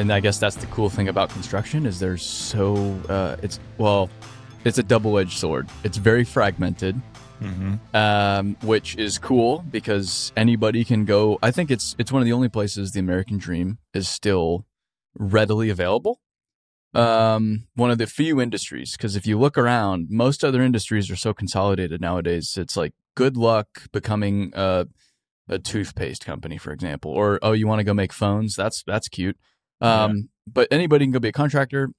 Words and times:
and 0.00 0.12
I 0.12 0.20
guess 0.20 0.38
that's 0.38 0.56
the 0.56 0.66
cool 0.66 0.90
thing 0.90 1.08
about 1.08 1.30
construction 1.30 1.86
is 1.86 2.00
there's 2.00 2.22
so 2.22 2.74
uh, 3.08 3.36
it's 3.42 3.60
well, 3.78 4.10
it's 4.64 4.78
a 4.78 4.82
double 4.82 5.18
edged 5.18 5.38
sword. 5.38 5.68
It's 5.84 5.96
very 5.98 6.24
fragmented, 6.24 7.00
Mm-hmm. 7.40 7.96
um, 7.96 8.56
which 8.62 8.96
is 8.96 9.16
cool 9.16 9.64
because 9.70 10.30
anybody 10.36 10.84
can 10.84 11.06
go. 11.06 11.38
I 11.42 11.50
think 11.50 11.70
it's 11.70 11.96
it's 11.98 12.12
one 12.12 12.20
of 12.20 12.26
the 12.26 12.34
only 12.34 12.48
places 12.50 12.92
the 12.92 13.00
American 13.00 13.38
dream 13.38 13.78
is 13.94 14.08
still 14.08 14.66
readily 15.14 15.70
available. 15.70 16.20
Um, 16.92 17.66
one 17.76 17.90
of 17.90 17.98
the 17.98 18.06
few 18.06 18.40
industries 18.40 18.92
because 18.92 19.16
if 19.16 19.26
you 19.26 19.38
look 19.38 19.56
around, 19.56 20.08
most 20.10 20.44
other 20.44 20.60
industries 20.60 21.10
are 21.10 21.16
so 21.16 21.32
consolidated 21.32 22.00
nowadays. 22.00 22.58
It's 22.58 22.76
like 22.76 22.92
good 23.14 23.36
luck 23.36 23.90
becoming 23.92 24.52
a, 24.54 24.88
a 25.48 25.58
toothpaste 25.58 26.26
company, 26.26 26.58
for 26.58 26.72
example, 26.72 27.10
or 27.10 27.38
oh, 27.42 27.52
you 27.52 27.66
want 27.66 27.78
to 27.78 27.84
go 27.84 27.94
make 27.94 28.12
phones? 28.12 28.54
That's 28.54 28.82
that's 28.86 29.08
cute. 29.08 29.38
Um, 29.80 30.28
but 30.46 30.68
anybody 30.70 31.04
can 31.04 31.12
go 31.12 31.18
be 31.20 31.28
a 31.28 31.32
contractor. 31.32 31.90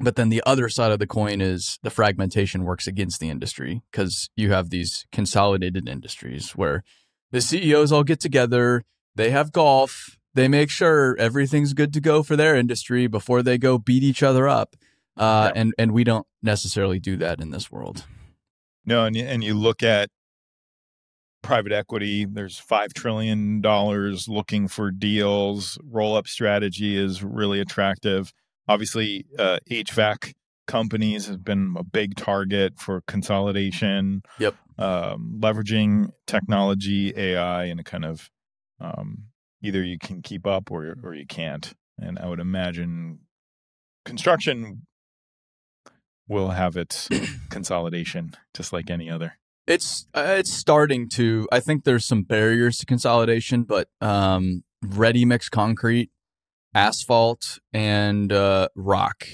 But 0.00 0.14
then 0.14 0.28
the 0.28 0.42
other 0.46 0.68
side 0.68 0.92
of 0.92 1.00
the 1.00 1.08
coin 1.08 1.40
is 1.40 1.78
the 1.82 1.90
fragmentation 1.90 2.62
works 2.64 2.86
against 2.86 3.18
the 3.18 3.28
industry 3.30 3.82
because 3.90 4.30
you 4.36 4.52
have 4.52 4.70
these 4.70 5.06
consolidated 5.10 5.88
industries 5.88 6.52
where 6.52 6.84
the 7.32 7.40
CEOs 7.40 7.90
all 7.90 8.04
get 8.04 8.20
together, 8.20 8.84
they 9.16 9.30
have 9.30 9.50
golf, 9.50 10.16
they 10.34 10.46
make 10.46 10.70
sure 10.70 11.16
everything's 11.18 11.74
good 11.74 11.92
to 11.94 12.00
go 12.00 12.22
for 12.22 12.36
their 12.36 12.54
industry 12.54 13.08
before 13.08 13.42
they 13.42 13.58
go 13.58 13.76
beat 13.76 14.04
each 14.04 14.22
other 14.22 14.46
up. 14.48 14.76
Uh, 15.16 15.50
Yeah. 15.52 15.60
and, 15.60 15.74
and 15.78 15.90
we 15.92 16.04
don't 16.04 16.28
necessarily 16.44 17.00
do 17.00 17.16
that 17.16 17.40
in 17.40 17.50
this 17.50 17.72
world. 17.72 18.04
No, 18.84 19.04
and 19.04 19.16
you, 19.16 19.24
and 19.24 19.42
you 19.42 19.54
look 19.54 19.82
at 19.82 20.10
private 21.42 21.72
equity. 21.72 22.24
There's 22.24 22.58
five 22.58 22.94
trillion 22.94 23.60
dollars 23.60 24.28
looking 24.28 24.68
for 24.68 24.90
deals. 24.90 25.78
Roll 25.84 26.16
up 26.16 26.26
strategy 26.26 26.96
is 26.96 27.22
really 27.22 27.60
attractive. 27.60 28.32
Obviously, 28.68 29.24
uh, 29.38 29.58
HVAC 29.70 30.34
companies 30.66 31.26
have 31.26 31.44
been 31.44 31.74
a 31.78 31.84
big 31.84 32.14
target 32.16 32.78
for 32.78 33.00
consolidation. 33.02 34.22
Yep. 34.38 34.54
Um, 34.78 35.38
leveraging 35.40 36.12
technology, 36.26 37.12
AI, 37.16 37.64
and 37.64 37.80
a 37.80 37.84
kind 37.84 38.04
of 38.04 38.30
um, 38.80 39.24
either 39.62 39.82
you 39.82 39.98
can 39.98 40.22
keep 40.22 40.46
up 40.46 40.70
or 40.70 40.96
or 41.02 41.14
you 41.14 41.26
can't. 41.26 41.72
And 41.98 42.18
I 42.18 42.28
would 42.28 42.38
imagine 42.40 43.20
construction 44.04 44.86
will 46.28 46.50
have 46.50 46.76
its 46.76 47.08
consolidation 47.50 48.34
just 48.54 48.72
like 48.72 48.90
any 48.90 49.10
other. 49.10 49.38
It's 49.68 50.06
uh, 50.14 50.36
it's 50.38 50.50
starting 50.50 51.10
to. 51.10 51.46
I 51.52 51.60
think 51.60 51.84
there's 51.84 52.06
some 52.06 52.22
barriers 52.22 52.78
to 52.78 52.86
consolidation, 52.86 53.64
but 53.64 53.88
um, 54.00 54.64
ready 54.82 55.26
mix 55.26 55.50
concrete, 55.50 56.10
asphalt, 56.74 57.58
and 57.70 58.32
uh, 58.32 58.70
rock 58.74 59.26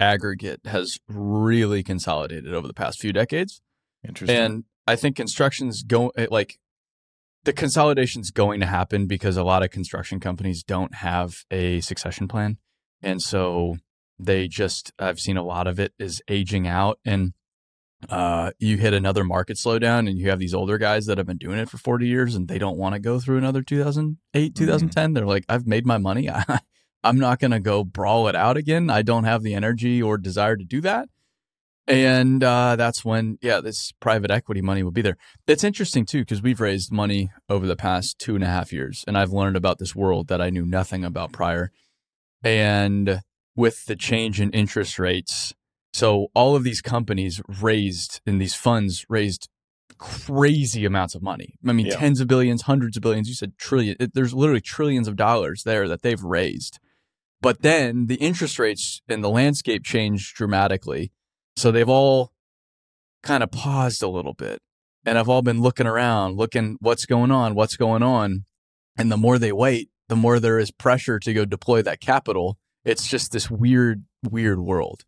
aggregate 0.00 0.60
has 0.64 0.98
really 1.08 1.82
consolidated 1.82 2.54
over 2.54 2.66
the 2.66 2.72
past 2.72 3.00
few 3.00 3.12
decades. 3.12 3.60
Interesting. 4.08 4.36
And 4.36 4.64
I 4.86 4.96
think 4.96 5.14
construction's 5.14 5.82
going 5.82 6.12
like 6.30 6.58
the 7.44 7.52
consolidation's 7.52 8.30
going 8.30 8.60
to 8.60 8.66
happen 8.66 9.06
because 9.06 9.36
a 9.36 9.44
lot 9.44 9.62
of 9.62 9.70
construction 9.70 10.20
companies 10.20 10.62
don't 10.62 10.94
have 10.94 11.44
a 11.50 11.80
succession 11.80 12.28
plan. 12.28 12.56
And 13.02 13.20
so 13.20 13.76
they 14.18 14.48
just 14.48 14.90
I've 14.98 15.20
seen 15.20 15.36
a 15.36 15.44
lot 15.44 15.66
of 15.66 15.78
it 15.78 15.92
is 15.98 16.22
aging 16.28 16.66
out 16.66 16.98
and 17.04 17.34
uh, 18.08 18.50
you 18.58 18.76
hit 18.76 18.92
another 18.92 19.24
market 19.24 19.56
slowdown 19.56 20.08
and 20.08 20.18
you 20.18 20.28
have 20.30 20.38
these 20.38 20.54
older 20.54 20.78
guys 20.78 21.06
that 21.06 21.18
have 21.18 21.26
been 21.26 21.38
doing 21.38 21.58
it 21.58 21.68
for 21.68 21.78
40 21.78 22.06
years 22.06 22.34
and 22.34 22.48
they 22.48 22.58
don't 22.58 22.76
want 22.76 22.94
to 22.94 22.98
go 22.98 23.20
through 23.20 23.38
another 23.38 23.62
2008 23.62 24.54
2010 24.54 25.12
they're 25.12 25.26
like 25.26 25.44
i've 25.48 25.66
made 25.66 25.86
my 25.86 25.98
money. 25.98 26.28
I, 26.30 26.60
i'm 27.04 27.18
not 27.18 27.38
going 27.38 27.52
to 27.52 27.60
go 27.60 27.84
brawl 27.84 28.28
it 28.28 28.36
out 28.36 28.56
again. 28.56 28.90
I 28.90 29.02
don't 29.02 29.24
have 29.24 29.42
the 29.42 29.54
energy 29.54 30.02
or 30.02 30.18
desire 30.18 30.56
to 30.56 30.64
do 30.64 30.80
that. 30.82 31.08
And 31.88 32.44
uh, 32.44 32.76
that's 32.76 33.04
when 33.04 33.38
yeah 33.42 33.60
this 33.60 33.92
private 33.98 34.30
equity 34.30 34.62
money 34.62 34.82
will 34.82 34.92
be 34.92 35.02
there. 35.02 35.16
It's 35.46 35.64
interesting 35.64 36.06
too 36.06 36.20
because 36.20 36.42
we've 36.42 36.60
raised 36.60 36.92
money 36.92 37.30
over 37.48 37.66
the 37.66 37.76
past 37.76 38.18
two 38.18 38.34
and 38.34 38.44
a 38.44 38.48
half 38.48 38.72
years 38.72 39.04
and 39.06 39.18
i've 39.18 39.32
learned 39.32 39.56
about 39.56 39.78
this 39.78 39.94
world 39.94 40.28
that 40.28 40.40
i 40.40 40.50
knew 40.50 40.66
nothing 40.66 41.04
about 41.04 41.32
prior. 41.32 41.70
And 42.44 43.20
with 43.54 43.84
the 43.86 43.96
change 43.96 44.40
in 44.40 44.50
interest 44.50 44.98
rates 44.98 45.54
so 45.92 46.28
all 46.34 46.56
of 46.56 46.64
these 46.64 46.80
companies 46.80 47.40
raised 47.60 48.20
and 48.26 48.40
these 48.40 48.54
funds 48.54 49.04
raised 49.08 49.48
crazy 49.98 50.84
amounts 50.84 51.14
of 51.14 51.22
money. 51.22 51.54
I 51.66 51.72
mean, 51.72 51.86
Yeah. 51.86 51.96
tens 51.96 52.20
of 52.20 52.28
billions, 52.28 52.62
hundreds 52.62 52.96
of 52.96 53.02
billions. 53.02 53.28
You 53.28 53.34
said 53.34 53.56
trillion. 53.58 53.96
It, 54.00 54.14
there's 54.14 54.34
literally 54.34 54.60
trillions 54.60 55.06
of 55.06 55.16
dollars 55.16 55.62
there 55.64 55.86
that 55.88 56.02
they've 56.02 56.22
raised. 56.22 56.78
But 57.40 57.62
then 57.62 58.06
the 58.06 58.16
interest 58.16 58.58
rates 58.58 59.02
and 59.08 59.22
the 59.22 59.28
landscape 59.30 59.84
changed 59.84 60.34
dramatically. 60.34 61.12
So 61.56 61.70
they've 61.70 61.88
all 61.88 62.32
kind 63.22 63.42
of 63.42 63.50
paused 63.50 64.02
a 64.02 64.08
little 64.08 64.34
bit 64.34 64.60
and 65.04 65.18
I've 65.18 65.28
all 65.28 65.42
been 65.42 65.60
looking 65.60 65.86
around, 65.86 66.36
looking 66.36 66.78
what's 66.80 67.06
going 67.06 67.30
on, 67.30 67.54
what's 67.54 67.76
going 67.76 68.02
on. 68.02 68.44
And 68.96 69.10
the 69.10 69.16
more 69.16 69.38
they 69.38 69.52
wait, 69.52 69.90
the 70.08 70.16
more 70.16 70.38
there 70.40 70.58
is 70.58 70.70
pressure 70.70 71.18
to 71.18 71.32
go 71.32 71.44
deploy 71.44 71.82
that 71.82 72.00
capital. 72.00 72.58
It's 72.84 73.06
just 73.06 73.32
this 73.32 73.50
weird, 73.50 74.04
weird 74.28 74.60
world. 74.60 75.04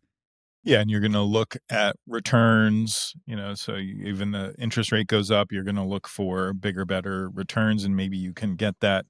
Yeah, 0.65 0.81
and 0.81 0.89
you're 0.89 0.99
going 0.99 1.13
to 1.13 1.21
look 1.21 1.55
at 1.69 1.95
returns, 2.05 3.13
you 3.25 3.35
know, 3.37 3.53
so 3.53 3.75
you, 3.75 4.05
even 4.05 4.31
the 4.31 4.53
interest 4.59 4.91
rate 4.91 5.07
goes 5.07 5.31
up, 5.31 5.51
you're 5.51 5.63
going 5.63 5.75
to 5.75 5.83
look 5.83 6.07
for 6.07 6.53
bigger, 6.53 6.83
better 6.83 7.29
returns, 7.29 7.85
and 7.85 7.95
maybe 7.95 8.17
you 8.17 8.33
can 8.33 8.55
get 8.55 8.75
that 8.81 9.05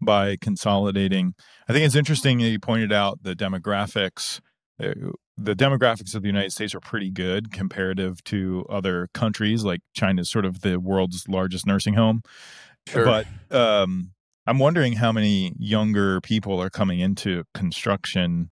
by 0.00 0.36
consolidating. 0.40 1.34
I 1.68 1.72
think 1.72 1.84
it's 1.84 1.94
interesting 1.96 2.38
that 2.38 2.48
you 2.48 2.58
pointed 2.58 2.92
out 2.92 3.22
the 3.22 3.34
demographics. 3.34 4.40
Uh, 4.82 5.12
The 5.36 5.54
demographics 5.54 6.14
of 6.14 6.20
the 6.20 6.28
United 6.28 6.52
States 6.52 6.74
are 6.74 6.80
pretty 6.80 7.10
good 7.10 7.50
comparative 7.50 8.22
to 8.24 8.66
other 8.68 9.08
countries. 9.14 9.64
Like 9.64 9.80
China 9.94 10.20
is 10.20 10.30
sort 10.30 10.44
of 10.44 10.60
the 10.60 10.78
world's 10.78 11.24
largest 11.28 11.66
nursing 11.66 11.94
home. 11.94 12.20
But 13.04 13.26
um, 13.50 14.12
I'm 14.46 14.58
wondering 14.58 14.94
how 14.94 15.12
many 15.12 15.54
younger 15.58 16.20
people 16.20 16.60
are 16.60 16.70
coming 16.70 17.00
into 17.00 17.44
construction 17.54 18.50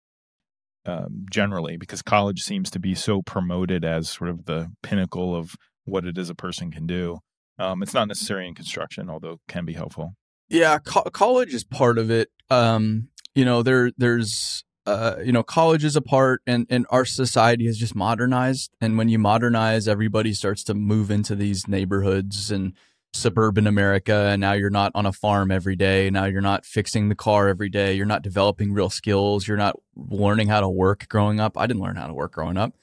um, 0.89 1.27
generally, 1.31 1.77
because 1.77 2.01
college 2.01 2.41
seems 2.43 2.71
to 2.71 2.79
be 2.79 2.95
so 2.95 3.21
promoted 3.21 3.85
as 3.85 4.09
sort 4.09 4.31
of 4.31 4.47
the 4.47 4.73
pinnacle 4.83 5.35
of 5.37 5.55
what 5.85 6.07
it 6.07 6.17
is 6.17 6.31
a 6.31 6.35
person 6.35 6.71
can 6.71 6.87
do. 6.87 7.19
Um, 7.59 7.83
it's 7.83 7.93
not 7.93 8.09
necessary 8.09 8.49
in 8.49 8.55
construction, 8.55 9.11
although 9.11 9.39
can 9.49 9.65
be 9.65 9.75
helpful. 9.75 10.15
Yeah, 10.49 10.79
co- 10.79 11.11
college 11.13 11.53
is 11.53 11.65
part 11.65 11.99
of 11.99 12.11
it. 12.11 12.29
Um, 12.49 13.09
you 13.35 13.45
know, 13.45 13.63
there 13.63 13.91
there's 13.99 14.65
uh, 14.87 15.17
you 15.23 15.33
know, 15.33 15.43
college 15.43 15.85
is 15.85 15.97
a 15.97 16.01
part, 16.01 16.41
and 16.47 16.67
and 16.71 16.87
our 16.89 17.05
society 17.05 17.67
has 17.67 17.77
just 17.77 17.95
modernized. 17.95 18.71
And 18.81 18.97
when 18.97 19.11
you 19.11 19.19
modernize, 19.19 19.87
everybody 19.87 20.33
starts 20.33 20.65
to 20.65 20.75
move 20.75 21.11
into 21.11 21.35
these 21.35 21.69
neighborhoods 21.69 22.51
and 22.51 22.73
suburban 23.13 23.67
America. 23.67 24.15
And 24.31 24.41
now 24.41 24.53
you're 24.53 24.71
not 24.71 24.93
on 24.95 25.07
a 25.07 25.13
farm 25.13 25.51
every 25.51 25.77
day. 25.77 26.11
Now 26.11 26.27
you're 26.27 26.41
not 26.41 26.65
fixing 26.65 27.09
the 27.09 27.15
car 27.15 27.49
every 27.49 27.69
day. 27.69 27.95
You're 27.95 28.07
not 28.07 28.23
developing 28.23 28.73
real 28.73 28.91
skills. 28.91 29.49
You're 29.49 29.57
not 29.57 29.77
learning 29.97 30.49
how 30.49 30.61
to 30.61 30.69
work 30.69 31.09
growing 31.09 31.41
up. 31.41 31.57
I 31.59 31.67
didn't 31.67 31.83
learn 31.83 31.97
how 31.97 32.07
to 32.07 32.15
work 32.15 32.33
growing 32.33 32.57
up. 32.57 32.75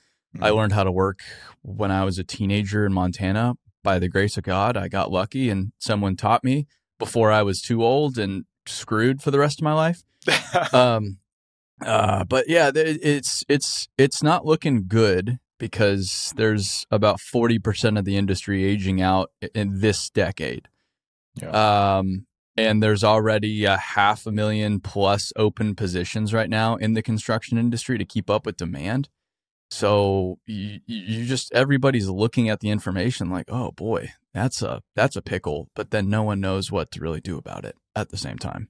I 0.42 0.50
Mhm. 0.50 0.56
learned 0.56 0.74
how 0.74 0.84
to 0.84 0.92
work 0.92 1.22
when 1.62 1.92
I 1.92 2.04
was 2.04 2.18
a 2.20 2.24
teenager 2.24 2.86
in 2.86 2.94
Montana. 2.94 3.56
By 3.84 4.00
the 4.00 4.10
grace 4.10 4.36
of 4.36 4.44
God, 4.44 4.76
I 4.76 4.88
got 4.88 5.12
lucky 5.12 5.50
and 5.50 5.72
someone 5.78 6.16
taught 6.16 6.44
me 6.44 6.66
before 6.98 7.32
I 7.32 7.44
was 7.44 7.62
too 7.62 7.84
old 7.84 8.18
and 8.18 8.46
screwed 8.66 9.22
for 9.22 9.30
the 9.32 9.38
rest 9.40 9.60
of 9.60 9.64
my 9.64 9.74
life. 9.74 10.02
Um, 10.74 11.18
uh, 11.86 12.24
but 12.24 12.50
yeah, 12.50 12.72
it's 12.74 13.44
it's 13.48 13.88
it's 13.98 14.24
not 14.24 14.46
looking 14.46 14.86
good 14.88 15.38
because 15.58 16.34
there's 16.36 16.86
about 16.92 17.20
forty 17.20 17.60
percent 17.60 17.98
of 17.98 18.06
the 18.06 18.18
industry 18.18 18.66
aging 18.66 19.02
out 19.02 19.32
in 19.54 19.80
this 19.80 20.10
decade. 20.10 20.68
Um, 22.00 22.28
and 22.58 22.82
there's 22.82 23.04
already 23.04 23.66
a 23.66 23.78
half 23.78 24.26
a 24.26 24.32
million 24.32 24.80
plus 24.80 25.34
open 25.36 25.76
positions 25.76 26.34
right 26.34 26.50
now 26.50 26.76
in 26.76 26.94
the 26.94 27.02
construction 27.02 27.58
industry 27.58 27.98
to 27.98 28.06
keep 28.06 28.30
up 28.30 28.46
with 28.46 28.58
demand. 28.58 29.10
So 29.70 30.40
you, 30.46 30.80
you 30.86 31.26
just 31.26 31.52
everybody's 31.54 32.08
looking 32.08 32.50
at 32.50 32.60
the 32.60 32.70
information 32.70 33.30
like, 33.30 33.46
oh 33.50 33.72
boy, 33.72 34.14
that's 34.34 34.62
a 34.62 34.82
that's 34.96 35.16
a 35.16 35.22
pickle, 35.22 35.70
but 35.76 35.92
then 35.92 36.10
no 36.10 36.24
one 36.24 36.40
knows 36.40 36.72
what 36.72 36.92
to 36.92 37.02
really 37.02 37.22
do 37.22 37.38
about 37.38 37.66
it 37.66 37.76
at 37.96 38.10
the 38.10 38.18
same 38.18 38.38
time. 38.38 38.70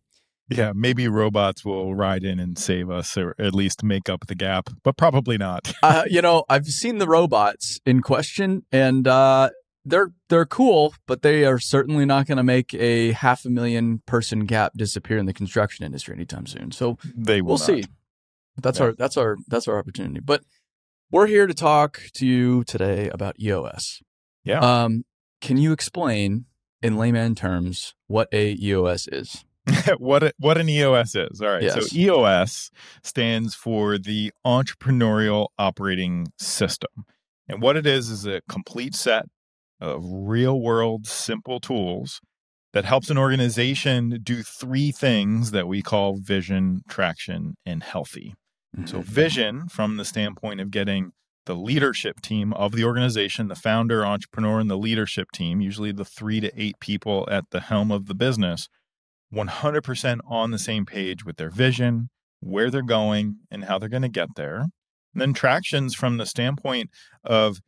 Yeah, 0.50 0.71
maybe 0.75 1.07
robots 1.07 1.63
will 1.65 1.95
ride 1.95 2.24
in 2.24 2.39
and 2.39 2.57
save 2.57 2.89
us, 2.89 3.18
or 3.18 3.36
at 3.39 3.53
least 3.56 3.83
make 3.83 4.09
up 4.09 4.27
the 4.27 4.36
gap, 4.36 4.69
but 4.83 4.97
probably 4.97 5.38
not. 5.38 5.74
uh, 5.83 6.03
you 6.07 6.21
know, 6.21 6.44
I've 6.50 6.68
seen 6.68 6.97
the 7.00 7.07
robots 7.07 7.80
in 7.86 8.01
question, 8.01 8.63
and 8.71 9.07
uh, 9.07 9.50
they're 9.83 10.12
they're 10.30 10.45
cool, 10.45 10.94
but 11.07 11.21
they 11.21 11.45
are 11.45 11.59
certainly 11.59 12.06
not 12.06 12.27
going 12.27 12.38
to 12.38 12.44
make 12.44 12.74
a 12.74 13.12
half 13.13 13.45
a 13.45 13.50
million 13.50 14.01
person 14.06 14.45
gap 14.45 14.74
disappear 14.75 15.18
in 15.18 15.25
the 15.25 15.33
construction 15.33 15.86
industry 15.86 16.13
anytime 16.15 16.45
soon. 16.45 16.71
So 16.71 16.97
They 17.15 17.42
will 17.42 17.50
we'll 17.50 17.57
not. 17.57 17.65
see. 17.65 17.83
That's 18.62 18.80
Yeah. 18.80 18.86
our 18.86 18.94
that's 18.94 19.18
our 19.18 19.38
that's 19.47 19.68
our 19.68 19.77
opportunity. 19.77 20.19
But 20.21 20.44
we're 21.12 21.27
here 21.27 21.45
to 21.47 21.53
talk 21.53 22.01
to 22.13 22.25
you 22.25 22.63
today 22.63 23.09
about 23.09 23.39
EOS. 23.39 24.01
Yeah. 24.44 24.59
Um, 24.59 25.06
can 25.42 25.57
you 25.57 25.71
explain 25.71 26.45
in 26.81 26.97
layman 26.97 27.36
terms 27.36 27.94
what 28.07 28.27
a 28.31 28.56
EOS 28.62 29.07
is? 29.07 29.44
what 29.97 30.33
what 30.38 30.57
an 30.57 30.69
EOS 30.69 31.15
is. 31.15 31.41
All 31.41 31.50
right. 31.50 31.63
Yes. 31.63 31.89
So 31.89 31.97
EOS 31.97 32.69
stands 33.03 33.56
for 33.56 33.97
the 33.97 34.31
Entrepreneurial 34.45 35.47
Operating 35.57 36.27
System. 36.38 37.06
And 37.47 37.62
what 37.62 37.77
it 37.77 37.85
is 37.85 38.09
is 38.09 38.25
a 38.25 38.41
complete 38.50 38.95
set 38.95 39.25
of 39.79 40.03
real 40.03 40.59
world 40.59 41.06
simple 41.07 41.59
tools 41.59 42.21
that 42.73 42.85
helps 42.85 43.09
an 43.09 43.17
organization 43.17 44.19
do 44.23 44.44
three 44.44 44.91
things 44.91 45.51
that 45.51 45.68
we 45.68 45.81
call 45.81 46.18
vision, 46.18 46.81
traction, 46.89 47.56
and 47.65 47.83
healthy. 47.83 48.33
So, 48.85 49.00
Mhm. 49.00 49.03
vision 49.06 49.68
from 49.69 49.95
the 49.97 50.03
standpoint 50.06 50.59
of 50.59 50.69
getting 50.71 51.11
the 51.45 51.56
leadership 51.56 52.19
team 52.21 52.51
of 52.53 52.73
the 52.73 52.83
organization, 52.83 53.47
the 53.47 53.56
founder, 53.56 54.06
entrepreneur, 54.06 54.59
and 54.59 54.69
the 54.69 54.77
leadership 54.77 55.31
team, 55.31 55.61
usually 55.61 55.91
the 55.91 56.03
three 56.03 56.39
to 56.41 56.51
eight 56.61 56.75
people 56.81 57.27
at 57.31 57.51
the 57.51 57.61
helm 57.61 57.91
of 57.91 58.07
the 58.07 58.15
business, 58.15 58.68
100% 59.35 60.19
on 60.27 60.51
the 60.51 60.59
same 60.59 60.85
page 60.85 61.25
with 61.25 61.37
their 61.37 61.49
vision, 61.49 62.09
where 62.39 62.69
they're 62.71 62.81
going, 62.81 63.37
and 63.51 63.65
how 63.65 63.77
they're 63.77 63.89
going 63.89 64.01
to 64.01 64.09
get 64.09 64.29
there. 64.35 64.61
And 64.61 65.21
then 65.21 65.33
tractions 65.33 65.95
from 65.95 66.17
the 66.17 66.25
standpoint 66.25 66.89
of 67.23 67.59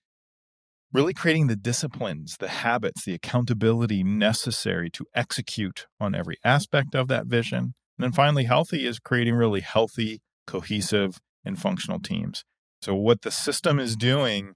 really 0.94 1.14
creating 1.14 1.48
the 1.48 1.56
disciplines, 1.56 2.38
the 2.40 2.48
habits, 2.48 3.06
the 3.06 3.14
accountability 3.14 4.04
necessary 4.04 4.90
to 4.92 5.06
execute 5.14 5.88
on 6.00 6.16
every 6.16 6.38
aspect 6.44 6.96
of 6.96 7.08
that 7.10 7.28
vision. 7.28 7.74
And 7.98 8.04
then 8.04 8.12
finally, 8.12 8.46
healthy 8.46 8.86
is 8.86 9.00
creating 9.00 9.36
really 9.36 9.62
healthy, 9.62 10.22
cohesive, 10.46 11.20
and 11.44 11.60
functional 11.60 12.00
teams. 12.00 12.44
So, 12.82 12.94
what 12.94 13.22
the 13.24 13.32
system 13.32 13.80
is 13.80 13.96
doing 13.96 14.54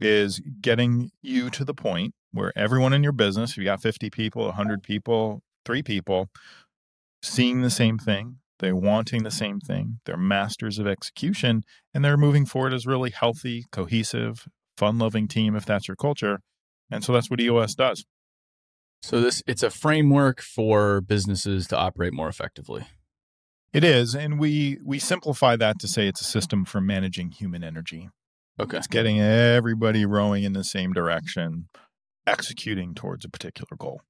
is 0.00 0.40
getting 0.60 1.10
you 1.20 1.50
to 1.50 1.64
the 1.64 1.74
point 1.74 2.14
where 2.32 2.52
everyone 2.56 2.92
in 2.92 3.02
your 3.02 3.12
business, 3.12 3.50
if 3.52 3.58
you 3.58 3.64
got 3.64 3.82
50 3.82 4.08
people, 4.10 4.44
100 4.46 4.82
people, 4.82 5.42
three 5.64 5.82
people, 5.82 6.28
seeing 7.22 7.62
the 7.62 7.70
same 7.70 7.98
thing, 7.98 8.36
they're 8.58 8.76
wanting 8.76 9.22
the 9.22 9.30
same 9.30 9.60
thing, 9.60 10.00
they're 10.04 10.16
masters 10.16 10.78
of 10.78 10.86
execution, 10.86 11.62
and 11.94 12.04
they're 12.04 12.16
moving 12.16 12.46
forward 12.46 12.74
as 12.74 12.86
really 12.86 13.10
healthy, 13.10 13.64
cohesive, 13.72 14.46
fun 14.76 14.98
loving 14.98 15.28
team 15.28 15.56
if 15.56 15.64
that's 15.64 15.88
your 15.88 15.96
culture. 15.96 16.40
And 16.90 17.04
so 17.04 17.12
that's 17.12 17.30
what 17.30 17.40
EOS 17.40 17.74
does. 17.74 18.04
So 19.02 19.20
this 19.20 19.42
it's 19.46 19.62
a 19.62 19.70
framework 19.70 20.42
for 20.42 21.00
businesses 21.00 21.66
to 21.68 21.76
operate 21.76 22.12
more 22.12 22.28
effectively. 22.28 22.84
It 23.72 23.84
is, 23.84 24.14
and 24.14 24.38
we 24.38 24.78
we 24.84 24.98
simplify 24.98 25.56
that 25.56 25.78
to 25.78 25.88
say 25.88 26.08
it's 26.08 26.20
a 26.20 26.24
system 26.24 26.64
for 26.64 26.80
managing 26.80 27.30
human 27.30 27.64
energy. 27.64 28.10
Okay. 28.58 28.76
It's 28.76 28.86
getting 28.86 29.20
everybody 29.20 30.04
rowing 30.04 30.44
in 30.44 30.52
the 30.52 30.64
same 30.64 30.92
direction, 30.92 31.68
executing 32.26 32.94
towards 32.94 33.24
a 33.24 33.30
particular 33.30 33.76
goal. 33.78 34.02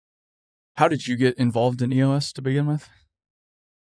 How 0.81 0.89
did 0.89 1.07
you 1.07 1.15
get 1.15 1.37
involved 1.37 1.83
in 1.83 1.93
EOS 1.93 2.33
to 2.33 2.41
begin 2.41 2.65
with? 2.65 2.89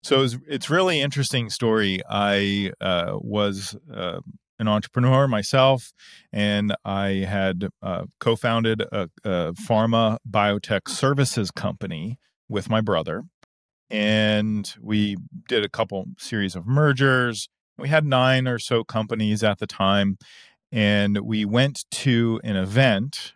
So 0.05 0.23
it's, 0.23 0.39
it's 0.47 0.71
really 0.71 1.01
interesting 1.01 1.51
story. 1.51 1.99
I 2.09 2.71
uh, 2.81 3.15
was 3.21 3.77
uh, 3.93 4.21
an 4.61 4.69
entrepreneur 4.69 5.27
myself, 5.27 5.93
and 6.33 6.77
I 6.85 7.27
had 7.29 7.71
uh, 7.83 8.05
co-founded 8.21 8.83
a, 8.83 9.11
a 9.25 9.53
pharma 9.55 10.19
biotech 10.31 10.89
services 10.89 11.51
company 11.51 12.21
with 12.49 12.71
my 12.71 12.81
brother, 12.81 13.25
and 13.91 14.73
we 14.81 15.17
did 15.49 15.65
a 15.65 15.69
couple 15.69 16.05
series 16.19 16.55
of 16.55 16.69
mergers. 16.69 17.49
We 17.77 17.89
had 17.89 18.05
nine 18.05 18.47
or 18.47 18.61
so 18.61 18.85
companies 18.85 19.43
at 19.43 19.59
the 19.59 19.67
time, 19.67 20.19
and 20.71 21.19
we 21.19 21.45
went 21.45 21.85
to 21.91 22.41
an 22.45 22.55
event 22.55 23.33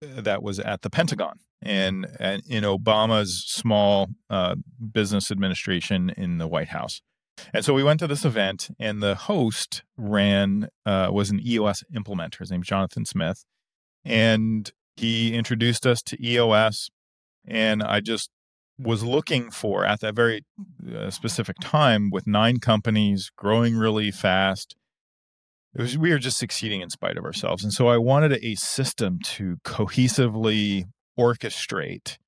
that 0.00 0.42
was 0.42 0.58
at 0.58 0.80
the 0.80 0.88
Pentagon 0.88 1.38
and, 1.62 2.06
and 2.18 2.42
in 2.46 2.64
Obama's 2.64 3.44
small 3.46 4.08
uh, 4.28 4.56
business 4.92 5.30
administration 5.30 6.10
in 6.16 6.38
the 6.38 6.48
White 6.48 6.68
House. 6.68 7.00
And 7.54 7.64
so 7.64 7.72
we 7.72 7.82
went 7.82 8.00
to 8.00 8.06
this 8.06 8.24
event, 8.24 8.70
and 8.78 9.02
the 9.02 9.14
host 9.14 9.82
ran 9.96 10.68
uh, 10.84 11.08
was 11.12 11.30
an 11.30 11.40
EOS 11.44 11.82
implementer. 11.94 12.38
His 12.40 12.50
name's 12.50 12.66
Jonathan 12.66 13.04
Smith, 13.04 13.44
and 14.04 14.70
he 14.96 15.34
introduced 15.34 15.86
us 15.86 16.02
to 16.02 16.24
EOS. 16.24 16.90
And 17.46 17.82
I 17.82 18.00
just 18.00 18.30
was 18.78 19.02
looking 19.02 19.50
for 19.50 19.84
at 19.84 20.00
that 20.00 20.14
very 20.14 20.44
uh, 20.94 21.10
specific 21.10 21.56
time 21.60 22.10
with 22.10 22.26
nine 22.26 22.58
companies 22.58 23.30
growing 23.36 23.76
really 23.76 24.10
fast. 24.10 24.76
It 25.74 25.80
was 25.80 25.96
we 25.96 26.10
were 26.10 26.18
just 26.18 26.38
succeeding 26.38 26.82
in 26.82 26.90
spite 26.90 27.16
of 27.16 27.24
ourselves, 27.24 27.64
and 27.64 27.72
so 27.72 27.88
I 27.88 27.96
wanted 27.96 28.38
a 28.42 28.54
system 28.56 29.18
to 29.24 29.56
cohesively 29.64 30.84
orchestrate 31.18 32.18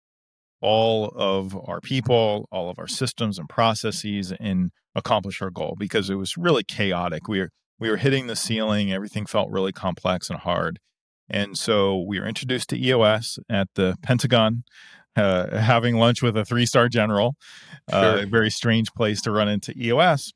all 0.60 1.12
of 1.14 1.54
our 1.68 1.80
people, 1.80 2.48
all 2.50 2.70
of 2.70 2.78
our 2.78 2.86
systems 2.88 3.38
and 3.38 3.48
processes, 3.48 4.32
and 4.40 4.70
accomplish 4.94 5.42
our 5.42 5.50
goal 5.50 5.74
because 5.78 6.08
it 6.08 6.14
was 6.14 6.36
really 6.36 6.62
chaotic. 6.64 7.28
We 7.28 7.40
were 7.40 7.50
we 7.78 7.90
were 7.90 7.96
hitting 7.98 8.28
the 8.28 8.36
ceiling. 8.36 8.92
Everything 8.92 9.26
felt 9.26 9.50
really 9.50 9.72
complex 9.72 10.30
and 10.30 10.38
hard. 10.38 10.78
And 11.28 11.58
so 11.58 11.98
we 12.00 12.20
were 12.20 12.26
introduced 12.26 12.68
to 12.70 12.78
EOS 12.82 13.38
at 13.50 13.68
the 13.74 13.96
Pentagon, 14.02 14.62
uh, 15.16 15.56
having 15.58 15.96
lunch 15.96 16.22
with 16.22 16.36
a 16.36 16.44
three 16.44 16.66
star 16.66 16.88
general. 16.88 17.34
Uh, 17.92 18.00
Sure. 18.16 18.22
a 18.22 18.26
very 18.26 18.50
strange 18.50 18.92
place 18.92 19.20
to 19.22 19.30
run 19.30 19.48
into 19.48 19.74
EOS. 19.76 20.32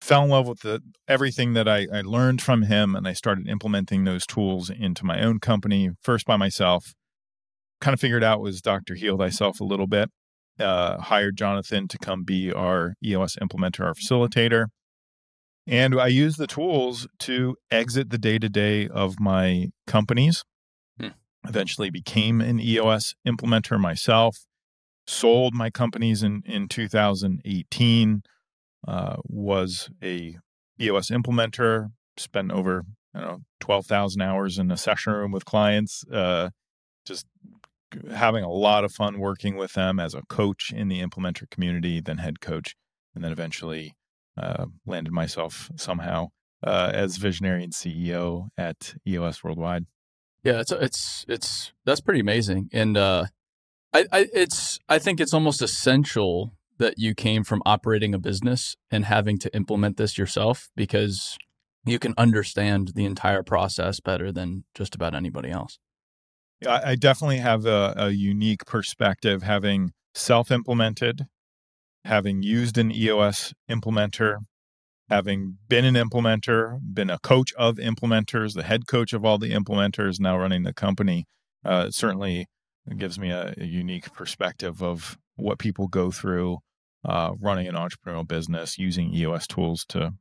Fell 0.00 0.24
in 0.24 0.30
love 0.30 0.46
with 0.48 0.60
the, 0.60 0.80
everything 1.06 1.52
that 1.54 1.68
I, 1.68 1.86
I 1.92 2.00
learned 2.00 2.40
from 2.40 2.62
him, 2.62 2.94
and 2.96 3.06
I 3.06 3.12
started 3.12 3.48
implementing 3.48 4.04
those 4.04 4.26
tools 4.26 4.70
into 4.70 5.04
my 5.04 5.20
own 5.20 5.38
company, 5.40 5.90
first 6.02 6.24
by 6.26 6.36
myself. 6.36 6.94
Kind 7.80 7.94
of 7.94 8.00
figured 8.00 8.24
out 8.24 8.40
was 8.40 8.60
Dr. 8.60 8.94
Heal 8.94 9.18
Thyself 9.18 9.60
a 9.60 9.64
little 9.64 9.86
bit. 9.86 10.10
Uh, 10.58 11.00
hired 11.00 11.36
Jonathan 11.36 11.86
to 11.86 11.98
come 11.98 12.24
be 12.24 12.52
our 12.52 12.94
EOS 13.04 13.36
implementer, 13.36 13.84
our 13.84 13.94
facilitator. 13.94 14.66
And 15.68 16.00
I 16.00 16.08
used 16.08 16.38
the 16.38 16.46
tools 16.46 17.06
to 17.20 17.54
exit 17.70 18.10
the 18.10 18.18
day 18.18 18.38
to 18.38 18.48
day 18.48 18.88
of 18.88 19.20
my 19.20 19.66
companies. 19.86 20.44
Hmm. 20.98 21.08
Eventually 21.46 21.90
became 21.90 22.40
an 22.40 22.58
EOS 22.58 23.14
implementer 23.26 23.78
myself. 23.78 24.38
Sold 25.06 25.54
my 25.54 25.70
companies 25.70 26.22
in, 26.22 26.42
in 26.44 26.68
2018. 26.68 28.22
Uh, 28.86 29.16
was 29.24 29.90
a 30.02 30.38
EOS 30.80 31.10
implementer. 31.10 31.90
Spent 32.16 32.50
over 32.50 32.84
I 33.14 33.20
don't 33.20 33.28
know 33.28 33.40
12,000 33.60 34.20
hours 34.22 34.58
in 34.58 34.70
a 34.70 34.76
session 34.76 35.12
room 35.12 35.32
with 35.32 35.44
clients. 35.44 36.04
Uh, 36.12 36.50
just 37.04 37.26
having 38.12 38.44
a 38.44 38.50
lot 38.50 38.84
of 38.84 38.92
fun 38.92 39.18
working 39.18 39.56
with 39.56 39.72
them 39.72 39.98
as 39.98 40.14
a 40.14 40.22
coach 40.28 40.72
in 40.72 40.88
the 40.88 41.02
implementer 41.02 41.48
community, 41.50 42.00
then 42.00 42.18
head 42.18 42.40
coach, 42.40 42.74
and 43.14 43.24
then 43.24 43.32
eventually 43.32 43.96
uh, 44.36 44.66
landed 44.86 45.12
myself 45.12 45.70
somehow 45.76 46.28
uh, 46.62 46.90
as 46.92 47.16
visionary 47.16 47.64
and 47.64 47.72
CEO 47.72 48.48
at 48.56 48.94
EOS 49.06 49.42
Worldwide. 49.42 49.86
Yeah, 50.44 50.60
it's 50.60 50.72
it's 50.72 51.24
it's 51.28 51.72
that's 51.84 52.00
pretty 52.00 52.20
amazing, 52.20 52.68
and 52.72 52.96
uh, 52.96 53.26
I, 53.92 54.06
I 54.12 54.28
it's 54.32 54.78
I 54.88 54.98
think 54.98 55.20
it's 55.20 55.34
almost 55.34 55.60
essential 55.60 56.52
that 56.78 56.94
you 56.96 57.14
came 57.14 57.42
from 57.42 57.62
operating 57.66 58.14
a 58.14 58.18
business 58.18 58.76
and 58.90 59.04
having 59.04 59.38
to 59.38 59.54
implement 59.54 59.96
this 59.96 60.16
yourself 60.16 60.68
because 60.76 61.36
you 61.84 61.98
can 61.98 62.14
understand 62.16 62.92
the 62.94 63.04
entire 63.04 63.42
process 63.42 63.98
better 63.98 64.30
than 64.30 64.64
just 64.74 64.94
about 64.94 65.14
anybody 65.14 65.50
else. 65.50 65.78
I, 66.66 66.96
definitely 66.96 67.38
have 67.38 67.66
a, 67.66 67.94
a 67.96 68.10
unique 68.10 68.66
perspective 68.66 69.42
having 69.42 69.92
self 70.14 70.50
implemented, 70.50 71.26
having 72.04 72.42
used 72.42 72.78
an 72.78 72.90
EOS 72.90 73.54
implementer, 73.70 74.38
having 75.08 75.58
been 75.68 75.84
an 75.84 75.94
implementer, 75.94 76.80
been 76.82 77.10
a 77.10 77.18
coach 77.18 77.52
of 77.54 77.76
implementers, 77.76 78.54
the 78.54 78.64
head 78.64 78.86
coach 78.88 79.12
of 79.12 79.24
all 79.24 79.38
the 79.38 79.52
implementers, 79.52 80.18
now 80.18 80.36
running 80.36 80.64
the 80.64 80.74
company. 80.74 81.26
Uh, 81.64 81.90
certainly 81.90 82.46
gives 82.96 83.18
me 83.18 83.30
a, 83.30 83.54
a 83.58 83.64
unique 83.64 84.12
perspective 84.12 84.82
of 84.82 85.18
what 85.36 85.58
people 85.58 85.86
go 85.86 86.10
through 86.10 86.58
uh, 87.04 87.32
running 87.40 87.68
an 87.68 87.74
entrepreneurial 87.74 88.26
business 88.26 88.78
using 88.78 89.14
EOS 89.14 89.46
tools 89.46 89.84
to 89.88 90.12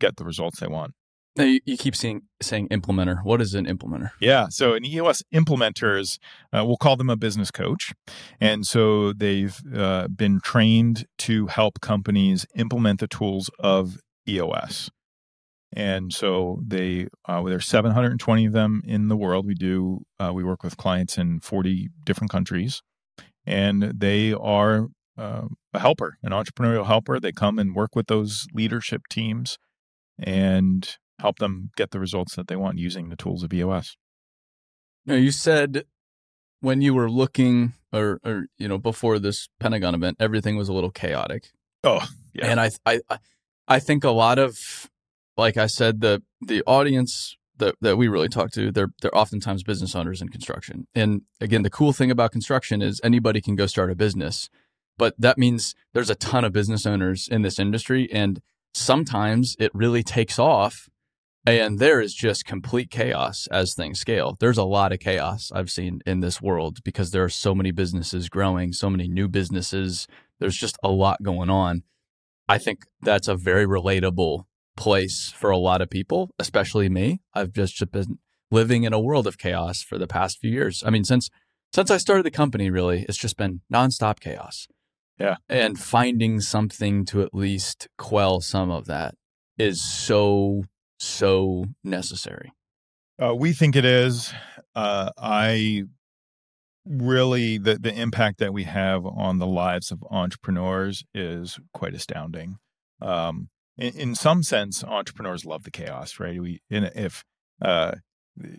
get 0.00 0.16
the 0.16 0.24
results 0.24 0.60
they 0.60 0.66
want. 0.66 0.92
Now 1.36 1.44
you, 1.44 1.60
you 1.64 1.76
keep 1.76 1.94
seeing 1.94 2.22
saying 2.40 2.68
implementer. 2.68 3.22
What 3.24 3.40
is 3.40 3.54
an 3.54 3.66
implementer? 3.66 4.10
Yeah. 4.20 4.48
So 4.48 4.74
an 4.74 4.84
EOS 4.84 5.22
implementer 5.34 5.98
is, 5.98 6.18
uh, 6.52 6.64
we'll 6.64 6.76
call 6.76 6.96
them 6.96 7.10
a 7.10 7.16
business 7.16 7.50
coach. 7.50 7.92
And 8.40 8.66
so 8.66 9.12
they've 9.12 9.58
uh, 9.74 10.08
been 10.08 10.40
trained 10.40 11.06
to 11.18 11.46
help 11.46 11.80
companies 11.80 12.46
implement 12.54 13.00
the 13.00 13.08
tools 13.08 13.50
of 13.58 13.98
EOS. 14.28 14.90
And 15.72 16.12
so 16.12 16.60
they, 16.66 17.08
uh, 17.26 17.42
there's 17.42 17.66
720 17.66 18.46
of 18.46 18.52
them 18.52 18.82
in 18.86 19.08
the 19.08 19.16
world. 19.16 19.46
We 19.46 19.54
do, 19.54 20.04
uh, 20.18 20.32
we 20.32 20.42
work 20.42 20.62
with 20.62 20.76
clients 20.78 21.18
in 21.18 21.40
40 21.40 21.90
different 22.04 22.30
countries, 22.30 22.82
and 23.44 23.82
they 23.82 24.32
are 24.32 24.86
uh, 25.18 25.48
a 25.74 25.78
helper, 25.78 26.16
an 26.22 26.30
entrepreneurial 26.30 26.86
helper. 26.86 27.20
They 27.20 27.32
come 27.32 27.58
and 27.58 27.74
work 27.74 27.94
with 27.94 28.06
those 28.06 28.46
leadership 28.54 29.02
teams 29.10 29.58
and 30.18 30.96
help 31.18 31.38
them 31.38 31.70
get 31.76 31.90
the 31.90 32.00
results 32.00 32.36
that 32.36 32.48
they 32.48 32.56
want 32.56 32.78
using 32.78 33.08
the 33.08 33.16
tools 33.16 33.42
of 33.42 33.52
EOS. 33.52 33.96
No, 35.04 35.14
you 35.14 35.30
said 35.30 35.84
when 36.60 36.80
you 36.80 36.94
were 36.94 37.10
looking 37.10 37.74
or 37.92 38.20
or 38.24 38.46
you 38.58 38.68
know 38.68 38.78
before 38.78 39.18
this 39.18 39.48
Pentagon 39.60 39.94
event, 39.94 40.16
everything 40.20 40.56
was 40.56 40.68
a 40.68 40.72
little 40.72 40.90
chaotic. 40.90 41.50
Oh, 41.84 42.06
yeah. 42.34 42.46
And 42.46 42.60
I 42.60 42.70
I 42.84 43.00
I 43.68 43.78
think 43.78 44.04
a 44.04 44.10
lot 44.10 44.38
of 44.38 44.90
like 45.36 45.56
I 45.56 45.66
said 45.66 46.00
the 46.00 46.22
the 46.40 46.62
audience 46.66 47.36
that, 47.58 47.74
that 47.80 47.96
we 47.96 48.06
really 48.06 48.28
talk 48.28 48.50
to, 48.52 48.70
they're 48.70 48.90
they're 49.00 49.16
oftentimes 49.16 49.62
business 49.62 49.94
owners 49.94 50.20
in 50.20 50.28
construction. 50.28 50.86
And 50.94 51.22
again, 51.40 51.62
the 51.62 51.70
cool 51.70 51.92
thing 51.92 52.10
about 52.10 52.32
construction 52.32 52.82
is 52.82 53.00
anybody 53.02 53.40
can 53.40 53.56
go 53.56 53.66
start 53.66 53.90
a 53.90 53.94
business. 53.94 54.50
But 54.98 55.14
that 55.18 55.38
means 55.38 55.74
there's 55.92 56.10
a 56.10 56.14
ton 56.14 56.44
of 56.44 56.52
business 56.52 56.86
owners 56.86 57.28
in 57.30 57.42
this 57.42 57.58
industry 57.58 58.10
and 58.12 58.40
sometimes 58.72 59.56
it 59.58 59.70
really 59.74 60.02
takes 60.02 60.38
off 60.38 60.88
and 61.46 61.78
there 61.78 62.00
is 62.00 62.12
just 62.12 62.44
complete 62.44 62.90
chaos 62.90 63.46
as 63.50 63.74
things 63.74 64.00
scale. 64.00 64.36
There's 64.38 64.58
a 64.58 64.64
lot 64.64 64.92
of 64.92 64.98
chaos 64.98 65.52
I've 65.54 65.70
seen 65.70 66.00
in 66.04 66.20
this 66.20 66.42
world 66.42 66.82
because 66.84 67.12
there 67.12 67.24
are 67.24 67.28
so 67.28 67.54
many 67.54 67.70
businesses 67.70 68.28
growing, 68.28 68.72
so 68.72 68.90
many 68.90 69.08
new 69.08 69.28
businesses. 69.28 70.08
There's 70.40 70.56
just 70.56 70.76
a 70.82 70.88
lot 70.88 71.22
going 71.22 71.48
on. 71.48 71.82
I 72.48 72.58
think 72.58 72.84
that's 73.00 73.28
a 73.28 73.36
very 73.36 73.66
relatable 73.66 74.44
place 74.76 75.32
for 75.34 75.50
a 75.50 75.58
lot 75.58 75.80
of 75.80 75.88
people, 75.88 76.30
especially 76.38 76.88
me. 76.88 77.20
I've 77.32 77.52
just 77.52 77.90
been 77.90 78.18
living 78.50 78.84
in 78.84 78.92
a 78.92 79.00
world 79.00 79.26
of 79.26 79.38
chaos 79.38 79.82
for 79.82 79.98
the 79.98 80.06
past 80.06 80.38
few 80.40 80.50
years. 80.50 80.82
I 80.84 80.90
mean, 80.90 81.04
since 81.04 81.30
since 81.72 81.90
I 81.90 81.96
started 81.96 82.24
the 82.24 82.30
company, 82.30 82.70
really, 82.70 83.04
it's 83.08 83.18
just 83.18 83.36
been 83.36 83.60
nonstop 83.72 84.20
chaos. 84.20 84.66
Yeah. 85.18 85.36
And 85.48 85.78
finding 85.78 86.40
something 86.40 87.04
to 87.06 87.22
at 87.22 87.34
least 87.34 87.88
quell 87.98 88.40
some 88.40 88.70
of 88.70 88.86
that 88.86 89.14
is 89.58 89.82
so 89.82 90.64
so 90.98 91.66
necessary? 91.84 92.52
Uh, 93.22 93.34
we 93.34 93.52
think 93.52 93.76
it 93.76 93.84
is. 93.84 94.32
Uh, 94.74 95.10
I 95.16 95.84
really 96.84 97.58
the 97.58 97.76
the 97.76 97.92
impact 97.92 98.38
that 98.38 98.52
we 98.52 98.64
have 98.64 99.04
on 99.06 99.38
the 99.38 99.46
lives 99.46 99.90
of 99.90 100.04
entrepreneurs 100.10 101.04
is 101.14 101.58
quite 101.72 101.94
astounding. 101.94 102.58
Um, 103.00 103.48
in, 103.78 103.94
in 103.98 104.14
some 104.14 104.42
sense, 104.42 104.84
entrepreneurs 104.84 105.44
love 105.44 105.64
the 105.64 105.70
chaos, 105.70 106.20
right? 106.20 106.40
We 106.40 106.60
in, 106.70 106.84
if 106.94 107.24
uh, 107.62 107.96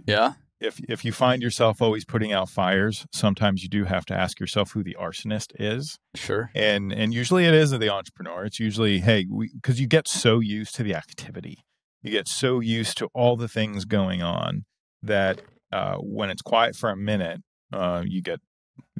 yeah 0.05 0.33
if 0.59 0.79
if 0.89 1.05
you 1.05 1.11
find 1.11 1.41
yourself 1.41 1.81
always 1.81 2.05
putting 2.05 2.31
out 2.31 2.49
fires, 2.49 3.05
sometimes 3.11 3.63
you 3.63 3.69
do 3.69 3.85
have 3.85 4.05
to 4.05 4.13
ask 4.15 4.39
yourself 4.39 4.71
who 4.71 4.83
the 4.83 4.97
arsonist 4.99 5.53
is. 5.59 5.97
Sure. 6.15 6.51
And 6.55 6.91
and 6.91 7.13
usually 7.13 7.45
it 7.45 7.53
is 7.53 7.71
the 7.71 7.89
entrepreneur. 7.89 8.45
It's 8.45 8.59
usually 8.59 8.99
hey, 8.99 9.27
because 9.53 9.79
you 9.79 9.87
get 9.87 10.07
so 10.07 10.39
used 10.39 10.75
to 10.75 10.83
the 10.83 10.95
activity 10.95 11.59
you 12.01 12.11
get 12.11 12.27
so 12.27 12.59
used 12.59 12.97
to 12.99 13.09
all 13.13 13.35
the 13.35 13.47
things 13.47 13.85
going 13.85 14.21
on 14.21 14.65
that 15.03 15.41
uh, 15.71 15.95
when 15.97 16.29
it's 16.29 16.41
quiet 16.41 16.75
for 16.75 16.89
a 16.89 16.97
minute, 16.97 17.41
uh, 17.73 18.03
you 18.05 18.21
get 18.21 18.39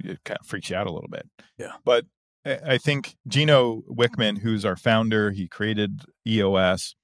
it 0.04 0.20
kind 0.24 0.40
of 0.40 0.46
freaks 0.46 0.70
you 0.70 0.76
out 0.76 0.88
a 0.88 0.92
little 0.92 1.10
bit. 1.10 1.28
Yeah. 1.58 1.74
But 1.86 2.06
I 2.46 2.78
think 2.78 3.16
Gino 3.28 3.84
Wickman, 3.90 4.40
who's 4.40 4.64
our 4.64 4.78
founder, 4.78 5.32
he 5.32 5.48
created 5.48 6.04
EOS. 6.26 6.96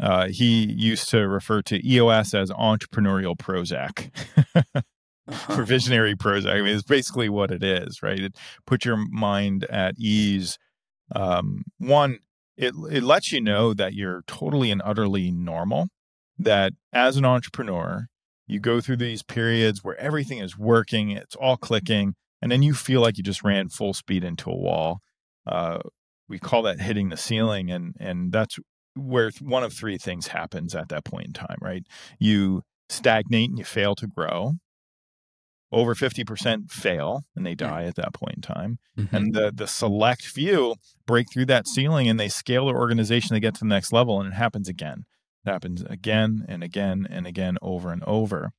Uh, 0.00 0.28
he 0.28 0.72
used 0.72 1.08
to 1.10 1.28
refer 1.28 1.62
to 1.62 1.86
EOS 1.86 2.34
as 2.34 2.50
entrepreneurial 2.50 3.36
Prozac. 3.36 4.10
uh-huh. 5.28 5.62
visionary 5.62 6.14
Prozac. 6.16 6.52
I 6.52 6.62
mean, 6.62 6.74
it's 6.74 6.82
basically 6.82 7.28
what 7.28 7.50
it 7.50 7.62
is, 7.62 8.02
right? 8.02 8.18
It 8.18 8.36
put 8.66 8.84
your 8.84 8.96
mind 8.96 9.64
at 9.64 9.94
ease. 9.98 10.58
Um, 11.14 11.64
one, 11.78 12.18
it 12.58 12.74
it 12.90 13.02
lets 13.02 13.32
you 13.32 13.40
know 13.40 13.72
that 13.72 13.94
you're 13.94 14.22
totally 14.26 14.70
and 14.70 14.82
utterly 14.84 15.30
normal 15.30 15.88
that 16.38 16.74
as 16.92 17.16
an 17.16 17.24
entrepreneur 17.24 18.06
you 18.46 18.60
go 18.60 18.80
through 18.80 18.96
these 18.96 19.22
periods 19.22 19.82
where 19.82 19.98
everything 19.98 20.38
is 20.38 20.58
working 20.58 21.10
it's 21.10 21.36
all 21.36 21.56
clicking 21.56 22.14
and 22.40 22.52
then 22.52 22.62
you 22.62 22.74
feel 22.74 23.00
like 23.00 23.16
you 23.16 23.24
just 23.24 23.42
ran 23.42 23.68
full 23.68 23.94
speed 23.94 24.24
into 24.24 24.50
a 24.50 24.56
wall. 24.56 25.00
Uh, 25.46 25.78
we 26.28 26.38
call 26.38 26.62
that 26.62 26.80
hitting 26.80 27.08
the 27.08 27.16
ceiling 27.16 27.70
and 27.70 27.94
and 27.98 28.32
that's 28.32 28.58
where 28.94 29.30
one 29.40 29.62
of 29.62 29.72
three 29.72 29.96
things 29.96 30.28
happens 30.28 30.74
at 30.74 30.88
that 30.88 31.04
point 31.04 31.26
in 31.26 31.32
time 31.32 31.58
right? 31.60 31.84
You 32.18 32.62
stagnate 32.88 33.50
and 33.50 33.58
you 33.58 33.64
fail 33.64 33.94
to 33.96 34.06
grow 34.06 34.54
over 35.70 35.94
50% 35.94 36.70
fail 36.70 37.24
and 37.36 37.44
they 37.44 37.54
die 37.54 37.84
at 37.84 37.96
that 37.96 38.14
point 38.14 38.36
in 38.36 38.42
time. 38.42 38.78
Mm-hmm. 38.98 39.14
And 39.14 39.34
the 39.34 39.52
the 39.54 39.66
select 39.66 40.24
few 40.24 40.76
break 41.06 41.26
through 41.32 41.46
that 41.46 41.68
ceiling 41.68 42.08
and 42.08 42.18
they 42.18 42.28
scale 42.28 42.66
their 42.66 42.76
organization, 42.76 43.34
they 43.34 43.40
get 43.40 43.54
to 43.54 43.60
the 43.60 43.66
next 43.66 43.92
level, 43.92 44.20
and 44.20 44.32
it 44.32 44.36
happens 44.36 44.68
again. 44.68 45.04
It 45.44 45.50
happens 45.50 45.82
again 45.82 46.44
and 46.48 46.62
again 46.62 47.06
and 47.08 47.26
again 47.26 47.58
over 47.60 47.92
and 47.92 48.02
over. 48.04 48.52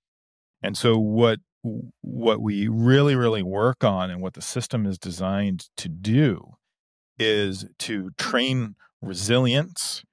And 0.61 0.77
so 0.77 0.97
what 0.97 1.39
what 2.01 2.41
we 2.41 2.67
really, 2.67 3.15
really 3.15 3.43
work 3.43 3.83
on 3.83 4.09
and 4.09 4.21
what 4.21 4.33
the 4.33 4.41
system 4.41 4.85
is 4.85 4.97
designed 4.97 5.65
to 5.77 5.89
do 5.89 6.55
is 7.17 7.65
to 7.79 8.11
train 8.17 8.75
resilience, 9.01 10.03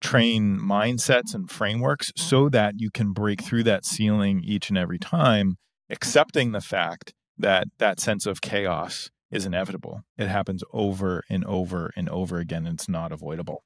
train 0.00 0.58
mindsets 0.58 1.34
and 1.34 1.50
frameworks 1.50 2.10
so 2.16 2.48
that 2.48 2.74
you 2.78 2.90
can 2.90 3.12
break 3.12 3.42
through 3.42 3.64
that 3.64 3.84
ceiling 3.84 4.42
each 4.42 4.70
and 4.70 4.78
every 4.78 4.98
time 4.98 5.58
accepting 5.94 6.52
the 6.52 6.60
fact 6.60 7.14
that 7.38 7.68
that 7.78 8.00
sense 8.00 8.26
of 8.26 8.40
chaos 8.40 9.10
is 9.30 9.46
inevitable. 9.46 10.02
It 10.18 10.28
happens 10.28 10.62
over 10.72 11.22
and 11.30 11.44
over 11.44 11.90
and 11.96 12.08
over 12.08 12.38
again. 12.38 12.66
And 12.66 12.74
it's 12.74 12.88
not 12.88 13.12
avoidable. 13.12 13.62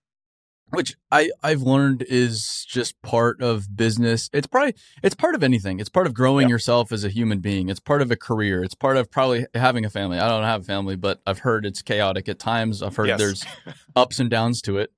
Which 0.71 0.97
I, 1.11 1.31
I've 1.43 1.63
learned 1.63 2.05
is 2.09 2.67
just 2.69 3.01
part 3.01 3.41
of 3.41 3.75
business. 3.75 4.29
It's 4.35 4.47
probably 4.47 4.75
it's 5.03 5.15
part 5.15 5.35
of 5.35 5.43
anything. 5.43 5.81
It's 5.81 5.89
part 5.89 6.07
of 6.07 6.13
growing 6.13 6.45
yep. 6.45 6.51
yourself 6.51 6.93
as 6.93 7.05
a 7.05 7.09
human 7.09 7.41
being. 7.41 7.71
It's 7.71 7.81
part 7.81 8.03
of 8.03 8.11
a 8.11 8.17
career. 8.17 8.63
It's 8.63 8.75
part 8.75 8.99
of 8.99 9.11
probably 9.11 9.47
having 9.55 9.87
a 9.87 9.91
family. 9.91 10.19
I 10.19 10.29
don't 10.29 10.45
have 10.45 10.61
a 10.61 10.65
family, 10.65 10.97
but 10.97 11.21
I've 11.27 11.39
heard 11.39 11.65
it's 11.65 11.81
chaotic 11.81 12.29
at 12.29 12.39
times. 12.39 12.83
I've 12.83 12.97
heard 12.97 13.09
yes. 13.09 13.19
there's 13.19 13.45
ups 13.97 14.21
and 14.21 14.29
downs 14.29 14.61
to 14.63 14.77
it. 14.77 14.91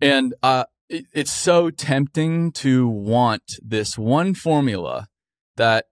And 0.00 0.34
uh, 0.42 0.64
it, 0.88 1.04
it's 1.12 1.32
so 1.32 1.70
tempting 1.70 2.50
to 2.52 2.88
want 2.88 3.60
this 3.62 3.96
one 3.96 4.34
formula 4.34 5.06
that 5.56 5.86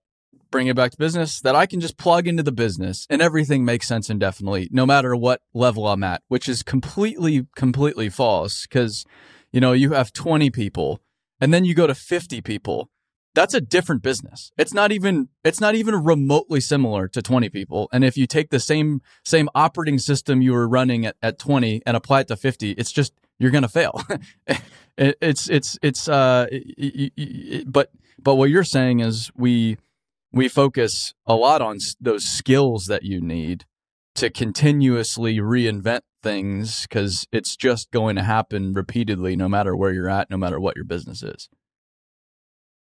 bring 0.50 0.66
it 0.66 0.76
back 0.76 0.90
to 0.92 0.98
business 0.98 1.40
that 1.40 1.54
I 1.54 1.66
can 1.66 1.80
just 1.80 1.96
plug 1.96 2.26
into 2.26 2.42
the 2.42 2.52
business 2.52 3.06
and 3.08 3.22
everything 3.22 3.64
makes 3.64 3.86
sense 3.86 4.10
indefinitely, 4.10 4.68
no 4.70 4.84
matter 4.84 5.14
what 5.14 5.42
level 5.54 5.86
I'm 5.86 6.02
at, 6.02 6.22
which 6.28 6.48
is 6.48 6.62
completely, 6.62 7.46
completely 7.56 8.08
false. 8.08 8.66
Cause, 8.66 9.04
you 9.52 9.60
know, 9.60 9.72
you 9.72 9.92
have 9.92 10.12
20 10.12 10.50
people 10.50 11.00
and 11.40 11.54
then 11.54 11.64
you 11.64 11.74
go 11.74 11.86
to 11.86 11.94
50 11.94 12.40
people. 12.40 12.90
That's 13.32 13.54
a 13.54 13.60
different 13.60 14.02
business. 14.02 14.50
It's 14.58 14.74
not 14.74 14.90
even, 14.90 15.28
it's 15.44 15.60
not 15.60 15.76
even 15.76 16.02
remotely 16.02 16.60
similar 16.60 17.06
to 17.08 17.22
20 17.22 17.48
people. 17.48 17.88
And 17.92 18.04
if 18.04 18.16
you 18.16 18.26
take 18.26 18.50
the 18.50 18.58
same, 18.58 19.02
same 19.24 19.48
operating 19.54 19.98
system 19.98 20.42
you 20.42 20.52
were 20.52 20.68
running 20.68 21.06
at, 21.06 21.16
at 21.22 21.38
20 21.38 21.82
and 21.86 21.96
apply 21.96 22.22
it 22.22 22.28
to 22.28 22.36
50, 22.36 22.72
it's 22.72 22.90
just, 22.90 23.12
you're 23.38 23.52
going 23.52 23.62
to 23.62 23.68
fail. 23.68 24.02
it, 24.98 25.16
it's, 25.20 25.48
it's, 25.48 25.78
it's, 25.80 26.08
uh, 26.08 26.46
it, 26.50 27.12
it, 27.16 27.72
but, 27.72 27.92
but 28.18 28.34
what 28.34 28.50
you're 28.50 28.64
saying 28.64 28.98
is 28.98 29.30
we, 29.36 29.78
we 30.32 30.48
focus 30.48 31.14
a 31.26 31.34
lot 31.34 31.60
on 31.60 31.78
those 32.00 32.24
skills 32.24 32.86
that 32.86 33.02
you 33.02 33.20
need 33.20 33.64
to 34.14 34.30
continuously 34.30 35.38
reinvent 35.38 36.00
things 36.22 36.82
because 36.82 37.26
it's 37.32 37.56
just 37.56 37.90
going 37.90 38.16
to 38.16 38.22
happen 38.22 38.72
repeatedly 38.72 39.36
no 39.36 39.48
matter 39.48 39.74
where 39.74 39.92
you're 39.92 40.08
at 40.08 40.30
no 40.30 40.36
matter 40.36 40.60
what 40.60 40.76
your 40.76 40.84
business 40.84 41.22
is. 41.22 41.48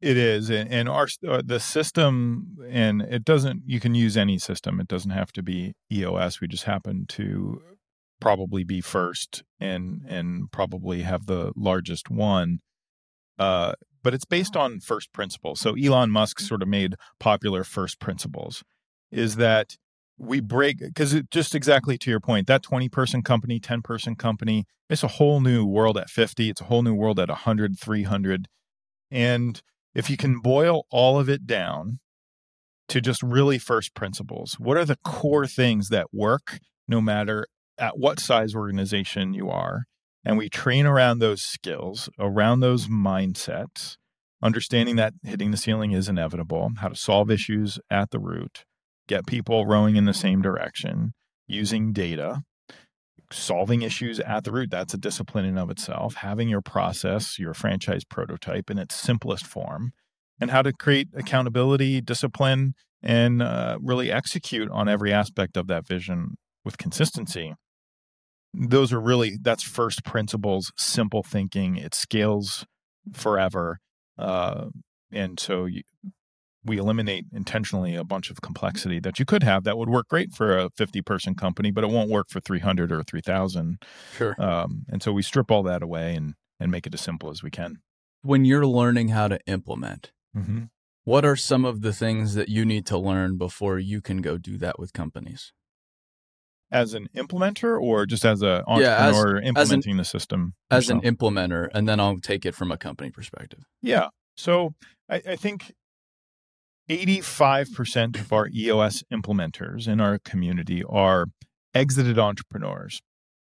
It 0.01 0.17
is 0.17 0.51
and 0.51 0.89
our 0.89 1.09
uh, 1.27 1.43
the 1.45 1.59
system 1.59 2.57
and 2.69 3.03
it 3.03 3.25
doesn't 3.25 3.63
you 3.67 3.81
can 3.81 3.97
use 3.97 4.17
any 4.17 4.39
system 4.39 4.79
it 4.79 4.87
doesn't 4.87 5.11
have 5.11 5.33
to 5.33 5.43
be 5.43 5.75
eos 5.91 6.41
we 6.41 6.47
just 6.47 6.65
happen 6.65 7.05
to 7.09 7.61
probably 8.21 8.63
be 8.63 8.81
first 8.81 9.43
and 9.59 10.03
and 10.09 10.53
probably 10.53 11.03
have 11.03 11.27
the 11.27 11.53
largest 11.57 12.11
one 12.11 12.61
uh 13.41 13.73
but 14.03 14.15
it's 14.15 14.25
based 14.25 14.57
oh. 14.57 14.61
on 14.61 14.81
first 14.81 15.13
principles. 15.13 15.61
So 15.61 15.75
Elon 15.75 16.11
Musk 16.11 16.39
mm. 16.39 16.47
sort 16.47 16.63
of 16.63 16.69
made 16.69 16.95
popular 17.19 17.65
first 17.65 18.01
principles 18.01 18.63
is 19.11 19.37
that 19.37 19.77
we 20.19 20.41
break 20.41 20.79
because 20.79 21.15
just 21.31 21.55
exactly 21.55 21.97
to 21.97 22.11
your 22.11 22.21
point 22.21 22.47
that 22.49 22.63
20 22.63 22.89
person 22.89 23.23
company 23.23 23.61
10 23.61 23.83
person 23.83 24.17
company 24.17 24.67
it's 24.91 25.05
a 25.05 25.09
whole 25.09 25.41
new 25.41 25.65
world 25.65 25.97
at 25.97 26.11
50 26.11 26.51
it's 26.51 26.61
a 26.61 26.65
whole 26.65 26.83
new 26.83 26.95
world 26.95 27.21
at 27.21 27.29
100 27.29 27.79
300 27.79 28.49
and 29.11 29.63
if 29.95 30.11
you 30.11 30.17
can 30.17 30.41
boil 30.41 30.87
all 30.91 31.19
of 31.19 31.29
it 31.29 31.47
down 31.47 32.01
to 32.89 33.01
just 33.01 33.23
really 33.23 33.59
first 33.59 33.95
principles 33.95 34.57
what 34.59 34.77
are 34.77 34.85
the 34.85 34.99
core 35.05 35.47
things 35.47 35.89
that 35.89 36.09
work 36.13 36.59
no 36.89 37.01
matter 37.01 37.47
at 37.79 37.97
what 37.97 38.19
size 38.19 38.55
organization 38.55 39.33
you 39.33 39.49
are 39.49 39.85
and 40.29 40.37
we 40.37 40.51
train 40.51 40.85
around 40.85 41.21
those 41.21 41.41
skills, 41.41 42.11
around 42.19 42.61
those 42.61 42.87
mindsets, 42.87 43.97
understanding 44.43 44.97
that 44.97 45.15
hitting 45.23 45.53
the 45.53 45.57
ceiling 45.57 45.93
is 45.93 46.07
inevitable, 46.07 46.71
how 46.81 46.89
to 46.89 46.95
solve 46.95 47.31
issues 47.31 47.79
at 47.91 48.11
the 48.11 48.19
root, 48.19 48.67
get 49.09 49.27
people 49.27 49.65
rowing 49.65 49.97
in 49.97 50.05
the 50.05 50.13
same 50.13 50.43
direction, 50.43 51.15
using 51.47 51.95
data, 51.95 52.43
solving 53.33 53.81
issues 53.81 54.21
at 54.21 54.45
the 54.45 54.53
root. 54.53 54.71
That's 54.71 54.93
a 54.93 54.99
discipline 54.99 55.47
in 55.47 55.57
of 55.57 55.71
itself. 55.71 56.17
Having 56.17 56.51
your 56.51 56.61
process, 56.61 57.39
your 57.39 57.55
franchise 57.55 58.05
prototype 58.05 58.71
in 58.71 58.77
its 58.77 58.95
simplest 58.95 59.47
form, 59.47 59.93
and 60.39 60.51
how 60.51 60.61
to 60.61 60.75
create 60.75 61.09
accountability, 61.17 62.03
discipline, 62.03 62.75
and 63.03 63.41
uh, 63.41 63.79
really 63.81 64.13
execute 64.13 64.71
on 64.71 64.91
every 64.91 65.11
aspect 65.11 65.57
of 65.57 65.69
that 65.69 65.87
vision 65.87 66.37
with 66.67 66.77
consistency 66.77 67.55
those 68.55 68.93
are 68.93 69.01
really 69.01 69.39
that's 69.41 69.63
first 69.63 70.05
principles 70.05 70.73
simple 70.77 71.23
thinking 71.23 71.77
it 71.77 71.95
scales 71.95 72.67
forever 73.13 73.79
uh, 74.19 74.67
and 75.13 75.39
so 75.39 75.65
you, 75.65 75.83
we 76.65 76.77
eliminate 76.77 77.25
intentionally 77.33 77.95
a 77.95 78.05
bunch 78.05 78.31
of 78.31 78.41
complexity 78.41 78.99
that 78.99 79.19
you 79.19 79.25
could 79.25 79.43
have 79.43 79.65
that 79.65 79.79
would 79.79 79.89
work 79.89 80.09
great 80.09 80.33
for 80.33 80.57
a 80.57 80.71
50 80.77 81.03
person 81.03 81.35
company 81.35 81.71
but 81.71 81.85
it 81.85 81.91
won't 81.91 82.11
work 82.11 82.29
for 82.29 82.41
300 82.41 82.91
or 82.93 83.03
3000 83.03 83.79
Sure. 84.17 84.35
um, 84.39 84.85
and 84.89 85.03
so 85.03 85.13
we 85.13 85.23
strip 85.23 85.51
all 85.51 85.63
that 85.63 85.83
away 85.83 86.15
and 86.15 86.35
and 86.61 86.71
make 86.71 86.87
it 86.87 86.95
as 86.95 87.01
simple 87.01 87.31
as 87.31 87.43
we 87.43 87.51
can 87.51 87.79
When 88.23 88.45
you're 88.45 88.67
learning 88.67 89.09
how 89.09 89.29
to 89.29 89.39
implement, 89.47 90.11
mm-hmm. 90.37 90.65
what 91.05 91.25
are 91.25 91.37
some 91.37 91.65
of 91.65 91.83
the 91.83 91.93
things 91.93 92.35
that 92.35 92.49
you 92.49 92.65
need 92.65 92.85
to 92.87 92.99
learn 92.99 93.39
before 93.39 93.79
you 93.79 94.01
can 94.01 94.19
go 94.19 94.39
do 94.39 94.59
that 94.59 94.79
with 94.79 94.93
companies? 94.93 95.53
As 96.71 96.95
an 96.95 97.09
implementer 97.17 97.81
or 97.81 98.07
just 98.07 98.25
as 98.25 98.43
a 98.43 98.65
Yeah, 98.69 98.97
as- 98.97 99.15
entrepreneur 99.15 99.41
implementing 99.43 99.97
the 99.97 100.05
system 100.05 100.55
As 100.71 100.91
an 100.91 101.01
implementer, 101.01 101.69
and 101.73 101.89
then 101.89 102.01
I'll 102.01 102.19
take 102.19 102.45
it 102.45 102.55
from 102.55 102.71
a 102.71 102.77
company 102.77 103.11
perspective. 103.11 103.65
Yeah. 103.83 104.09
So 104.37 104.75
I, 105.09 105.23
I 105.27 105.37
think 105.37 105.73
85% 106.89 108.21
of 108.21 108.33
our 108.33 108.49
EOS 108.49 109.03
implementers 109.13 109.87
in 109.89 110.01
our 110.01 110.19
community 110.19 110.83
are 110.89 111.27
exited 111.75 112.19
entrepreneurs. 112.19 113.01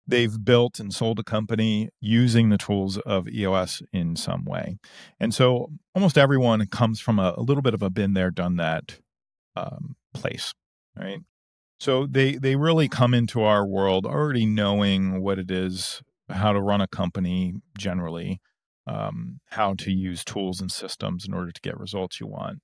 They've 0.08 0.44
built 0.44 0.80
and 0.80 0.94
sold 0.94 1.20
a 1.20 1.24
company 1.24 1.90
using 2.00 2.50
the 2.50 2.58
tools 2.58 2.98
of 3.00 3.28
EOS 3.28 3.84
in 3.92 4.16
some 4.16 4.46
way. 4.46 4.78
And 5.20 5.34
so 5.34 5.72
almost 5.94 6.18
everyone 6.18 6.66
comes 6.68 7.00
from 7.00 7.20
a, 7.20 7.34
a 7.38 7.42
little 7.42 7.62
bit 7.62 7.74
of 7.74 7.84
a 7.84 7.90
been 7.90 8.14
there, 8.14 8.32
done 8.32 8.56
that 8.56 9.00
um, 9.56 9.96
place, 10.14 10.54
right? 10.98 11.20
So 11.80 12.06
they 12.06 12.36
they 12.36 12.56
really 12.56 12.88
come 12.88 13.14
into 13.14 13.44
our 13.44 13.66
world 13.66 14.06
already 14.06 14.46
knowing 14.46 15.22
what 15.22 15.40
it 15.40 15.52
is, 15.52 16.02
how 16.30 16.54
to 16.54 16.62
run 16.62 16.82
a 16.82 16.88
company 16.88 17.54
generally, 17.78 18.42
um, 18.88 19.40
how 19.50 19.76
to 19.76 19.92
use 19.92 20.24
tools 20.24 20.60
and 20.60 20.72
systems 20.72 21.26
in 21.28 21.34
order 21.34 21.52
to 21.52 21.62
get 21.62 21.80
results 21.80 22.20
you 22.20 22.28
want. 22.28 22.60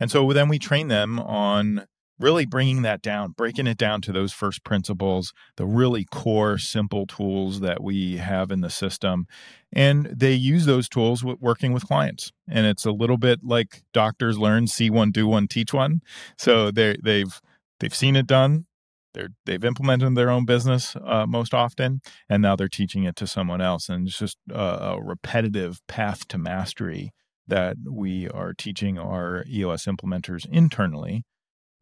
And 0.00 0.10
so 0.10 0.32
then 0.32 0.48
we 0.48 0.58
train 0.58 0.88
them 0.88 1.18
on 1.20 1.86
really 2.18 2.46
bringing 2.46 2.82
that 2.82 3.02
down, 3.02 3.32
breaking 3.32 3.66
it 3.66 3.76
down 3.76 4.00
to 4.00 4.12
those 4.12 4.32
first 4.32 4.64
principles, 4.64 5.32
the 5.56 5.66
really 5.66 6.04
core, 6.04 6.58
simple 6.58 7.06
tools 7.06 7.60
that 7.60 7.82
we 7.82 8.16
have 8.16 8.50
in 8.50 8.60
the 8.62 8.70
system. 8.70 9.26
And 9.72 10.06
they 10.06 10.32
use 10.32 10.66
those 10.66 10.88
tools 10.88 11.22
with 11.22 11.40
working 11.40 11.72
with 11.72 11.86
clients. 11.86 12.32
And 12.48 12.66
it's 12.66 12.86
a 12.86 12.92
little 12.92 13.18
bit 13.18 13.40
like 13.42 13.82
doctors 13.92 14.38
learn, 14.38 14.66
see 14.66 14.88
one, 14.88 15.10
do 15.10 15.26
one, 15.26 15.46
teach 15.48 15.74
one. 15.74 16.00
So 16.38 16.70
they 16.70 16.96
they've 17.02 17.40
they've 17.80 17.94
seen 17.94 18.16
it 18.16 18.26
done. 18.26 18.66
They're, 19.14 19.30
they've 19.46 19.64
implemented 19.64 20.14
their 20.14 20.30
own 20.30 20.44
business 20.44 20.94
uh, 21.02 21.26
most 21.26 21.54
often, 21.54 22.00
and 22.28 22.42
now 22.42 22.54
they're 22.54 22.68
teaching 22.68 23.04
it 23.04 23.16
to 23.16 23.26
someone 23.26 23.62
else. 23.62 23.88
And 23.88 24.06
it's 24.06 24.18
just 24.18 24.36
a, 24.50 24.60
a 24.60 25.02
repetitive 25.02 25.80
path 25.88 26.28
to 26.28 26.38
mastery 26.38 27.12
that 27.48 27.76
we 27.90 28.28
are 28.28 28.52
teaching 28.52 28.98
our 28.98 29.44
EOS 29.48 29.86
implementers 29.86 30.46
internally. 30.50 31.24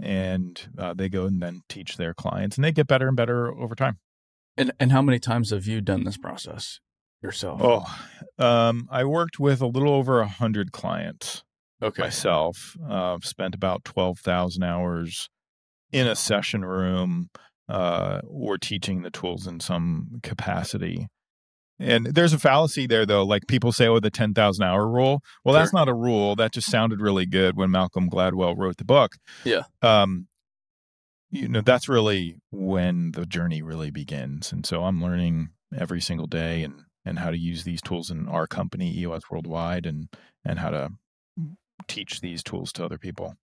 And 0.00 0.68
uh, 0.78 0.94
they 0.94 1.08
go 1.08 1.26
and 1.26 1.40
then 1.40 1.62
teach 1.68 1.96
their 1.96 2.14
clients, 2.14 2.56
and 2.56 2.64
they 2.64 2.72
get 2.72 2.86
better 2.86 3.08
and 3.08 3.16
better 3.16 3.52
over 3.52 3.74
time. 3.74 3.98
And 4.56 4.72
and 4.78 4.92
how 4.92 5.02
many 5.02 5.18
times 5.18 5.50
have 5.50 5.66
you 5.66 5.80
done 5.80 6.04
this 6.04 6.16
process 6.16 6.80
yourself? 7.22 7.60
Oh, 7.62 8.44
um, 8.44 8.88
I 8.90 9.04
worked 9.04 9.40
with 9.40 9.60
a 9.60 9.66
little 9.66 9.92
over 9.92 10.20
a 10.20 10.28
hundred 10.28 10.72
clients 10.72 11.42
okay. 11.82 12.02
myself. 12.02 12.76
Uh, 12.88 13.18
spent 13.22 13.54
about 13.54 13.84
twelve 13.84 14.18
thousand 14.18 14.62
hours 14.62 15.28
in 15.94 16.06
a 16.06 16.16
session 16.16 16.64
room 16.64 17.30
uh, 17.68 18.20
or 18.26 18.58
teaching 18.58 19.02
the 19.02 19.10
tools 19.10 19.46
in 19.46 19.60
some 19.60 20.20
capacity. 20.22 21.06
And 21.78 22.06
there's 22.06 22.32
a 22.32 22.38
fallacy 22.38 22.86
there, 22.86 23.04
though. 23.06 23.24
Like 23.24 23.46
people 23.48 23.72
say, 23.72 23.86
oh, 23.88 23.98
the 24.00 24.10
10,000 24.10 24.62
hour 24.64 24.86
rule. 24.88 25.20
Well, 25.44 25.54
that's 25.54 25.70
Sure. 25.70 25.80
not 25.80 25.88
a 25.88 25.94
rule. 25.94 26.36
That 26.36 26.52
just 26.52 26.70
sounded 26.70 27.00
really 27.00 27.26
good 27.26 27.56
when 27.56 27.70
Malcolm 27.70 28.08
Gladwell 28.08 28.56
wrote 28.56 28.76
the 28.76 28.84
book. 28.84 29.12
Yeah. 29.44 29.62
Um, 29.82 30.28
you 31.30 31.48
know, 31.48 31.62
that's 31.62 31.88
really 31.88 32.36
when 32.52 33.10
the 33.12 33.26
journey 33.26 33.60
really 33.62 33.90
begins. 33.90 34.52
And 34.52 34.64
so 34.64 34.84
I'm 34.84 35.02
learning 35.02 35.48
every 35.76 36.00
single 36.00 36.28
day 36.28 36.62
and, 36.62 36.82
and 37.04 37.18
how 37.18 37.30
to 37.30 37.38
use 37.38 37.64
these 37.64 37.82
tools 37.82 38.08
in 38.10 38.28
our 38.28 38.46
company, 38.46 38.96
EOS 38.98 39.22
Worldwide, 39.30 39.84
and, 39.86 40.08
and 40.44 40.60
how 40.60 40.70
to 40.70 40.90
teach 41.88 42.20
these 42.20 42.42
tools 42.44 42.72
to 42.74 42.84
other 42.84 42.98
people. 42.98 43.34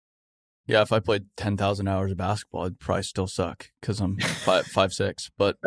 Yeah, 0.67 0.82
if 0.82 0.91
I 0.91 1.00
played 1.00 1.26
ten 1.36 1.58
thousand 1.58 1.88
hours 1.88 2.12
of 2.12 2.17
basketball, 2.17 2.65
I'd 2.65 2.80
probably 2.80 3.04
still 3.04 3.28
suck 3.28 3.67
because 3.82 4.00
I'm 4.00 4.17
five 4.19 4.65
five 4.67 4.93
six. 4.93 5.30
But 5.38 5.58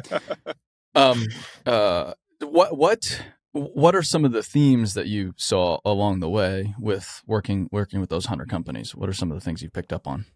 um, 0.95 1.27
uh, 1.67 2.15
what 2.41 2.77
what 2.77 3.23
what 3.53 3.95
are 3.95 4.03
some 4.03 4.25
of 4.25 4.33
the 4.33 4.43
themes 4.43 4.95
that 4.95 5.07
you 5.07 5.33
saw 5.37 5.79
along 5.85 6.21
the 6.21 6.31
way 6.31 6.75
with 6.79 7.23
working 7.27 7.69
working 7.71 8.01
with 8.01 8.11
those 8.11 8.27
hundred 8.27 8.49
companies? 8.49 8.95
What 8.95 9.09
are 9.09 9.13
some 9.15 9.31
of 9.31 9.37
the 9.39 9.45
things 9.45 9.63
you 9.63 9.71
picked 9.71 9.93
up 9.93 10.07
on? 10.07 10.27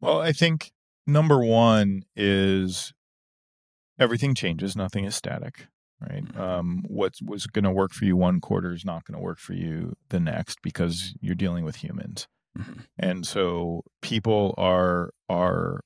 Well, 0.00 0.20
I 0.20 0.32
think 0.32 0.72
number 1.06 1.38
one 1.44 2.02
is 2.16 2.92
everything 3.98 4.34
changes, 4.34 4.76
nothing 4.76 5.04
is 5.04 5.14
static, 5.14 5.66
right? 6.00 6.24
Mhm. 6.24 6.38
Um, 6.38 6.84
what 6.88 7.14
was 7.24 7.46
going 7.46 7.64
to 7.64 7.70
work 7.70 7.92
for 7.92 8.04
you 8.04 8.16
one 8.16 8.40
quarter 8.40 8.72
is 8.72 8.84
not 8.84 9.04
going 9.04 9.16
to 9.16 9.22
work 9.22 9.38
for 9.38 9.54
you 9.54 9.94
the 10.08 10.20
next 10.20 10.58
because 10.62 11.14
you're 11.20 11.34
dealing 11.34 11.64
with 11.64 11.76
humans, 11.76 12.26
Mhm. 12.56 12.86
and 12.98 13.26
so 13.26 13.82
people 14.02 14.54
are 14.58 15.10
are 15.28 15.80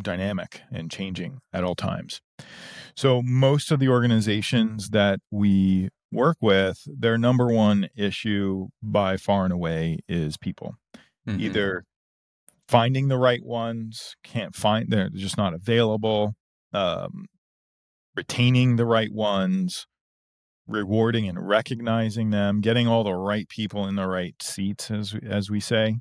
dynamic 0.00 0.62
and 0.72 0.90
changing 0.90 1.40
at 1.52 1.62
all 1.64 1.74
times. 1.74 2.20
So 2.96 3.22
most 3.22 3.70
of 3.70 3.80
the 3.80 3.88
organizations 3.88 4.90
that 4.90 5.20
we 5.30 5.90
work 6.12 6.38
with, 6.40 6.78
their 6.86 7.18
number 7.18 7.48
one 7.48 7.88
issue 7.96 8.68
by 8.82 9.16
far 9.16 9.44
and 9.44 9.52
away 9.52 9.98
is 10.08 10.36
people 10.38 10.76
Mhm. 11.28 11.40
either 11.40 11.84
finding 12.68 13.08
the 13.08 13.18
right 13.18 13.44
ones 13.44 14.16
can't 14.24 14.54
find 14.56 14.90
they're 14.90 15.10
just 15.10 15.36
not 15.38 15.54
available 15.54 16.34
um, 16.72 17.26
retaining 18.16 18.76
the 18.76 18.86
right 18.86 19.12
ones 19.12 19.86
rewarding 20.70 21.28
and 21.28 21.48
recognizing 21.48 22.30
them 22.30 22.60
getting 22.60 22.86
all 22.86 23.04
the 23.04 23.14
right 23.14 23.48
people 23.48 23.86
in 23.86 23.96
the 23.96 24.06
right 24.06 24.34
seats 24.40 24.90
as 24.90 25.14
as 25.28 25.50
we 25.50 25.60
say 25.60 25.96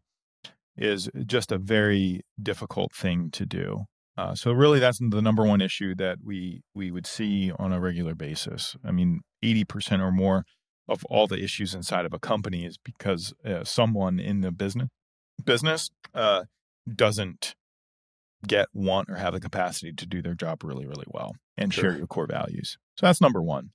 is 0.77 1.09
just 1.25 1.51
a 1.51 1.57
very 1.57 2.21
difficult 2.41 2.93
thing 2.93 3.29
to 3.31 3.45
do 3.45 3.85
uh, 4.17 4.35
so 4.35 4.51
really 4.51 4.79
that's 4.79 4.99
the 4.99 5.21
number 5.21 5.43
one 5.43 5.61
issue 5.61 5.95
that 5.95 6.17
we 6.23 6.61
we 6.75 6.91
would 6.91 7.07
see 7.07 7.51
on 7.57 7.73
a 7.73 7.79
regular 7.79 8.15
basis 8.15 8.75
i 8.85 8.91
mean 8.91 9.21
80% 9.43 10.01
or 10.01 10.11
more 10.11 10.43
of 10.87 11.03
all 11.05 11.27
the 11.27 11.41
issues 11.41 11.73
inside 11.73 12.05
of 12.05 12.13
a 12.13 12.19
company 12.19 12.65
is 12.65 12.77
because 12.77 13.33
uh, 13.45 13.63
someone 13.63 14.19
in 14.19 14.41
the 14.41 14.51
business 14.51 14.89
business 15.45 15.89
uh, 16.13 16.43
doesn't 16.93 17.55
get, 18.47 18.67
want, 18.73 19.09
or 19.09 19.15
have 19.15 19.33
the 19.33 19.39
capacity 19.39 19.93
to 19.93 20.05
do 20.05 20.21
their 20.21 20.33
job 20.33 20.63
really, 20.63 20.85
really 20.85 21.05
well 21.07 21.33
and 21.57 21.73
Sure. 21.73 21.91
share 21.91 21.97
your 21.97 22.07
core 22.07 22.27
values. 22.27 22.77
So 22.99 23.05
that's 23.05 23.21
number 23.21 23.41
one. 23.41 23.69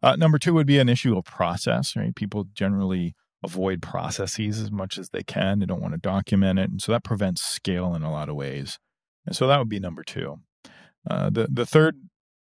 Uh, 0.00 0.14
number 0.14 0.38
two 0.38 0.54
would 0.54 0.66
be 0.66 0.78
an 0.78 0.88
issue 0.88 1.18
of 1.18 1.24
process, 1.24 1.96
right? 1.96 2.14
People 2.14 2.46
generally 2.54 3.16
avoid 3.42 3.82
processes 3.82 4.60
as 4.60 4.70
much 4.70 4.96
as 4.96 5.08
they 5.08 5.24
can. 5.24 5.58
They 5.58 5.66
don't 5.66 5.82
want 5.82 5.94
to 5.94 5.98
document 5.98 6.60
it. 6.60 6.70
And 6.70 6.80
so 6.80 6.92
that 6.92 7.02
prevents 7.02 7.42
scale 7.42 7.96
in 7.96 8.04
a 8.04 8.12
lot 8.12 8.28
of 8.28 8.36
ways. 8.36 8.78
And 9.26 9.34
so 9.34 9.48
that 9.48 9.58
would 9.58 9.68
be 9.68 9.80
number 9.80 10.04
two. 10.04 10.36
Uh, 11.10 11.30
the, 11.30 11.48
the 11.50 11.66
third 11.66 11.96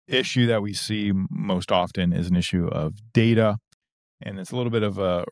issue 0.06 0.46
that 0.48 0.60
we 0.60 0.74
see 0.74 1.12
most 1.30 1.72
often 1.72 2.12
is 2.12 2.28
an 2.28 2.36
issue 2.36 2.66
of 2.66 2.96
data. 3.14 3.56
And 4.20 4.38
it's 4.38 4.50
a 4.50 4.56
little 4.56 4.72
bit 4.72 4.82
of 4.82 4.98
a 4.98 5.24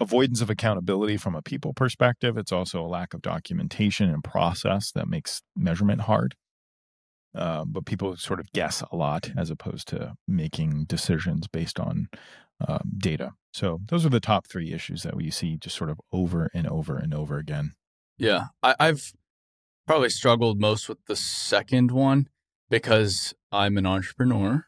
avoidance 0.00 0.40
of 0.40 0.50
accountability 0.50 1.16
from 1.16 1.36
a 1.36 1.42
people 1.42 1.74
perspective. 1.74 2.36
It's 2.36 2.50
also 2.50 2.84
a 2.84 2.88
lack 2.88 3.14
of 3.14 3.22
documentation 3.22 4.10
and 4.10 4.24
process 4.24 4.90
that 4.96 5.06
makes 5.06 5.42
measurement 5.54 6.00
hard. 6.02 6.34
Uh, 7.34 7.64
but 7.64 7.86
people 7.86 8.16
sort 8.16 8.40
of 8.40 8.50
guess 8.52 8.82
a 8.90 8.96
lot 8.96 9.30
as 9.36 9.50
opposed 9.50 9.86
to 9.88 10.14
making 10.26 10.84
decisions 10.86 11.46
based 11.46 11.78
on 11.78 12.08
um, 12.66 12.90
data. 12.98 13.32
So 13.52 13.80
those 13.88 14.04
are 14.04 14.10
the 14.10 14.20
top 14.20 14.46
three 14.48 14.72
issues 14.72 15.02
that 15.04 15.16
we 15.16 15.30
see 15.30 15.56
just 15.56 15.76
sort 15.76 15.90
of 15.90 16.00
over 16.12 16.50
and 16.52 16.66
over 16.66 16.96
and 16.96 17.14
over 17.14 17.38
again. 17.38 17.72
Yeah, 18.18 18.46
I, 18.62 18.74
I've 18.80 19.12
probably 19.86 20.10
struggled 20.10 20.60
most 20.60 20.88
with 20.88 20.98
the 21.06 21.16
second 21.16 21.90
one 21.92 22.28
because 22.68 23.32
I'm 23.52 23.78
an 23.78 23.86
entrepreneur, 23.86 24.66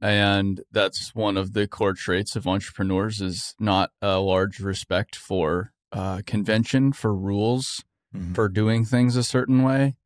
and 0.00 0.60
that's 0.72 1.14
one 1.14 1.36
of 1.36 1.52
the 1.52 1.66
core 1.68 1.94
traits 1.94 2.36
of 2.36 2.46
entrepreneurs 2.46 3.20
is 3.20 3.54
not 3.58 3.90
a 4.02 4.18
large 4.18 4.60
respect 4.60 5.14
for 5.16 5.72
uh, 5.92 6.22
convention, 6.26 6.92
for 6.92 7.14
rules, 7.14 7.84
Mhm. 8.14 8.34
for 8.34 8.48
doing 8.48 8.84
things 8.86 9.16
a 9.16 9.22
certain 9.22 9.62
way, 9.62 9.96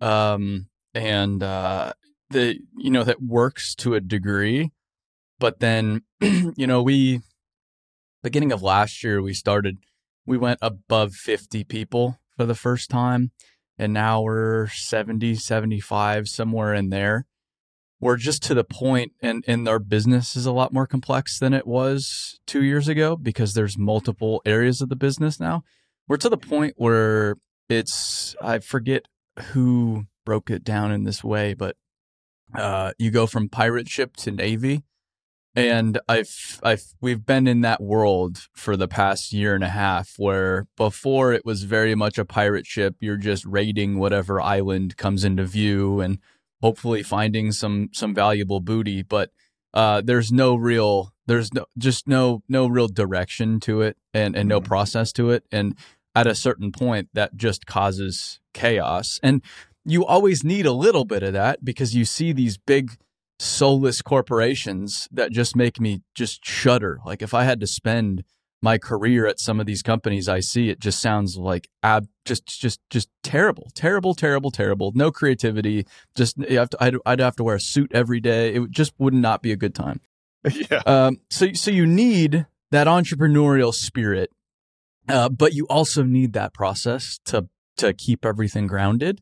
um, 0.00 0.66
and 0.94 1.42
uh, 1.42 1.92
the 2.30 2.58
you 2.76 2.90
know 2.90 3.04
that 3.04 3.22
works 3.22 3.74
to 3.76 3.94
a 3.94 4.00
degree, 4.00 4.72
but 5.38 5.60
then 5.60 6.02
you 6.20 6.66
know 6.66 6.82
we 6.82 7.20
beginning 8.22 8.52
of 8.52 8.62
last 8.62 9.02
year 9.02 9.20
we 9.20 9.34
started 9.34 9.78
we 10.26 10.38
went 10.38 10.58
above 10.62 11.14
50 11.14 11.64
people 11.64 12.18
for 12.36 12.46
the 12.46 12.54
first 12.54 12.90
time. 12.90 13.30
And 13.78 13.92
now 13.92 14.22
we're 14.22 14.68
70, 14.68 15.34
75, 15.34 16.28
somewhere 16.28 16.74
in 16.74 16.90
there. 16.90 17.26
We're 18.00 18.16
just 18.16 18.42
to 18.44 18.54
the 18.54 18.64
point, 18.64 19.12
and, 19.22 19.44
and 19.46 19.68
our 19.68 19.78
business 19.78 20.34
is 20.34 20.44
a 20.44 20.52
lot 20.52 20.72
more 20.72 20.86
complex 20.86 21.38
than 21.38 21.54
it 21.54 21.66
was 21.66 22.40
two 22.46 22.64
years 22.64 22.88
ago 22.88 23.16
because 23.16 23.54
there's 23.54 23.78
multiple 23.78 24.42
areas 24.44 24.80
of 24.80 24.88
the 24.88 24.96
business 24.96 25.38
now. 25.38 25.62
We're 26.08 26.16
to 26.18 26.28
the 26.28 26.36
point 26.36 26.74
where 26.76 27.36
it's, 27.68 28.34
I 28.42 28.58
forget 28.58 29.06
who 29.52 30.06
broke 30.24 30.50
it 30.50 30.64
down 30.64 30.92
in 30.92 31.04
this 31.04 31.22
way, 31.22 31.54
but 31.54 31.76
uh, 32.54 32.92
you 32.98 33.10
go 33.10 33.26
from 33.26 33.48
pirate 33.48 33.88
ship 33.88 34.16
to 34.16 34.30
navy 34.30 34.82
and 35.54 35.98
I've 36.08 36.60
I've 36.62 36.84
we've 37.00 37.24
been 37.24 37.46
in 37.46 37.60
that 37.60 37.82
world 37.82 38.48
for 38.54 38.76
the 38.76 38.88
past 38.88 39.32
year 39.32 39.54
and 39.54 39.64
a 39.64 39.68
half 39.68 40.14
where 40.16 40.66
before 40.76 41.32
it 41.32 41.44
was 41.44 41.64
very 41.64 41.94
much 41.94 42.18
a 42.18 42.24
pirate 42.24 42.66
ship 42.66 42.96
you're 43.00 43.16
just 43.16 43.44
raiding 43.44 43.98
whatever 43.98 44.40
island 44.40 44.96
comes 44.96 45.24
into 45.24 45.44
view 45.44 46.00
and 46.00 46.18
hopefully 46.62 47.02
finding 47.02 47.52
some 47.52 47.90
some 47.92 48.14
valuable 48.14 48.60
booty 48.60 49.02
but 49.02 49.30
uh, 49.74 50.02
there's 50.02 50.30
no 50.30 50.54
real 50.54 51.12
there's 51.26 51.52
no 51.52 51.66
just 51.78 52.08
no 52.08 52.42
no 52.48 52.66
real 52.66 52.88
direction 52.88 53.60
to 53.60 53.82
it 53.82 53.96
and 54.14 54.34
and 54.34 54.48
no 54.48 54.58
mm-hmm. 54.58 54.68
process 54.68 55.12
to 55.12 55.30
it 55.30 55.44
and 55.52 55.76
at 56.14 56.26
a 56.26 56.34
certain 56.34 56.72
point 56.72 57.08
that 57.14 57.36
just 57.36 57.66
causes 57.66 58.40
chaos 58.54 59.18
and 59.22 59.42
you 59.84 60.04
always 60.04 60.44
need 60.44 60.66
a 60.66 60.72
little 60.72 61.04
bit 61.04 61.22
of 61.22 61.32
that 61.32 61.64
because 61.64 61.94
you 61.94 62.04
see 62.04 62.32
these 62.32 62.56
big 62.56 62.92
soulless 63.38 64.02
corporations 64.02 65.08
that 65.10 65.32
just 65.32 65.56
make 65.56 65.80
me 65.80 66.02
just 66.14 66.44
shudder. 66.44 67.00
Like 67.04 67.22
if 67.22 67.34
I 67.34 67.44
had 67.44 67.60
to 67.60 67.66
spend 67.66 68.24
my 68.64 68.78
career 68.78 69.26
at 69.26 69.40
some 69.40 69.58
of 69.58 69.66
these 69.66 69.82
companies 69.82 70.28
I 70.28 70.40
see, 70.40 70.68
it 70.68 70.78
just 70.78 71.00
sounds 71.00 71.36
like 71.36 71.68
ab 71.82 72.06
just 72.24 72.46
just 72.46 72.80
just 72.90 73.08
terrible, 73.24 73.68
terrible, 73.74 74.14
terrible, 74.14 74.52
terrible. 74.52 74.92
No 74.94 75.10
creativity. 75.10 75.84
Just 76.14 76.38
you 76.38 76.58
have 76.58 76.70
to, 76.70 76.82
I'd, 76.82 76.94
I'd 77.04 77.20
have 77.20 77.36
to 77.36 77.44
wear 77.44 77.56
a 77.56 77.60
suit 77.60 77.90
every 77.92 78.20
day. 78.20 78.54
It 78.54 78.70
just 78.70 78.92
would 78.98 79.14
not 79.14 79.42
be 79.42 79.52
a 79.52 79.56
good 79.56 79.74
time. 79.74 80.00
Yeah. 80.70 80.82
Um. 80.86 81.20
So 81.30 81.52
so 81.52 81.70
you 81.70 81.86
need 81.86 82.46
that 82.72 82.88
entrepreneurial 82.88 83.72
spirit, 83.72 84.30
uh, 85.08 85.28
but 85.28 85.54
you 85.54 85.66
also 85.68 86.02
need 86.02 86.32
that 86.32 86.52
process 86.52 87.20
to 87.26 87.48
to 87.76 87.92
keep 87.92 88.24
everything 88.24 88.66
grounded 88.66 89.20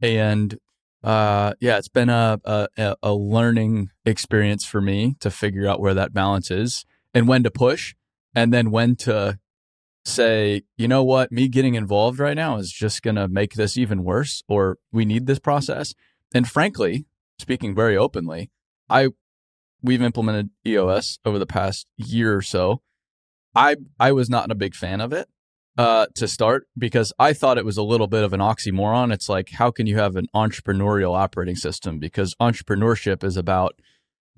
and 0.00 0.58
uh 1.02 1.54
yeah 1.60 1.78
it's 1.78 1.88
been 1.88 2.10
a, 2.10 2.38
a 2.44 2.96
a 3.02 3.14
learning 3.14 3.90
experience 4.04 4.64
for 4.64 4.80
me 4.80 5.16
to 5.20 5.30
figure 5.30 5.66
out 5.66 5.80
where 5.80 5.94
that 5.94 6.12
balance 6.12 6.50
is 6.50 6.84
and 7.14 7.26
when 7.26 7.42
to 7.42 7.50
push 7.50 7.94
and 8.34 8.52
then 8.52 8.70
when 8.70 8.96
to 8.96 9.38
say 10.04 10.62
you 10.76 10.88
know 10.88 11.02
what? 11.02 11.30
Me 11.32 11.48
getting 11.48 11.74
involved 11.74 12.18
right 12.18 12.36
now 12.36 12.56
is 12.56 12.70
just 12.70 13.02
going 13.02 13.16
to 13.16 13.28
make 13.28 13.54
this 13.54 13.76
even 13.76 14.04
worse 14.04 14.42
or 14.48 14.78
we 14.92 15.04
need 15.04 15.26
this 15.26 15.38
process. 15.38 15.94
And 16.34 16.48
frankly 16.48 17.06
speaking 17.38 17.74
very 17.74 17.96
openly 17.96 18.50
i 18.90 19.08
we've 19.82 20.02
implemented 20.02 20.50
eos 20.66 21.18
over 21.24 21.38
the 21.38 21.46
past 21.46 21.86
year 21.96 22.36
or 22.36 22.42
so. 22.42 22.82
I 23.54 23.76
i 23.98 24.12
was 24.12 24.30
not 24.30 24.50
a 24.50 24.54
big 24.54 24.74
fan 24.74 25.00
of 25.00 25.12
it 25.12 25.28
uh, 25.78 26.06
to 26.14 26.28
start 26.28 26.66
because 26.76 27.12
I 27.18 27.32
thought 27.32 27.58
it 27.58 27.64
was 27.64 27.76
a 27.76 27.82
little 27.82 28.06
bit 28.06 28.24
of 28.24 28.32
an 28.32 28.40
oxymoron. 28.40 29.12
It's 29.12 29.28
like, 29.28 29.50
how 29.52 29.70
can 29.70 29.86
you 29.86 29.96
have 29.98 30.16
an 30.16 30.26
entrepreneurial 30.34 31.16
operating 31.16 31.56
system? 31.56 31.98
Because 31.98 32.34
entrepreneurship 32.40 33.24
is 33.24 33.36
about 33.36 33.80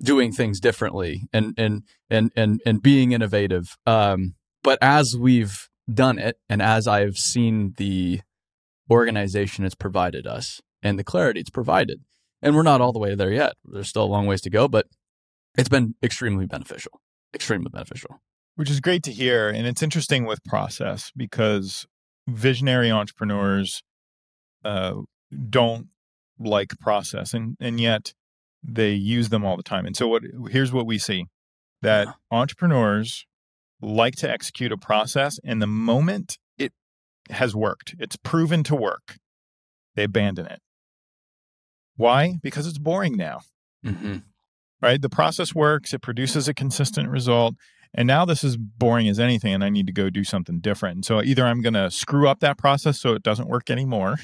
doing 0.01 0.31
things 0.31 0.59
differently 0.59 1.23
and 1.31 1.53
and 1.57 1.83
and 2.09 2.31
and 2.35 2.61
and 2.65 2.81
being 2.81 3.11
innovative. 3.11 3.77
Um, 3.85 4.35
but 4.63 4.77
as 4.81 5.15
we've 5.17 5.69
done 5.91 6.17
it, 6.19 6.37
and 6.49 6.61
as 6.61 6.87
I've 6.87 7.17
seen 7.17 7.73
the 7.77 8.21
organization 8.89 9.65
it's 9.65 9.75
provided 9.75 10.27
us 10.27 10.61
and 10.81 10.99
the 10.99 11.03
clarity 11.03 11.39
it's 11.39 11.49
provided, 11.49 12.01
and 12.41 12.55
we're 12.55 12.63
not 12.63 12.81
all 12.81 12.93
the 12.93 12.99
way 12.99 13.15
there 13.15 13.31
yet. 13.31 13.53
There's 13.65 13.89
still 13.89 14.03
a 14.03 14.05
long 14.05 14.27
ways 14.27 14.41
to 14.41 14.49
go, 14.49 14.67
but 14.67 14.87
it's 15.57 15.69
been 15.69 15.95
extremely 16.03 16.45
beneficial. 16.45 17.01
Extremely 17.33 17.69
beneficial 17.69 18.19
which 18.55 18.69
is 18.69 18.79
great 18.79 19.03
to 19.03 19.11
hear. 19.11 19.49
And 19.49 19.65
it's 19.67 19.83
interesting 19.83 20.25
with 20.25 20.43
process 20.43 21.11
because 21.15 21.85
visionary 22.27 22.91
entrepreneurs 22.91 23.83
uh, 24.63 25.01
don't 25.49 25.87
like 26.39 26.77
process, 26.79 27.33
and 27.33 27.55
and 27.59 27.79
yet 27.79 28.13
they 28.63 28.91
use 28.91 29.29
them 29.29 29.45
all 29.45 29.57
the 29.57 29.63
time. 29.63 29.85
And 29.85 29.95
so, 29.95 30.07
what 30.07 30.23
here's 30.49 30.71
what 30.71 30.85
we 30.85 30.97
see 30.97 31.25
that 31.81 32.07
entrepreneurs 32.31 33.25
like 33.81 34.15
to 34.15 34.29
execute 34.29 34.71
a 34.71 34.77
process, 34.77 35.39
and 35.43 35.61
the 35.61 35.67
moment 35.67 36.37
it 36.57 36.71
has 37.29 37.55
worked, 37.55 37.95
it's 37.99 38.15
proven 38.15 38.63
to 38.63 38.75
work, 38.75 39.17
they 39.95 40.03
abandon 40.03 40.45
it. 40.45 40.59
Why? 41.95 42.35
Because 42.41 42.65
it's 42.65 42.79
boring 42.79 43.17
now. 43.17 43.41
Mm-hmm. 43.85 44.17
Right? 44.81 45.01
The 45.01 45.09
process 45.09 45.53
works, 45.53 45.93
it 45.93 46.01
produces 46.01 46.47
a 46.47 46.53
consistent 46.53 47.09
result. 47.09 47.55
And 47.95 48.07
now 48.07 48.25
this 48.25 48.43
is 48.43 48.57
boring 48.57 49.07
as 49.07 49.19
anything, 49.19 49.53
and 49.53 49.63
I 49.63 49.69
need 49.69 49.85
to 49.87 49.93
go 49.93 50.09
do 50.09 50.23
something 50.23 50.59
different. 50.59 50.95
And 50.95 51.05
so 51.05 51.21
either 51.21 51.45
I'm 51.45 51.61
going 51.61 51.75
to 51.75 51.91
screw 51.91 52.27
up 52.27 52.39
that 52.39 52.57
process 52.57 52.99
so 52.99 53.13
it 53.13 53.21
doesn't 53.21 53.47
work 53.47 53.69
anymore, 53.69 54.17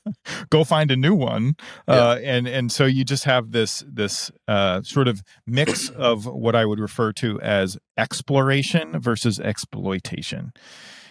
go 0.50 0.62
find 0.62 0.90
a 0.90 0.96
new 0.96 1.14
one, 1.14 1.56
yeah. 1.88 1.94
uh, 1.94 2.16
and 2.22 2.46
and 2.46 2.70
so 2.70 2.84
you 2.84 3.04
just 3.04 3.24
have 3.24 3.50
this 3.50 3.84
this 3.88 4.30
uh, 4.46 4.82
sort 4.82 5.08
of 5.08 5.22
mix 5.46 5.88
of 5.96 6.26
what 6.26 6.54
I 6.54 6.64
would 6.64 6.78
refer 6.78 7.12
to 7.14 7.40
as 7.40 7.76
exploration 7.96 9.00
versus 9.00 9.40
exploitation, 9.40 10.52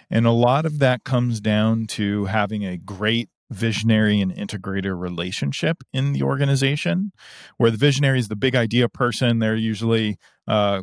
and 0.09 0.25
a 0.25 0.31
lot 0.31 0.65
of 0.65 0.79
that 0.79 1.03
comes 1.03 1.41
down 1.41 1.85
to 1.87 2.25
having 2.25 2.65
a 2.65 2.77
great 2.77 3.29
visionary 3.51 4.19
and 4.19 4.33
integrator 4.33 4.99
relationship 4.99 5.83
in 5.93 6.13
the 6.13 6.23
organization 6.23 7.11
where 7.57 7.69
the 7.69 7.77
visionary 7.77 8.17
is 8.17 8.27
the 8.27 8.35
big 8.35 8.55
idea 8.55 8.89
person 8.89 9.37
they're 9.37 9.55
usually 9.55 10.17
uh, 10.47 10.81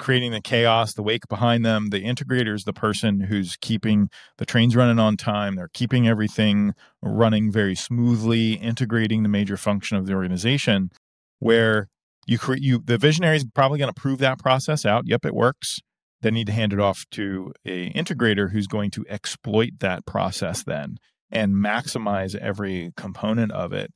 creating 0.00 0.32
the 0.32 0.40
chaos, 0.40 0.94
the 0.94 1.02
wake 1.02 1.28
behind 1.28 1.64
them. 1.64 1.90
The 1.90 2.02
integrator 2.02 2.54
is 2.54 2.64
the 2.64 2.72
person 2.72 3.20
who's 3.20 3.56
keeping 3.60 4.08
the 4.38 4.46
trains 4.46 4.74
running 4.74 4.98
on 4.98 5.16
time. 5.16 5.54
They're 5.54 5.70
keeping 5.72 6.08
everything 6.08 6.74
running 7.02 7.52
very 7.52 7.76
smoothly, 7.76 8.54
integrating 8.54 9.22
the 9.22 9.28
major 9.28 9.56
function 9.56 9.96
of 9.96 10.06
the 10.06 10.14
organization. 10.14 10.90
Where 11.38 11.88
you 12.26 12.38
create, 12.38 12.62
you 12.62 12.82
the 12.84 12.98
visionary 12.98 13.36
is 13.36 13.44
probably 13.54 13.78
going 13.78 13.92
to 13.92 14.00
prove 14.00 14.18
that 14.18 14.38
process 14.38 14.84
out. 14.84 15.04
Yep, 15.06 15.26
it 15.26 15.34
works. 15.34 15.78
They 16.22 16.30
need 16.30 16.46
to 16.46 16.52
hand 16.52 16.72
it 16.72 16.80
off 16.80 17.04
to 17.12 17.52
a 17.64 17.90
integrator 17.92 18.50
who's 18.52 18.66
going 18.66 18.90
to 18.92 19.04
exploit 19.08 19.80
that 19.80 20.04
process 20.06 20.62
then 20.62 20.96
and 21.30 21.54
maximize 21.54 22.34
every 22.34 22.92
component 22.96 23.52
of 23.52 23.72
it 23.72 23.92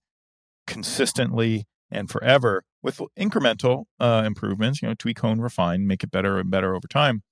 consistently 0.66 1.64
and 1.90 2.10
forever 2.10 2.64
with 2.82 3.00
incremental 3.18 3.84
uh, 4.00 4.22
improvements, 4.26 4.82
you 4.82 4.88
know, 4.88 4.94
tweak, 4.94 5.18
hone, 5.20 5.40
refine, 5.40 5.86
make 5.86 6.02
it 6.02 6.10
better 6.10 6.38
and 6.38 6.50
better 6.50 6.74
over 6.74 6.86
time. 6.86 7.22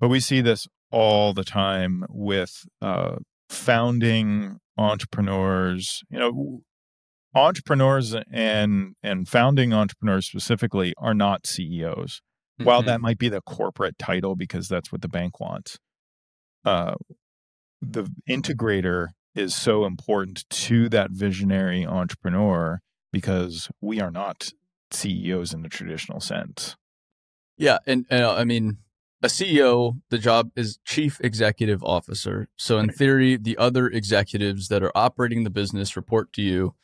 But 0.00 0.08
we 0.08 0.20
see 0.20 0.40
this 0.40 0.68
all 0.90 1.32
the 1.32 1.44
time 1.44 2.04
with 2.08 2.64
uh, 2.80 3.16
founding 3.48 4.58
entrepreneurs. 4.76 6.02
You 6.08 6.18
know, 6.18 6.60
entrepreneurs 7.34 8.14
and 8.30 8.94
and 9.02 9.28
founding 9.28 9.72
entrepreneurs 9.72 10.26
specifically 10.26 10.94
are 10.98 11.14
not 11.14 11.46
CEOs. 11.46 12.20
Mm-hmm. 12.60 12.64
While 12.64 12.82
that 12.82 13.00
might 13.00 13.18
be 13.18 13.28
the 13.28 13.40
corporate 13.40 13.98
title 13.98 14.36
because 14.36 14.68
that's 14.68 14.90
what 14.90 15.02
the 15.02 15.08
bank 15.08 15.40
wants, 15.40 15.78
uh, 16.64 16.94
the 17.80 18.10
integrator 18.28 19.08
is 19.34 19.54
so 19.54 19.84
important 19.84 20.44
to 20.50 20.88
that 20.88 21.10
visionary 21.12 21.86
entrepreneur 21.86 22.80
because 23.12 23.68
we 23.80 24.00
are 24.00 24.10
not 24.10 24.52
CEOs 24.90 25.52
in 25.52 25.62
the 25.62 25.68
traditional 25.68 26.20
sense. 26.20 26.76
Yeah, 27.56 27.78
and, 27.86 28.06
and 28.10 28.24
uh, 28.24 28.34
I 28.34 28.44
mean, 28.44 28.78
a 29.22 29.26
CEO, 29.26 30.00
the 30.10 30.18
job 30.18 30.50
is 30.54 30.78
chief 30.84 31.20
executive 31.22 31.82
officer. 31.82 32.48
So 32.56 32.78
in 32.78 32.90
theory, 32.90 33.36
the 33.36 33.58
other 33.58 33.88
executives 33.88 34.68
that 34.68 34.82
are 34.82 34.92
operating 34.94 35.44
the 35.44 35.50
business 35.50 35.96
report 35.96 36.32
to 36.34 36.42
you, 36.42 36.74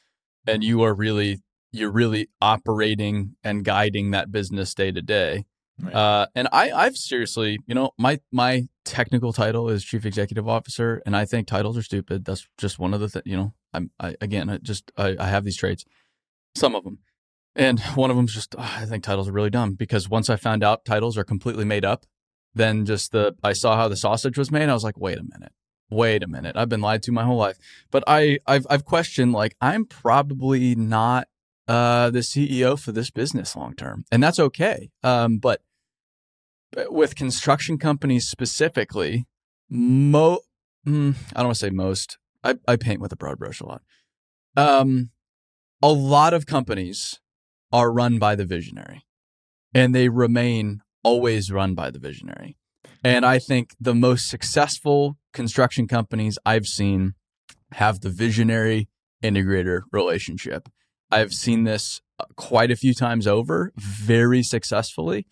and 0.46 0.64
you 0.64 0.82
are 0.82 0.94
really 0.94 1.42
you're 1.70 1.90
really 1.90 2.28
operating 2.40 3.34
and 3.42 3.64
guiding 3.64 4.12
that 4.12 4.30
business 4.30 4.74
day 4.74 4.92
to 4.92 5.02
day. 5.02 5.44
Uh, 5.92 6.26
and 6.36 6.48
I, 6.52 6.70
I've 6.70 6.96
seriously, 6.96 7.58
you 7.66 7.74
know, 7.74 7.90
my 7.98 8.20
my 8.30 8.68
technical 8.84 9.32
title 9.32 9.68
is 9.68 9.84
chief 9.84 10.06
executive 10.06 10.48
officer, 10.48 11.02
and 11.04 11.16
I 11.16 11.24
think 11.24 11.48
titles 11.48 11.76
are 11.76 11.82
stupid. 11.82 12.24
That's 12.24 12.46
just 12.58 12.78
one 12.78 12.94
of 12.94 13.00
the 13.00 13.08
things. 13.08 13.24
You 13.26 13.36
know, 13.36 13.54
I'm 13.72 13.90
I, 13.98 14.14
again, 14.20 14.48
I 14.50 14.58
just 14.58 14.92
I, 14.96 15.16
I 15.18 15.26
have 15.26 15.44
these 15.44 15.56
traits, 15.56 15.84
some 16.54 16.74
of 16.74 16.84
them. 16.84 16.98
And 17.56 17.80
one 17.94 18.10
of 18.10 18.16
them's 18.16 18.34
just, 18.34 18.54
oh, 18.58 18.74
I 18.78 18.84
think 18.84 19.04
titles 19.04 19.28
are 19.28 19.32
really 19.32 19.50
dumb 19.50 19.74
because 19.74 20.08
once 20.08 20.28
I 20.28 20.36
found 20.36 20.64
out 20.64 20.84
titles 20.84 21.16
are 21.16 21.24
completely 21.24 21.64
made 21.64 21.84
up, 21.84 22.04
then 22.54 22.84
just 22.84 23.12
the, 23.12 23.36
I 23.42 23.52
saw 23.52 23.76
how 23.76 23.88
the 23.88 23.96
sausage 23.96 24.36
was 24.36 24.50
made. 24.50 24.68
I 24.68 24.72
was 24.72 24.84
like, 24.84 24.98
wait 24.98 25.18
a 25.18 25.22
minute, 25.22 25.52
wait 25.90 26.22
a 26.22 26.26
minute. 26.26 26.56
I've 26.56 26.68
been 26.68 26.80
lied 26.80 27.02
to 27.04 27.12
my 27.12 27.24
whole 27.24 27.36
life. 27.36 27.58
But 27.90 28.04
I, 28.06 28.38
I've, 28.46 28.66
I've 28.68 28.84
questioned, 28.84 29.32
like, 29.32 29.56
I'm 29.60 29.84
probably 29.84 30.74
not 30.74 31.28
uh, 31.68 32.10
the 32.10 32.20
CEO 32.20 32.78
for 32.78 32.92
this 32.92 33.10
business 33.10 33.54
long 33.54 33.74
term. 33.74 34.04
And 34.10 34.22
that's 34.22 34.40
okay. 34.40 34.90
Um, 35.02 35.38
but, 35.38 35.60
with 36.90 37.14
construction 37.14 37.78
companies 37.78 38.28
specifically, 38.28 39.26
mo 39.70 40.40
mm, 40.86 41.14
I 41.34 41.40
don't 41.40 41.46
want 41.46 41.56
to 41.56 41.66
say 41.66 41.70
most. 41.70 42.18
I, 42.42 42.56
I 42.66 42.76
paint 42.76 43.00
with 43.00 43.12
a 43.12 43.16
broad 43.16 43.38
brush 43.38 43.60
a 43.60 43.66
lot. 43.66 43.82
Um, 44.56 45.10
a 45.82 45.92
lot 45.92 46.34
of 46.34 46.46
companies 46.46 47.20
are 47.72 47.92
run 47.92 48.18
by 48.18 48.34
the 48.34 48.44
visionary, 48.44 49.04
and 49.72 49.94
they 49.94 50.08
remain 50.08 50.80
always 51.02 51.50
run 51.50 51.74
by 51.74 51.90
the 51.90 51.98
visionary. 51.98 52.56
And 53.02 53.26
I 53.26 53.38
think 53.38 53.74
the 53.78 53.94
most 53.94 54.28
successful 54.28 55.18
construction 55.32 55.86
companies 55.86 56.38
I've 56.46 56.66
seen 56.66 57.14
have 57.72 58.00
the 58.00 58.08
visionary 58.08 58.88
integrator 59.22 59.82
relationship. 59.92 60.68
I've 61.10 61.32
seen 61.32 61.64
this 61.64 62.00
uh, 62.18 62.24
quite 62.36 62.70
a 62.70 62.76
few 62.76 62.94
times 62.94 63.26
over 63.26 63.72
very 63.76 64.42
successfully 64.42 65.26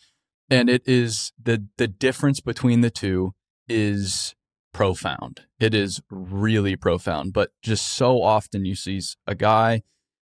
and 0.52 0.68
it 0.68 0.83
is 0.87 1.33
the 1.42 1.66
the 1.78 1.88
difference 1.88 2.40
between 2.40 2.83
the 2.83 2.90
two 2.90 3.33
is 3.68 4.35
profound. 4.74 5.42
It 5.59 5.74
is 5.74 6.02
really 6.11 6.76
profound, 6.76 7.33
but 7.33 7.50
just 7.62 7.88
so 7.88 8.22
often 8.22 8.66
you 8.66 8.74
see 8.74 9.00
a 9.26 9.35
guy 9.35 9.83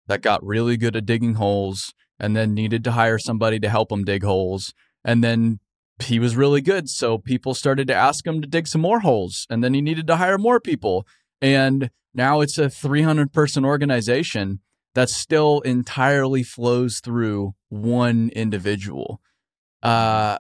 that 0.08 0.22
got 0.22 0.46
really 0.46 0.78
good 0.78 0.96
at 0.96 1.06
digging 1.06 1.36
holes 1.36 1.94
and 2.20 2.36
then 2.36 2.54
needed 2.54 2.84
to 2.84 2.92
hire 2.92 3.18
somebody 3.18 3.60
to 3.60 3.70
help 3.70 3.92
him 3.92 4.04
dig 4.04 4.24
holes. 4.24 4.74
And 5.04 5.24
then 5.24 5.60
he 6.04 6.20
was 6.20 6.36
really 6.36 6.62
good 6.62 6.90
so 6.90 7.18
people 7.18 7.54
started 7.54 7.88
to 7.88 7.96
ask 7.96 8.26
him 8.26 8.42
to 8.42 8.48
dig 8.48 8.68
some 8.68 8.82
more 8.82 9.00
holes 9.00 9.48
and 9.50 9.64
then 9.64 9.74
he 9.74 9.82
needed 9.82 10.08
to 10.08 10.18
hire 10.18 10.38
more 10.38 10.60
people. 10.60 11.08
And 11.42 11.90
now 12.14 12.42
it's 12.42 12.58
a 12.58 12.70
300 12.70 13.32
person 13.34 13.66
organization 13.66 14.60
that 14.94 15.10
still 15.10 15.60
entirely 15.62 16.44
flows 16.44 17.00
through 17.00 17.54
one 17.70 18.30
individual. 18.36 19.22
Uh, 19.84 20.38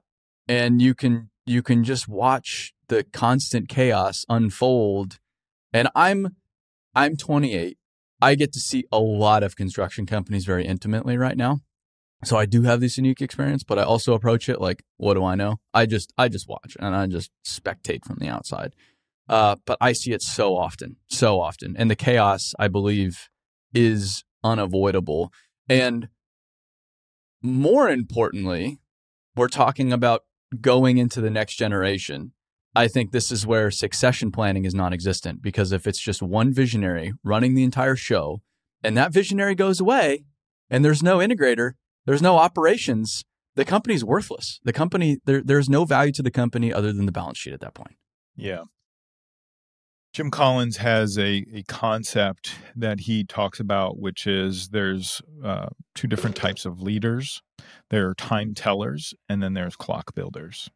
and 0.47 0.82
you 0.82 0.93
can 0.93 1.30
you 1.45 1.62
can 1.62 1.84
just 1.84 2.08
watch 2.08 2.73
the 2.88 3.04
constant 3.04 3.69
chaos 3.69 4.25
unfold. 4.30 5.19
And 5.73 5.89
i'm 5.95 6.36
i'm 6.95 7.17
28 7.17 7.78
i 8.21 8.36
get 8.36 8.54
to 8.54 8.60
see 8.60 8.86
a 8.91 8.99
lot 8.99 9.43
of 9.43 9.56
construction 9.56 10.06
companies 10.06 10.45
very 10.45 10.65
intimately 10.65 11.17
right 11.17 11.38
now. 11.38 11.62
So 12.23 12.38
i 12.38 12.45
do 12.45 12.63
have 12.63 12.80
this 12.80 12.97
unique 12.97 13.21
experience 13.21 13.63
but 13.63 13.78
i 13.78 13.84
also 13.84 14.13
approach 14.13 14.49
it 14.49 14.60
like 14.62 14.84
what 14.97 15.15
do 15.15 15.23
i 15.23 15.36
know? 15.36 15.58
I 15.73 15.86
just 15.86 16.13
i 16.17 16.28
just 16.28 16.47
watch 16.47 16.75
and 16.80 16.95
i 16.95 17.08
just 17.08 17.32
spectate 17.45 18.06
from 18.06 18.17
the 18.19 18.28
outside. 18.28 18.75
Uh, 19.28 19.56
but 19.65 19.78
i 19.82 19.91
see 19.93 20.12
it 20.12 20.21
so 20.21 20.56
often 20.56 20.97
so 21.10 21.39
often. 21.39 21.75
And 21.78 21.89
the 21.89 21.95
chaos 21.95 22.54
i 22.60 22.67
believe 22.67 23.30
is 23.73 24.23
unavoidable. 24.43 25.32
And 25.67 26.10
more 27.41 27.89
importantly 27.89 28.80
we're 29.36 29.47
talking 29.49 29.91
about 29.91 30.21
going 30.62 30.97
into 30.97 31.21
the 31.21 31.30
next 31.30 31.56
generation, 31.56 32.32
I 32.75 32.88
think 32.89 33.11
this 33.11 33.31
is 33.31 33.47
where 33.47 33.71
succession 33.71 34.31
planning 34.31 34.65
is 34.65 34.75
non 34.75 34.93
existent 34.93 35.41
because 35.41 35.71
if 35.71 35.88
it's 35.88 35.99
just 35.99 36.21
one 36.21 36.53
visionary 36.53 37.13
running 37.23 37.55
the 37.55 37.63
entire 37.63 37.95
show 37.95 38.41
and 38.83 38.97
that 38.97 39.13
visionary 39.13 39.55
goes 39.55 39.79
away 39.79 40.25
and 40.69 40.83
there's 40.83 41.01
no 41.01 41.19
integrator, 41.19 41.73
there's 42.05 42.21
no 42.21 42.38
operations, 42.38 43.23
the 43.55 43.65
company's 43.65 44.03
worthless. 44.03 44.59
The 44.63 44.73
company, 44.73 45.19
there, 45.25 45.41
there's 45.41 45.69
no 45.69 45.85
value 45.85 46.11
to 46.13 46.21
the 46.21 46.31
company 46.31 46.73
other 46.73 46.91
than 46.91 47.05
the 47.05 47.11
balance 47.11 47.38
sheet 47.38 47.53
at 47.53 47.61
that 47.61 47.73
point. 47.73 47.95
Yeah. 48.35 48.63
Jim 50.13 50.31
Collins 50.31 50.77
has 50.77 51.17
a, 51.17 51.45
a 51.53 51.63
concept 51.67 52.55
that 52.75 53.01
he 53.01 53.25
talks 53.25 53.59
about, 53.59 53.99
which 53.99 54.27
is 54.27 54.69
there's 54.69 55.21
uh, 55.43 55.67
two 55.93 56.07
different 56.07 56.38
types 56.38 56.65
of 56.65 56.81
leaders. 56.81 57.41
There 57.89 58.07
are 58.07 58.15
time 58.15 58.53
tellers, 58.53 59.13
and 59.27 59.43
then 59.43 59.53
there's 59.53 59.75
clock 59.75 60.15
builders. 60.15 60.69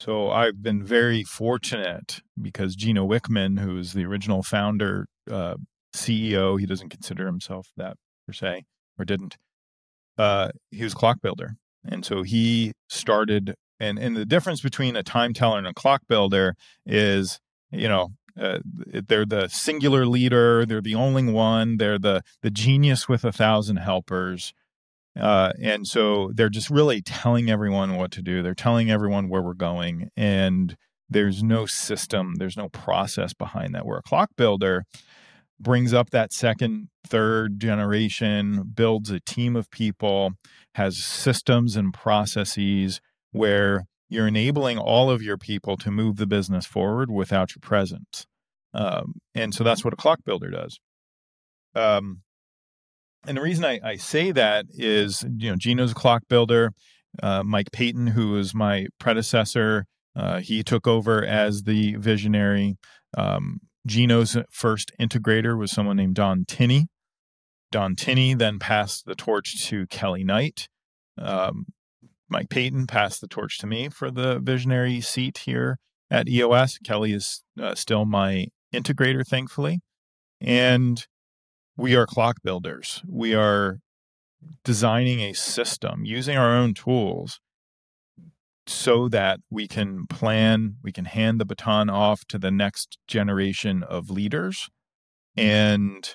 So 0.00 0.30
I've 0.30 0.62
been 0.62 0.82
very 0.82 1.24
fortunate 1.24 2.22
because 2.40 2.74
Gino 2.74 3.06
Wickman, 3.06 3.60
who 3.60 3.76
is 3.76 3.92
the 3.92 4.06
original 4.06 4.42
founder, 4.42 5.06
uh, 5.30 5.56
CEO, 5.94 6.58
he 6.58 6.64
doesn't 6.64 6.88
consider 6.88 7.26
himself 7.26 7.68
that 7.76 7.98
per 8.26 8.32
se, 8.32 8.64
or 8.98 9.04
didn't. 9.04 9.36
Uh, 10.16 10.50
he 10.70 10.82
was 10.82 10.94
clock 10.94 11.20
builder, 11.20 11.56
and 11.84 12.04
so 12.04 12.22
he 12.22 12.72
started. 12.88 13.54
And 13.78 13.98
and 13.98 14.16
the 14.16 14.24
difference 14.24 14.62
between 14.62 14.96
a 14.96 15.02
time 15.02 15.34
teller 15.34 15.58
and 15.58 15.66
a 15.66 15.74
clock 15.74 16.02
builder 16.08 16.54
is, 16.86 17.38
you 17.70 17.88
know, 17.88 18.08
uh, 18.40 18.60
they're 19.06 19.26
the 19.26 19.48
singular 19.48 20.06
leader. 20.06 20.64
They're 20.64 20.80
the 20.80 20.94
only 20.94 21.24
one. 21.24 21.76
They're 21.76 21.98
the 21.98 22.22
the 22.42 22.50
genius 22.50 23.06
with 23.06 23.24
a 23.24 23.32
thousand 23.32 23.76
helpers. 23.76 24.54
Uh, 25.18 25.52
and 25.60 25.86
so 25.86 26.30
they're 26.34 26.48
just 26.48 26.70
really 26.70 27.02
telling 27.02 27.50
everyone 27.50 27.96
what 27.96 28.12
to 28.12 28.22
do. 28.22 28.42
They're 28.42 28.54
telling 28.54 28.90
everyone 28.90 29.28
where 29.28 29.42
we're 29.42 29.54
going, 29.54 30.08
and 30.16 30.76
there's 31.08 31.42
no 31.42 31.66
system, 31.66 32.36
there's 32.36 32.56
no 32.56 32.68
process 32.68 33.34
behind 33.34 33.74
that. 33.74 33.84
Where 33.84 33.98
a 33.98 34.02
clock 34.02 34.30
builder 34.36 34.84
brings 35.58 35.92
up 35.92 36.10
that 36.10 36.32
second, 36.32 36.88
third 37.06 37.60
generation, 37.60 38.72
builds 38.74 39.10
a 39.10 39.20
team 39.20 39.56
of 39.56 39.70
people, 39.70 40.32
has 40.74 40.96
systems 40.96 41.76
and 41.76 41.92
processes 41.92 43.00
where 43.32 43.84
you're 44.08 44.26
enabling 44.26 44.78
all 44.78 45.10
of 45.10 45.22
your 45.22 45.36
people 45.36 45.76
to 45.76 45.90
move 45.90 46.16
the 46.16 46.26
business 46.26 46.66
forward 46.66 47.10
without 47.10 47.50
your 47.54 47.60
presence. 47.60 48.26
Um, 48.72 49.14
and 49.34 49.54
so 49.54 49.64
that's 49.64 49.84
what 49.84 49.92
a 49.92 49.96
clock 49.96 50.20
builder 50.24 50.50
does. 50.50 50.78
Um, 51.74 52.22
and 53.26 53.36
the 53.36 53.42
reason 53.42 53.64
I, 53.64 53.80
I, 53.84 53.96
say 53.96 54.32
that 54.32 54.66
is, 54.70 55.24
you 55.36 55.50
know, 55.50 55.56
Gino's 55.56 55.92
a 55.92 55.94
clock 55.94 56.22
builder. 56.28 56.72
Uh, 57.22 57.42
Mike 57.42 57.72
Paton, 57.72 58.08
who 58.08 58.30
was 58.32 58.54
my 58.54 58.86
predecessor, 58.98 59.86
uh, 60.16 60.40
he 60.40 60.62
took 60.62 60.86
over 60.86 61.24
as 61.24 61.64
the 61.64 61.96
visionary. 61.96 62.76
Um, 63.16 63.60
Gino's 63.86 64.36
first 64.50 64.92
integrator 65.00 65.58
was 65.58 65.70
someone 65.70 65.96
named 65.96 66.14
Don 66.14 66.44
Tinney. 66.46 66.86
Don 67.72 67.94
Tinney 67.94 68.34
then 68.34 68.58
passed 68.58 69.06
the 69.06 69.14
torch 69.14 69.66
to 69.66 69.86
Kelly 69.86 70.24
Knight. 70.24 70.68
Um, 71.18 71.66
Mike 72.28 72.48
Paton 72.48 72.86
passed 72.86 73.20
the 73.20 73.28
torch 73.28 73.58
to 73.58 73.66
me 73.66 73.88
for 73.88 74.10
the 74.10 74.38
visionary 74.38 75.00
seat 75.00 75.38
here 75.38 75.78
at 76.10 76.28
EOS. 76.28 76.78
Kelly 76.78 77.12
is 77.12 77.42
uh, 77.60 77.74
still 77.74 78.04
my 78.04 78.46
integrator, 78.72 79.26
thankfully. 79.26 79.80
And 80.40 81.04
we 81.80 81.96
are 81.96 82.06
clock 82.06 82.36
builders. 82.44 83.02
We 83.08 83.34
are 83.34 83.78
designing 84.64 85.20
a 85.20 85.32
system 85.32 86.04
using 86.04 86.36
our 86.36 86.54
own 86.54 86.74
tools 86.74 87.40
so 88.66 89.08
that 89.08 89.40
we 89.50 89.66
can 89.66 90.06
plan, 90.06 90.76
we 90.82 90.92
can 90.92 91.06
hand 91.06 91.40
the 91.40 91.46
baton 91.46 91.88
off 91.88 92.24
to 92.28 92.38
the 92.38 92.50
next 92.50 92.98
generation 93.08 93.82
of 93.82 94.10
leaders. 94.10 94.68
And 95.36 96.14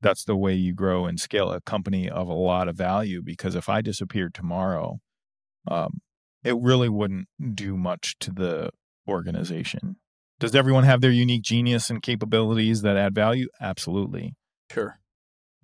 that's 0.00 0.24
the 0.24 0.36
way 0.36 0.54
you 0.54 0.72
grow 0.72 1.04
and 1.04 1.18
scale 1.18 1.50
a 1.50 1.60
company 1.60 2.08
of 2.08 2.28
a 2.28 2.34
lot 2.34 2.68
of 2.68 2.76
value. 2.76 3.22
Because 3.22 3.56
if 3.56 3.68
I 3.68 3.82
disappeared 3.82 4.34
tomorrow, 4.34 5.00
um, 5.68 6.00
it 6.44 6.56
really 6.58 6.88
wouldn't 6.88 7.26
do 7.54 7.76
much 7.76 8.16
to 8.20 8.30
the 8.30 8.70
organization. 9.08 9.96
Does 10.42 10.56
everyone 10.56 10.82
have 10.82 11.00
their 11.00 11.12
unique 11.12 11.42
genius 11.42 11.88
and 11.88 12.02
capabilities 12.02 12.82
that 12.82 12.96
add 12.96 13.14
value? 13.14 13.46
Absolutely. 13.60 14.34
Sure. 14.72 14.98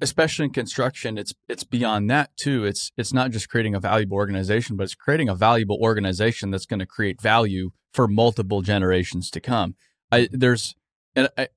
Especially 0.00 0.44
in 0.44 0.52
construction, 0.52 1.18
it's 1.18 1.34
it's 1.48 1.64
beyond 1.64 2.08
that 2.10 2.30
too. 2.36 2.64
It's 2.64 2.92
it's 2.96 3.12
not 3.12 3.32
just 3.32 3.48
creating 3.48 3.74
a 3.74 3.80
valuable 3.80 4.14
organization, 4.14 4.76
but 4.76 4.84
it's 4.84 4.94
creating 4.94 5.28
a 5.28 5.34
valuable 5.34 5.78
organization 5.80 6.52
that's 6.52 6.64
going 6.64 6.78
to 6.78 6.86
create 6.86 7.20
value 7.20 7.70
for 7.92 8.06
multiple 8.06 8.62
generations 8.62 9.30
to 9.30 9.40
come. 9.40 9.74
I 10.12 10.28
there's 10.30 10.76
and 11.16 11.28
I, 11.36 11.48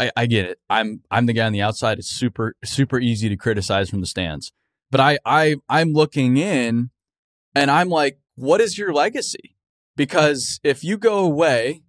I, 0.00 0.10
I 0.16 0.26
get 0.26 0.46
it. 0.46 0.58
I'm 0.68 1.02
I'm 1.08 1.26
the 1.26 1.34
guy 1.34 1.46
on 1.46 1.52
the 1.52 1.62
outside. 1.62 2.00
It's 2.00 2.10
super 2.10 2.56
super 2.64 2.98
easy 2.98 3.28
to 3.28 3.36
criticize 3.36 3.90
from 3.90 4.00
the 4.00 4.08
stands. 4.08 4.50
But 4.90 5.00
I 5.00 5.20
I 5.24 5.54
I'm 5.68 5.92
looking 5.92 6.36
in 6.36 6.90
and 7.54 7.70
I'm 7.70 7.90
like, 7.90 8.18
what 8.34 8.60
is 8.60 8.76
your 8.76 8.92
legacy? 8.92 9.54
Because 9.94 10.58
if 10.64 10.82
you 10.82 10.98
go 10.98 11.20
away, 11.20 11.84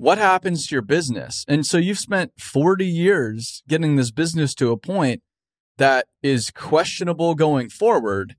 what 0.00 0.16
happens 0.16 0.66
to 0.66 0.74
your 0.74 0.82
business? 0.82 1.44
And 1.46 1.66
so 1.66 1.76
you've 1.76 1.98
spent 1.98 2.32
40 2.40 2.86
years 2.86 3.62
getting 3.68 3.96
this 3.96 4.10
business 4.10 4.54
to 4.54 4.70
a 4.70 4.78
point 4.78 5.20
that 5.76 6.06
is 6.22 6.50
questionable 6.50 7.34
going 7.34 7.68
forward. 7.68 8.36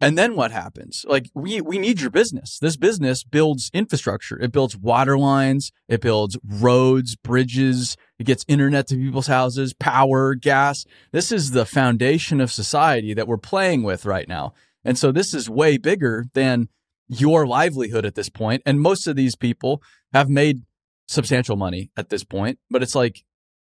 And 0.00 0.16
then 0.16 0.36
what 0.36 0.52
happens? 0.52 1.04
Like 1.06 1.28
we 1.34 1.60
we 1.60 1.78
need 1.78 2.00
your 2.00 2.08
business. 2.08 2.58
This 2.58 2.78
business 2.78 3.24
builds 3.24 3.70
infrastructure. 3.74 4.40
It 4.40 4.52
builds 4.52 4.74
water 4.74 5.18
lines, 5.18 5.70
it 5.86 6.00
builds 6.00 6.38
roads, 6.42 7.14
bridges, 7.14 7.94
it 8.18 8.24
gets 8.24 8.46
internet 8.48 8.86
to 8.86 8.96
people's 8.96 9.26
houses, 9.26 9.74
power, 9.74 10.34
gas. 10.34 10.86
This 11.12 11.30
is 11.30 11.50
the 11.50 11.66
foundation 11.66 12.40
of 12.40 12.50
society 12.50 13.12
that 13.12 13.28
we're 13.28 13.36
playing 13.36 13.82
with 13.82 14.06
right 14.06 14.26
now. 14.26 14.54
And 14.82 14.96
so 14.96 15.12
this 15.12 15.34
is 15.34 15.50
way 15.50 15.76
bigger 15.76 16.24
than 16.32 16.70
your 17.06 17.46
livelihood 17.46 18.06
at 18.06 18.14
this 18.14 18.30
point. 18.30 18.62
And 18.64 18.80
most 18.80 19.06
of 19.06 19.14
these 19.14 19.36
people 19.36 19.82
have 20.14 20.30
made 20.30 20.62
substantial 21.06 21.56
money 21.56 21.90
at 21.96 22.08
this 22.08 22.24
point, 22.24 22.58
but 22.70 22.82
it's 22.82 22.94
like 22.94 23.24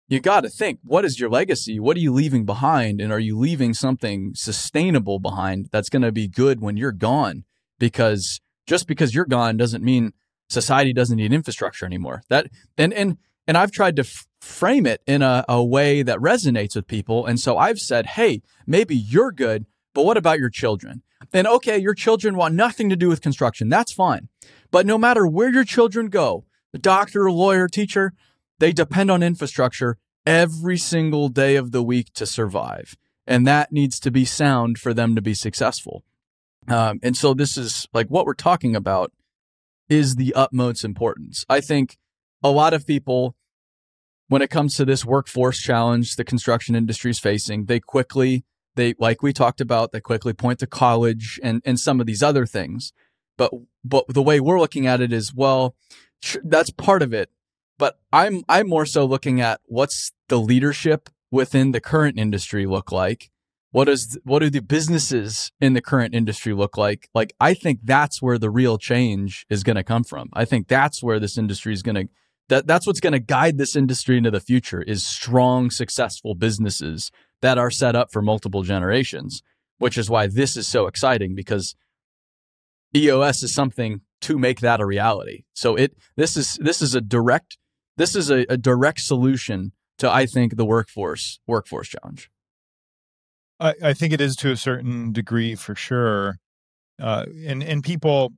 you 0.08 0.20
got 0.20 0.40
to 0.40 0.48
think 0.48 0.80
what 0.82 1.04
is 1.04 1.20
your 1.20 1.28
legacy? 1.28 1.78
What 1.78 1.96
are 1.96 2.00
you 2.00 2.12
leaving 2.12 2.46
behind? 2.46 3.00
And 3.00 3.12
are 3.12 3.20
you 3.20 3.38
leaving 3.38 3.74
something 3.74 4.32
sustainable 4.34 5.18
behind 5.18 5.68
that's 5.70 5.90
going 5.90 6.02
to 6.02 6.12
be 6.12 6.28
good 6.28 6.60
when 6.60 6.76
you're 6.76 6.92
gone? 6.92 7.44
Because 7.78 8.40
just 8.66 8.86
because 8.86 9.14
you're 9.14 9.26
gone 9.26 9.56
doesn't 9.56 9.84
mean 9.84 10.12
society 10.48 10.92
doesn't 10.92 11.16
need 11.16 11.32
infrastructure 11.32 11.86
anymore. 11.86 12.22
That 12.28 12.48
and 12.76 12.92
and 12.92 13.18
and 13.46 13.56
I've 13.56 13.70
tried 13.70 13.96
to 13.96 14.02
f- 14.02 14.26
frame 14.40 14.86
it 14.86 15.02
in 15.06 15.22
a, 15.22 15.44
a 15.48 15.64
way 15.64 16.02
that 16.02 16.18
resonates 16.18 16.76
with 16.76 16.86
people. 16.86 17.26
And 17.26 17.40
so 17.40 17.56
I've 17.56 17.78
said, 17.78 18.06
hey, 18.06 18.42
maybe 18.66 18.94
you're 18.94 19.32
good, 19.32 19.66
but 19.94 20.04
what 20.04 20.16
about 20.16 20.38
your 20.38 20.50
children? 20.50 21.02
And 21.32 21.46
okay, 21.46 21.78
your 21.78 21.94
children 21.94 22.36
want 22.36 22.54
nothing 22.54 22.88
to 22.90 22.96
do 22.96 23.08
with 23.08 23.20
construction. 23.20 23.68
That's 23.68 23.92
fine. 23.92 24.28
But 24.70 24.86
no 24.86 24.98
matter 24.98 25.26
where 25.26 25.50
your 25.50 25.64
children 25.64 26.08
go, 26.08 26.44
doctor, 26.74 27.30
lawyer, 27.30 27.68
teacher, 27.68 28.12
they 28.58 28.72
depend 28.72 29.10
on 29.10 29.22
infrastructure 29.22 29.98
every 30.26 30.76
single 30.76 31.28
day 31.28 31.56
of 31.56 31.72
the 31.72 31.82
week 31.82 32.12
to 32.14 32.26
survive. 32.26 32.96
And 33.26 33.46
that 33.46 33.72
needs 33.72 34.00
to 34.00 34.10
be 34.10 34.24
sound 34.24 34.78
for 34.78 34.92
them 34.92 35.14
to 35.14 35.22
be 35.22 35.34
successful. 35.34 36.04
Um, 36.66 36.98
and 37.02 37.16
so 37.16 37.34
this 37.34 37.56
is 37.56 37.86
like 37.92 38.08
what 38.08 38.26
we're 38.26 38.34
talking 38.34 38.76
about 38.76 39.12
is 39.88 40.16
the 40.16 40.34
utmost 40.34 40.84
importance. 40.84 41.44
I 41.48 41.60
think 41.60 41.96
a 42.42 42.50
lot 42.50 42.74
of 42.74 42.86
people, 42.86 43.34
when 44.28 44.42
it 44.42 44.50
comes 44.50 44.76
to 44.76 44.84
this 44.84 45.04
workforce 45.04 45.58
challenge 45.58 46.16
the 46.16 46.24
construction 46.24 46.74
industry 46.74 47.10
is 47.10 47.18
facing, 47.18 47.64
they 47.64 47.80
quickly, 47.80 48.44
they 48.76 48.94
like 48.98 49.22
we 49.22 49.32
talked 49.32 49.60
about, 49.60 49.92
they 49.92 50.00
quickly 50.00 50.34
point 50.34 50.58
to 50.58 50.66
college 50.66 51.40
and 51.42 51.62
and 51.64 51.80
some 51.80 52.00
of 52.00 52.06
these 52.06 52.22
other 52.22 52.44
things. 52.44 52.92
But 53.38 53.52
but 53.82 54.04
the 54.08 54.22
way 54.22 54.40
we're 54.40 54.60
looking 54.60 54.86
at 54.86 55.00
it 55.00 55.12
is, 55.12 55.32
well, 55.34 55.74
that's 56.44 56.70
part 56.70 57.02
of 57.02 57.12
it. 57.12 57.30
But 57.78 57.98
I'm 58.12 58.42
I'm 58.48 58.68
more 58.68 58.86
so 58.86 59.04
looking 59.04 59.40
at 59.40 59.60
what's 59.66 60.12
the 60.28 60.38
leadership 60.38 61.08
within 61.30 61.72
the 61.72 61.80
current 61.80 62.18
industry 62.18 62.66
look 62.66 62.90
like 62.90 63.30
what 63.70 63.84
does 63.84 64.18
what 64.24 64.38
do 64.38 64.50
the 64.50 64.60
businesses 64.60 65.52
in 65.60 65.74
the 65.74 65.80
current 65.80 66.14
industry 66.14 66.54
look 66.54 66.76
like 66.76 67.08
like 67.14 67.34
i 67.40 67.52
think 67.52 67.80
that's 67.84 68.22
where 68.22 68.38
the 68.38 68.50
real 68.50 68.78
change 68.78 69.46
is 69.50 69.62
going 69.62 69.76
to 69.76 69.84
come 69.84 70.04
from 70.04 70.28
i 70.32 70.44
think 70.44 70.68
that's 70.68 71.02
where 71.02 71.20
this 71.20 71.36
industry 71.36 71.72
is 71.72 71.82
going 71.82 71.94
to 71.94 72.08
that 72.48 72.66
that's 72.66 72.86
what's 72.86 73.00
going 73.00 73.12
to 73.12 73.18
guide 73.18 73.58
this 73.58 73.76
industry 73.76 74.16
into 74.16 74.30
the 74.30 74.40
future 74.40 74.82
is 74.82 75.06
strong 75.06 75.70
successful 75.70 76.34
businesses 76.34 77.10
that 77.42 77.58
are 77.58 77.70
set 77.70 77.94
up 77.94 78.10
for 78.10 78.22
multiple 78.22 78.62
generations 78.62 79.42
which 79.78 79.98
is 79.98 80.08
why 80.08 80.26
this 80.26 80.56
is 80.56 80.66
so 80.66 80.86
exciting 80.86 81.34
because 81.34 81.74
eos 82.96 83.42
is 83.42 83.52
something 83.52 84.00
to 84.20 84.38
make 84.38 84.60
that 84.60 84.80
a 84.80 84.86
reality 84.86 85.44
so 85.54 85.76
it 85.76 85.96
this 86.16 86.36
is 86.36 86.58
this 86.60 86.82
is 86.82 86.94
a 86.94 87.00
direct 87.00 87.58
this 87.96 88.14
is 88.14 88.30
a, 88.30 88.44
a 88.48 88.56
direct 88.56 89.00
solution 89.00 89.72
to 89.96 90.10
i 90.10 90.26
think 90.26 90.56
the 90.56 90.64
workforce 90.64 91.40
workforce 91.46 91.88
challenge 91.88 92.30
I, 93.60 93.74
I 93.82 93.94
think 93.94 94.12
it 94.12 94.20
is 94.20 94.36
to 94.36 94.50
a 94.50 94.56
certain 94.56 95.12
degree 95.12 95.54
for 95.54 95.74
sure. 95.74 96.38
Uh, 97.00 97.26
and 97.46 97.62
and 97.62 97.82
people, 97.82 98.32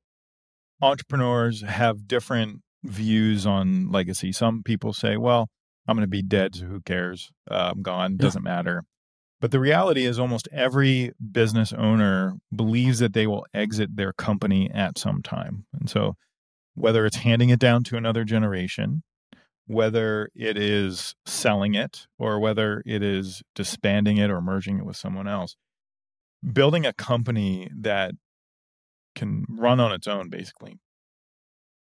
entrepreneurs 0.83 1.63
have 1.63 2.07
different 2.07 2.61
views 2.85 3.47
on 3.47 3.91
legacy. 3.91 4.33
Some 4.33 4.63
people 4.63 4.93
say, 4.93 5.17
"Well, 5.17 5.49
I'm 5.87 5.97
going 5.97 6.05
to 6.05 6.09
be 6.09 6.23
dead, 6.23 6.55
so 6.55 6.67
who 6.67 6.81
cares? 6.81 7.31
Uh, 7.51 7.73
I'm 7.75 7.83
gone. 7.83 8.17
Doesn't 8.17 8.45
yeah. 8.45 8.51
matter." 8.51 8.85
But 9.41 9.53
the 9.53 9.61
reality 9.61 10.05
is, 10.05 10.19
almost 10.19 10.49
every 10.53 11.13
business 11.33 11.73
owner 11.73 12.35
believes 12.55 12.99
that 12.99 13.15
they 13.15 13.27
will 13.27 13.47
exit 13.55 13.97
their 13.97 14.13
company 14.13 14.71
at 14.71 14.99
some 14.99 15.23
time. 15.23 15.65
And 15.73 15.89
so, 15.89 16.17
whether 16.75 17.07
it's 17.07 17.17
handing 17.17 17.49
it 17.49 17.59
down 17.59 17.83
to 17.85 17.97
another 17.97 18.25
generation, 18.25 19.03
whether 19.67 20.29
it 20.35 20.59
is 20.59 21.15
selling 21.25 21.75
it 21.75 22.07
or 22.19 22.41
whether 22.41 22.83
it 22.85 23.05
is 23.05 23.41
disbanding 23.55 24.17
it 24.17 24.29
or 24.29 24.41
merging 24.41 24.79
it 24.79 24.85
with 24.85 24.97
someone 24.97 25.29
else. 25.29 25.55
Building 26.53 26.85
a 26.85 26.93
company 26.93 27.71
that 27.79 28.13
can 29.15 29.45
run 29.49 29.79
on 29.79 29.93
its 29.93 30.09
own, 30.09 30.29
basically, 30.29 30.79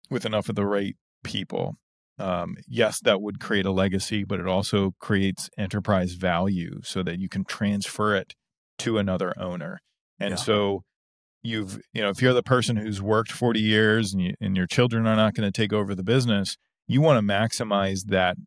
with 0.10 0.26
enough 0.26 0.48
of 0.48 0.56
the 0.56 0.66
right 0.66 0.96
people. 1.24 1.78
Um, 2.22 2.58
yes, 2.68 3.00
that 3.02 3.22
would 3.22 3.40
create 3.40 3.66
a 3.66 3.72
legacy, 3.72 4.24
but 4.24 4.40
it 4.40 4.48
also 4.48 4.94
creates 5.00 5.50
enterprise 5.58 6.14
value 6.14 6.80
so 6.84 7.04
that 7.04 7.20
you 7.20 7.28
can 7.28 7.44
transfer 7.44 8.16
it 8.16 8.36
to 8.80 8.98
another 8.98 9.34
owner. 9.38 9.80
And 10.20 10.32
yeah. 10.32 10.36
so 10.36 10.84
you've, 11.42 11.82
you 11.94 12.02
know, 12.02 12.10
if 12.10 12.22
you're 12.22 12.34
the 12.34 12.44
person 12.44 12.78
who's 12.78 13.02
worked 13.02 13.32
40 13.32 13.60
years 13.60 14.14
and, 14.14 14.22
you, 14.22 14.34
and 14.40 14.56
your 14.56 14.68
children 14.68 15.08
are 15.08 15.16
not 15.16 15.34
going 15.34 15.52
to 15.52 15.52
take 15.52 15.74
over 15.74 15.96
the 15.96 16.04
business, 16.04 16.58
you 16.88 17.02
want 17.02 17.18
to 17.18 17.34
maximize 17.34 18.06
that 18.08 18.38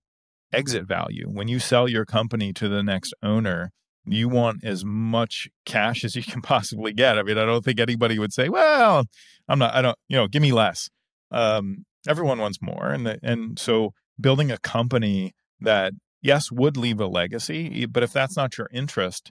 exit 0.53 0.87
value. 0.87 1.27
When 1.29 1.49
you 1.49 1.59
sell 1.59 1.89
your 1.89 2.05
company 2.05 2.53
to 2.55 2.69
the 2.69 2.83
next 2.83 3.13
owner, 3.23 3.71
you 4.07 4.29
want 4.29 4.65
as 4.65 4.85
much 4.85 5.49
cash 5.65 6.05
as 6.05 6.15
you 6.15 6.23
can 6.23 6.43
possibly 6.43 6.93
get. 6.93 7.19
I 7.19 7.23
mean, 7.23 7.39
I 7.39 7.45
don't 7.45 7.65
think 7.65 7.81
anybody 7.81 8.19
would 8.19 8.33
say, 8.33 8.49
"Well, 8.49 9.05
I'm 9.49 9.59
not. 9.59 9.75
I 9.75 9.83
don't. 9.83 9.99
You 10.09 10.19
know, 10.19 10.29
give 10.29 10.43
me 10.43 10.53
less." 10.53 10.89
Um, 11.31 11.85
everyone 12.09 12.39
wants 12.39 12.59
more, 12.61 12.89
and 12.89 13.07
the, 13.07 13.19
and 13.23 13.59
so 13.59 13.93
building 14.21 14.51
a 14.51 14.59
company 14.59 15.33
that 15.61 15.93
yes 16.23 16.51
would 16.51 16.77
leave 16.77 17.01
a 17.01 17.07
legacy, 17.07 17.87
but 17.87 18.03
if 18.03 18.13
that's 18.13 18.37
not 18.37 18.57
your 18.59 18.69
interest, 18.73 19.31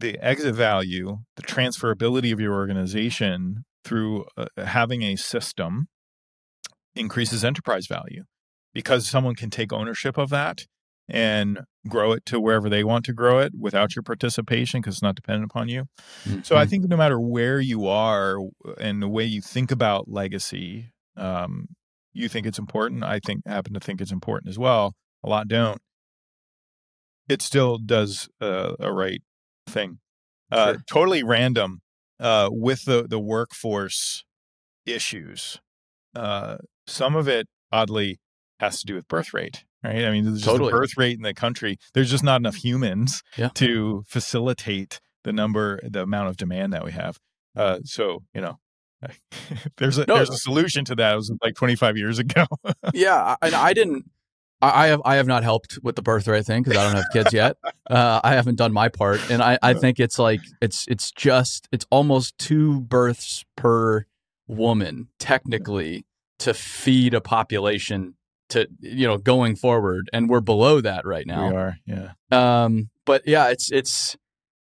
the 0.00 0.18
exit 0.20 0.54
value, 0.54 1.18
the 1.36 1.42
transferability 1.42 2.32
of 2.32 2.40
your 2.40 2.54
organization 2.54 3.64
through 3.84 4.26
uh, 4.36 4.46
having 4.56 5.02
a 5.02 5.16
system 5.16 5.86
increases 6.94 7.44
enterprise 7.44 7.86
value 7.86 8.24
because 8.74 9.08
someone 9.08 9.34
can 9.34 9.50
take 9.50 9.72
ownership 9.72 10.18
of 10.18 10.30
that 10.30 10.66
and 11.08 11.60
grow 11.88 12.12
it 12.12 12.24
to 12.26 12.40
wherever 12.40 12.68
they 12.68 12.84
want 12.84 13.04
to 13.04 13.12
grow 13.12 13.38
it 13.38 13.52
without 13.58 13.94
your 13.94 14.02
participation 14.02 14.80
because 14.80 14.96
it's 14.96 15.02
not 15.02 15.14
dependent 15.14 15.50
upon 15.50 15.68
you. 15.68 15.84
Mm-hmm. 16.24 16.42
So 16.42 16.56
I 16.56 16.62
mm-hmm. 16.62 16.70
think 16.70 16.84
no 16.88 16.96
matter 16.96 17.20
where 17.20 17.60
you 17.60 17.86
are 17.86 18.38
and 18.78 19.02
the 19.02 19.08
way 19.08 19.24
you 19.24 19.40
think 19.40 19.70
about 19.70 20.08
legacy, 20.08 20.91
um, 21.16 21.66
you 22.12 22.28
think 22.28 22.46
it's 22.46 22.58
important. 22.58 23.04
I 23.04 23.20
think 23.20 23.46
happen 23.46 23.74
to 23.74 23.80
think 23.80 24.00
it's 24.00 24.12
important 24.12 24.50
as 24.50 24.58
well. 24.58 24.94
A 25.24 25.28
lot 25.28 25.48
don't. 25.48 25.80
It 27.28 27.42
still 27.42 27.78
does 27.78 28.28
uh, 28.40 28.74
a 28.80 28.92
right 28.92 29.22
thing. 29.66 29.98
Uh, 30.50 30.72
sure. 30.72 30.82
Totally 30.88 31.22
random 31.22 31.80
uh, 32.20 32.48
with 32.50 32.84
the 32.84 33.06
the 33.08 33.18
workforce 33.18 34.24
issues. 34.86 35.60
Uh, 36.14 36.56
some 36.86 37.16
of 37.16 37.28
it, 37.28 37.46
oddly, 37.70 38.18
has 38.60 38.80
to 38.80 38.86
do 38.86 38.94
with 38.94 39.08
birth 39.08 39.32
rate, 39.32 39.64
right? 39.82 40.04
I 40.04 40.10
mean, 40.10 40.24
there's 40.24 40.42
totally. 40.42 40.70
just 40.70 40.80
birth 40.80 40.96
rate 40.96 41.16
in 41.16 41.22
the 41.22 41.34
country. 41.34 41.78
There's 41.94 42.10
just 42.10 42.24
not 42.24 42.40
enough 42.40 42.56
humans 42.56 43.22
yeah. 43.36 43.48
to 43.54 44.04
facilitate 44.06 45.00
the 45.24 45.32
number, 45.32 45.80
the 45.82 46.02
amount 46.02 46.28
of 46.28 46.36
demand 46.36 46.72
that 46.72 46.84
we 46.84 46.92
have. 46.92 47.18
Uh, 47.56 47.80
so, 47.84 48.22
you 48.34 48.40
know, 48.40 48.58
there's 49.76 49.98
a 49.98 50.06
no, 50.06 50.16
there's 50.16 50.30
a 50.30 50.36
solution 50.36 50.84
to 50.86 50.94
that. 50.96 51.12
It 51.12 51.16
was 51.16 51.32
like 51.42 51.54
25 51.54 51.96
years 51.96 52.18
ago. 52.18 52.46
yeah, 52.94 53.36
and 53.42 53.54
I 53.54 53.72
didn't. 53.72 54.10
I 54.60 54.86
have 54.88 55.02
I 55.04 55.16
have 55.16 55.26
not 55.26 55.42
helped 55.42 55.80
with 55.82 55.96
the 55.96 56.02
birth 56.02 56.28
rate 56.28 56.46
thing 56.46 56.62
because 56.62 56.78
I 56.78 56.84
don't 56.84 56.94
have 56.94 57.06
kids 57.12 57.32
yet. 57.32 57.56
Uh, 57.90 58.20
I 58.24 58.36
haven't 58.36 58.54
done 58.54 58.72
my 58.72 58.88
part, 58.88 59.20
and 59.30 59.42
I, 59.42 59.58
I 59.60 59.74
think 59.74 60.00
it's 60.00 60.18
like 60.18 60.40
it's 60.62 60.86
it's 60.88 61.10
just 61.10 61.68
it's 61.72 61.84
almost 61.90 62.38
two 62.38 62.80
births 62.80 63.44
per 63.54 64.06
woman 64.46 65.08
technically 65.18 66.06
to 66.38 66.54
feed 66.54 67.12
a 67.12 67.20
population 67.20 68.14
to 68.48 68.68
you 68.80 69.06
know 69.06 69.16
going 69.16 69.56
forward 69.56 70.10
and 70.12 70.28
we're 70.28 70.40
below 70.40 70.80
that 70.80 71.06
right 71.06 71.26
now 71.26 71.48
we 71.48 71.56
are 71.56 71.76
yeah 71.86 72.12
um 72.30 72.90
but 73.06 73.26
yeah 73.26 73.48
it's 73.48 73.70
it's 73.72 74.16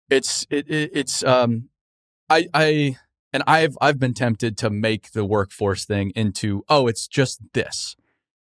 it's 0.09 0.45
it, 0.49 0.69
it, 0.69 0.91
it's 0.93 1.23
um 1.23 1.69
i 2.29 2.47
i 2.53 2.95
and 3.33 3.43
i've 3.47 3.77
i've 3.81 3.99
been 3.99 4.13
tempted 4.13 4.57
to 4.57 4.69
make 4.69 5.11
the 5.11 5.25
workforce 5.25 5.85
thing 5.85 6.11
into 6.15 6.63
oh 6.69 6.87
it's 6.87 7.07
just 7.07 7.41
this 7.53 7.95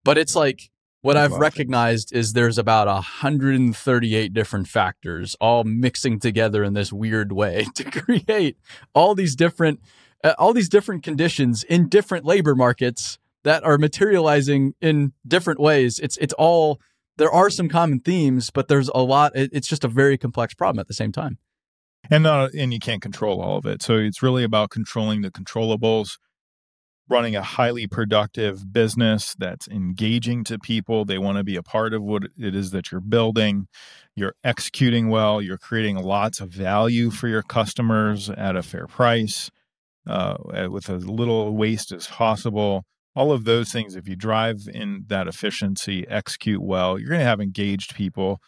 but 0.04 0.18
it's 0.18 0.36
like 0.36 0.70
what 1.00 1.16
I've 1.16 1.32
recognized 1.32 2.12
is 2.12 2.32
there's 2.32 2.58
about 2.58 2.88
138 2.88 4.32
different 4.32 4.68
factors 4.68 5.36
all 5.40 5.62
mixing 5.62 6.18
together 6.18 6.64
in 6.64 6.74
this 6.74 6.92
weird 6.92 7.30
way 7.32 7.66
to 7.76 7.84
create 7.84 8.58
all 8.94 9.14
these 9.14 9.36
different 9.36 9.80
uh, 10.24 10.34
all 10.38 10.52
these 10.52 10.68
different 10.68 11.04
conditions 11.04 11.62
in 11.62 11.88
different 11.88 12.24
labor 12.24 12.56
markets 12.56 13.18
that 13.44 13.62
are 13.64 13.78
materializing 13.78 14.74
in 14.80 15.12
different 15.26 15.60
ways. 15.60 15.98
It's 16.00 16.16
it's 16.16 16.34
all 16.34 16.80
there 17.16 17.30
are 17.30 17.50
some 17.50 17.68
common 17.68 18.00
themes, 18.00 18.50
but 18.50 18.68
there's 18.68 18.88
a 18.88 19.02
lot. 19.02 19.36
It, 19.36 19.50
it's 19.52 19.68
just 19.68 19.84
a 19.84 19.88
very 19.88 20.18
complex 20.18 20.54
problem 20.54 20.80
at 20.80 20.88
the 20.88 20.94
same 20.94 21.12
time. 21.12 21.38
And 22.10 22.22
not, 22.22 22.54
and 22.54 22.72
you 22.72 22.78
can't 22.78 23.02
control 23.02 23.40
all 23.40 23.58
of 23.58 23.66
it. 23.66 23.82
So 23.82 23.96
it's 23.96 24.22
really 24.22 24.44
about 24.44 24.70
controlling 24.70 25.20
the 25.20 25.30
controllables, 25.30 26.18
running 27.08 27.36
a 27.36 27.42
highly 27.42 27.86
productive 27.86 28.72
business 28.72 29.34
that's 29.38 29.68
engaging 29.68 30.44
to 30.44 30.58
people. 30.58 31.04
They 31.04 31.18
want 31.18 31.38
to 31.38 31.44
be 31.44 31.56
a 31.56 31.62
part 31.62 31.92
of 31.92 32.02
what 32.02 32.24
it 32.38 32.54
is 32.54 32.70
that 32.70 32.90
you're 32.90 33.00
building. 33.00 33.66
You're 34.14 34.34
executing 34.42 35.08
well. 35.08 35.42
You're 35.42 35.58
creating 35.58 35.96
lots 35.96 36.40
of 36.40 36.50
value 36.50 37.10
for 37.10 37.28
your 37.28 37.42
customers 37.42 38.30
at 38.30 38.56
a 38.56 38.62
fair 38.62 38.86
price, 38.86 39.50
uh, 40.06 40.36
with 40.70 40.88
as 40.88 41.06
little 41.06 41.54
waste 41.54 41.92
as 41.92 42.06
possible 42.06 42.84
all 43.18 43.32
of 43.32 43.44
those 43.44 43.72
things 43.72 43.96
if 43.96 44.06
you 44.06 44.14
drive 44.14 44.68
in 44.72 45.04
that 45.08 45.26
efficiency 45.26 46.06
execute 46.08 46.62
well 46.62 46.98
you're 46.98 47.08
going 47.08 47.18
to 47.18 47.26
have 47.26 47.40
engaged 47.40 47.96
people 47.96 48.40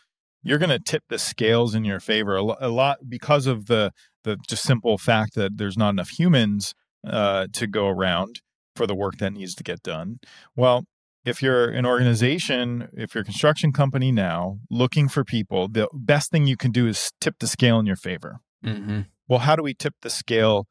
you're 0.43 0.59
going 0.59 0.71
to 0.71 0.79
tip 0.79 1.05
the 1.09 1.19
scales 1.19 1.75
in 1.75 1.85
your 1.85 2.01
favor 2.01 2.37
a, 2.37 2.69
lot 2.69 2.99
because 3.09 3.47
of 3.47 3.67
the 3.67 3.93
the 4.25 4.37
just 4.49 4.63
simple 4.63 4.99
fact 4.99 5.35
that 5.35 5.57
there's 5.57 5.79
not 5.79 5.91
enough 5.91 6.11
humans 6.11 6.75
uh, 7.07 7.47
to 7.53 7.67
go 7.67 7.89
around 7.89 8.43
for 8.77 8.87
the 8.87 8.95
work 8.95 9.17
that 9.19 9.33
needs 9.33 9.55
to 9.55 9.63
get 9.63 9.83
done. 9.83 10.21
Well, 10.55 10.85
if 11.25 11.43
you're 11.43 11.69
an 11.71 11.87
organization, 11.87 12.89
if 12.95 13.15
you're 13.15 13.23
a 13.23 13.25
construction 13.25 13.73
company 13.73 14.13
now 14.13 14.59
looking 14.71 15.09
for 15.09 15.25
people, 15.25 15.69
the 15.69 15.89
best 15.93 16.31
thing 16.31 16.47
you 16.47 16.57
can 16.57 16.71
do 16.71 16.87
is 16.87 17.13
tip 17.21 17.37
the 17.41 17.47
scale 17.47 17.79
in 17.79 17.87
your 17.87 17.97
favor. 17.97 18.41
Mm-hmm. 18.65 19.01
Well, 19.29 19.41
how 19.41 19.57
do 19.57 19.63
we 19.63 19.75
tip 19.75 19.95
the 20.03 20.11
scale 20.11 20.67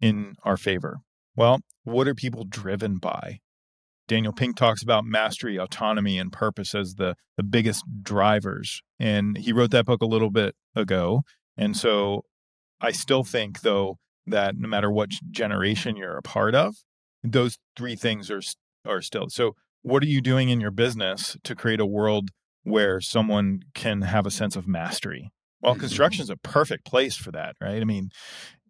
in 0.00 0.36
our 0.44 0.56
favor? 0.56 0.98
Well, 1.36 1.60
what 1.84 2.08
are 2.08 2.14
people 2.14 2.44
driven 2.44 2.98
by? 2.98 3.40
Daniel 4.08 4.32
Pink 4.32 4.56
talks 4.56 4.82
about 4.82 5.04
mastery, 5.04 5.58
autonomy, 5.58 6.18
and 6.18 6.32
purpose 6.32 6.74
as 6.74 6.94
the, 6.94 7.14
the 7.36 7.42
biggest 7.42 7.84
drivers. 8.02 8.82
And 8.98 9.38
he 9.38 9.52
wrote 9.52 9.70
that 9.70 9.86
book 9.86 10.02
a 10.02 10.06
little 10.06 10.30
bit 10.30 10.56
ago. 10.74 11.22
And 11.56 11.76
so 11.76 12.22
I 12.80 12.90
still 12.90 13.22
think, 13.22 13.60
though, 13.60 13.98
that 14.26 14.56
no 14.56 14.68
matter 14.68 14.90
what 14.90 15.10
generation 15.30 15.96
you're 15.96 16.16
a 16.16 16.22
part 16.22 16.54
of, 16.54 16.74
those 17.22 17.58
three 17.76 17.96
things 17.96 18.30
are 18.30 18.42
are 18.86 19.02
still. 19.02 19.28
So, 19.28 19.54
what 19.82 20.02
are 20.02 20.06
you 20.06 20.20
doing 20.20 20.48
in 20.48 20.60
your 20.60 20.70
business 20.70 21.36
to 21.44 21.54
create 21.54 21.80
a 21.80 21.86
world 21.86 22.30
where 22.62 23.00
someone 23.00 23.60
can 23.74 24.02
have 24.02 24.26
a 24.26 24.30
sense 24.30 24.56
of 24.56 24.66
mastery? 24.66 25.30
Well, 25.60 25.74
mm-hmm. 25.74 25.80
construction 25.80 26.22
is 26.22 26.30
a 26.30 26.36
perfect 26.36 26.84
place 26.84 27.16
for 27.16 27.30
that, 27.32 27.56
right? 27.60 27.80
I 27.80 27.84
mean, 27.84 28.10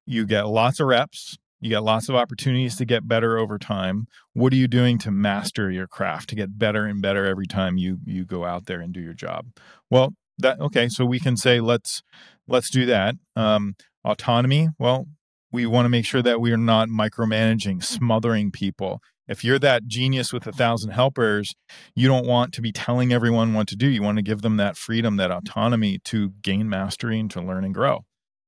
you 0.06 0.26
get 0.26 0.48
lots 0.48 0.80
of 0.80 0.86
reps, 0.86 1.36
you 1.60 1.70
got 1.70 1.84
lots 1.84 2.08
of 2.08 2.14
opportunities 2.14 2.76
to 2.76 2.84
get 2.84 3.08
better 3.08 3.38
over 3.38 3.58
time. 3.58 4.06
What 4.32 4.52
are 4.52 4.56
you 4.56 4.68
doing 4.68 4.98
to 4.98 5.10
master 5.10 5.70
your 5.70 5.86
craft 5.86 6.28
to 6.30 6.36
get 6.36 6.58
better 6.58 6.86
and 6.86 7.02
better 7.02 7.26
every 7.26 7.46
time 7.46 7.76
you 7.78 7.98
you 8.04 8.24
go 8.24 8.44
out 8.44 8.66
there 8.66 8.80
and 8.80 8.92
do 8.92 9.00
your 9.00 9.14
job? 9.14 9.46
Well, 9.90 10.14
that 10.38 10.60
okay, 10.60 10.88
so 10.88 11.04
we 11.04 11.18
can 11.18 11.36
say 11.36 11.60
let's 11.60 12.02
let's 12.46 12.70
do 12.70 12.86
that. 12.86 13.16
Um, 13.34 13.74
autonomy. 14.04 14.68
Well, 14.78 15.06
we 15.50 15.66
want 15.66 15.86
to 15.86 15.90
make 15.90 16.04
sure 16.04 16.22
that 16.22 16.40
we 16.40 16.52
are 16.52 16.56
not 16.58 16.88
micromanaging, 16.88 17.82
smothering 17.82 18.50
people. 18.50 19.00
If 19.26 19.44
you're 19.44 19.58
that 19.58 19.86
genius 19.86 20.32
with 20.32 20.46
a 20.46 20.52
thousand 20.52 20.92
helpers, 20.92 21.54
you 21.94 22.08
don't 22.08 22.26
want 22.26 22.54
to 22.54 22.62
be 22.62 22.72
telling 22.72 23.12
everyone 23.12 23.52
what 23.52 23.68
to 23.68 23.76
do. 23.76 23.86
You 23.86 24.02
want 24.02 24.16
to 24.16 24.22
give 24.22 24.40
them 24.40 24.56
that 24.56 24.76
freedom, 24.76 25.16
that 25.16 25.30
autonomy 25.30 25.98
to 26.04 26.32
gain 26.42 26.68
mastery 26.68 27.20
and 27.20 27.30
to 27.32 27.42
learn 27.42 27.64
and 27.64 27.74
grow. 27.74 28.04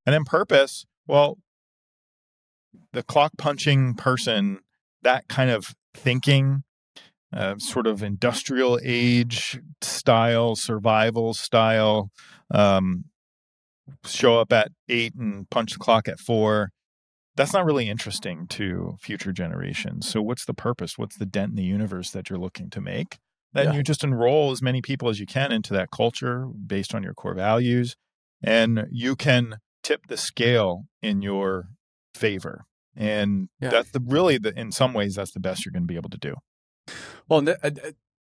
And 0.07 0.15
then 0.15 0.25
purpose, 0.25 0.87
well, 1.07 1.37
the 2.93 3.03
clock 3.03 3.33
punching 3.39 3.95
person, 3.95 4.61
that 5.03 5.29
kind 5.29 5.51
of 5.51 5.75
thinking, 5.95 6.63
uh, 7.33 7.57
sort 7.59 7.87
of 7.87 8.03
industrial 8.03 8.79
age 8.83 9.61
style, 9.81 10.57
survival 10.57 11.35
style, 11.35 12.11
um, 12.53 13.05
show 14.05 14.41
up 14.41 14.53
at 14.53 14.71
eight 14.89 15.15
and 15.15 15.49
punch 15.51 15.73
the 15.73 15.79
clock 15.79 16.09
at 16.09 16.19
four 16.19 16.71
that's 17.37 17.53
not 17.53 17.65
really 17.65 17.89
interesting 17.89 18.47
to 18.49 18.97
future 19.01 19.33
generations. 19.33 20.09
So, 20.09 20.21
what's 20.21 20.45
the 20.45 20.55
purpose? 20.55 20.99
What's 20.99 21.17
the 21.17 21.27
dent 21.27 21.51
in 21.51 21.57
the 21.57 21.63
universe 21.63 22.11
that 22.11 22.29
you're 22.29 22.39
looking 22.39 22.71
to 22.71 22.81
make? 22.81 23.19
Then 23.53 23.67
yeah. 23.67 23.73
you 23.75 23.83
just 23.83 24.05
enroll 24.05 24.51
as 24.51 24.63
many 24.63 24.81
people 24.83 25.09
as 25.09 25.19
you 25.19 25.27
can 25.27 25.51
into 25.51 25.73
that 25.73 25.91
culture 25.91 26.47
based 26.47 26.95
on 26.95 27.03
your 27.03 27.15
core 27.15 27.35
values, 27.35 27.97
and 28.43 28.87
you 28.91 29.17
can 29.17 29.57
tip 29.83 30.07
the 30.09 30.17
scale 30.17 30.85
in 31.03 31.23
your 31.23 31.69
favor. 32.15 32.67
And 32.97 33.49
yeah. 33.61 33.71
that's 33.71 33.91
the 33.93 34.01
really 34.01 34.39
the 34.39 34.59
in 34.59 34.73
some 34.73 34.93
ways 34.93 35.15
that's 35.15 35.33
the 35.33 35.41
best 35.41 35.65
you're 35.65 35.73
going 35.73 35.85
to 35.85 35.87
be 35.87 35.97
able 35.97 36.11
to 36.11 36.19
do. 36.19 36.35
Well, 37.29 37.49
uh, 37.49 37.71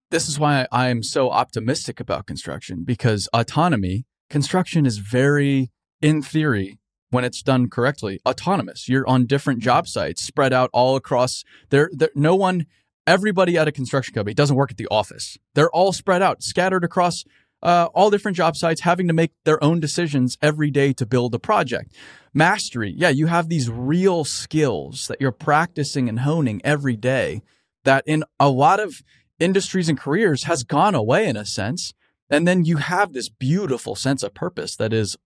this 0.10 0.30
is 0.30 0.40
why 0.40 0.68
I 0.72 0.90
am 0.90 1.04
so 1.04 1.32
optimistic 1.32 2.00
about 2.00 2.26
construction 2.26 2.84
because 2.86 3.28
autonomy 3.34 4.06
construction 4.30 4.86
is 4.86 5.00
very 5.00 5.72
in 6.02 6.22
theory 6.22 6.80
when 7.10 7.24
it's 7.24 7.44
done 7.44 7.70
correctly, 7.70 8.20
autonomous. 8.26 8.90
You're 8.90 9.08
on 9.08 9.26
different 9.28 9.60
job 9.60 9.88
sites, 9.88 10.24
spread 10.24 10.52
out 10.52 10.70
all 10.74 10.96
across. 10.96 11.44
There, 11.70 11.90
there 11.94 12.10
no 12.16 12.36
one, 12.36 12.66
everybody 13.06 13.58
at 13.58 13.68
a 13.68 13.72
construction 13.72 14.14
company 14.14 14.34
doesn't 14.34 14.56
work 14.56 14.72
at 14.72 14.78
the 14.78 14.88
office. 14.90 15.38
They're 15.54 15.70
all 15.70 15.94
spread 15.94 16.24
out, 16.24 16.42
scattered 16.42 16.84
across 16.84 17.24
uh, 17.62 17.88
all 17.94 18.10
different 18.10 18.36
job 18.36 18.58
sites, 18.58 18.82
having 18.82 19.08
to 19.08 19.14
make 19.14 19.32
their 19.46 19.64
own 19.64 19.80
decisions 19.80 20.38
every 20.42 20.72
day 20.72 20.94
to 20.94 21.06
build 21.06 21.36
a 21.36 21.40
project. 21.40 21.96
Mastery, 22.34 22.94
yeah, 22.98 23.10
you 23.10 23.28
have 23.28 23.48
these 23.50 23.70
real 23.70 24.24
skills 24.24 25.08
that 25.08 25.22
you're 25.22 25.32
practicing 25.32 26.10
and 26.10 26.22
honing 26.22 26.62
every 26.64 26.96
day. 26.96 27.42
That 27.84 28.04
in 28.08 28.24
a 28.40 28.50
lot 28.50 28.80
of 28.80 29.02
industries 29.40 29.90
and 29.90 30.00
careers 30.00 30.44
has 30.44 30.64
gone 30.64 30.96
away 30.96 31.28
in 31.28 31.36
a 31.36 31.46
sense. 31.46 31.94
And 32.30 32.48
then 32.48 32.66
you 32.66 32.78
have 32.78 33.14
this 33.14 33.30
beautiful 33.30 33.96
sense 33.96 34.24
of 34.24 34.34
purpose 34.34 34.76
that 34.78 34.94
is 34.94 35.18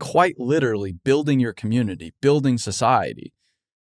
quite 0.00 0.38
literally 0.38 0.92
building 0.92 1.40
your 1.40 1.52
community, 1.52 2.12
building 2.20 2.58
society. 2.58 3.32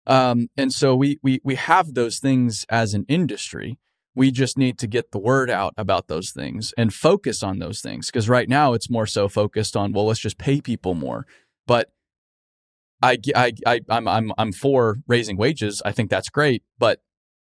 Um, 0.06 0.48
and 0.56 0.72
so 0.72 0.96
we, 0.96 1.20
we, 1.22 1.42
we 1.44 1.56
have 1.56 1.94
those 1.94 2.20
things 2.20 2.66
as 2.70 2.94
an 2.94 3.06
industry. 3.08 3.80
We 4.16 4.32
just 4.32 4.58
need 4.58 4.80
to 4.80 4.88
get 4.88 5.12
the 5.12 5.20
word 5.20 5.50
out 5.50 5.74
about 5.78 6.08
those 6.08 6.32
things 6.32 6.74
and 6.78 6.94
focus 6.94 7.44
on 7.44 7.60
those 7.60 7.82
things. 7.82 8.08
Because 8.08 8.30
right 8.30 8.48
now 8.48 8.74
it's 8.74 8.90
more 8.90 9.08
so 9.08 9.28
focused 9.28 9.76
on, 9.76 9.92
well, 9.92 10.06
let's 10.06 10.20
just 10.20 10.38
pay 10.38 10.62
people 10.62 10.94
more. 10.94 11.26
But 11.68 11.92
I, 13.02 13.18
I, 13.36 13.54
I, 13.66 13.82
I'm, 13.90 14.08
I'm, 14.08 14.34
I'm 14.38 14.52
for 14.52 14.98
raising 15.08 15.38
wages. 15.38 15.82
I 15.86 15.92
think 15.92 16.10
that's 16.10 16.30
great. 16.30 16.64
But 16.78 17.00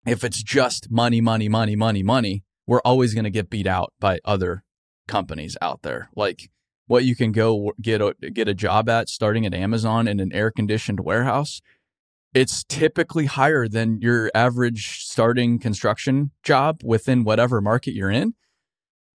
if 0.07 0.24
it's 0.24 0.43
just 0.43 0.90
money, 0.90 1.20
money, 1.20 1.49
money, 1.49 1.76
money, 1.76 2.03
money, 2.03 2.45
we're 2.66 2.80
always 2.84 3.14
going 3.14 3.24
to 3.24 3.30
get 3.30 3.51
beat 3.51 3.66
out 3.66 3.93
by 4.01 4.20
other 4.24 4.64
companies 5.09 5.57
out 5.61 5.82
there. 5.82 6.11
Like 6.14 6.51
what 6.86 7.05
you 7.05 7.16
can 7.16 7.32
go 7.32 7.72
get 7.80 8.01
a, 8.01 8.14
get 8.32 8.49
a 8.49 8.55
job 8.55 8.88
at 8.88 9.09
starting 9.09 9.47
at 9.47 9.55
Amazon 9.55 10.07
in 10.07 10.20
an 10.20 10.32
air 10.32 10.51
conditioned 10.51 11.01
warehouse, 11.01 11.61
it's 12.34 12.64
typically 12.64 13.26
higher 13.26 13.68
than 13.68 14.01
your 14.01 14.30
average 14.34 15.05
starting 15.05 15.59
construction 15.59 16.30
job 16.43 16.80
within 16.82 17.24
whatever 17.24 17.61
market 17.61 17.95
you're 17.95 18.11
in. 18.11 18.34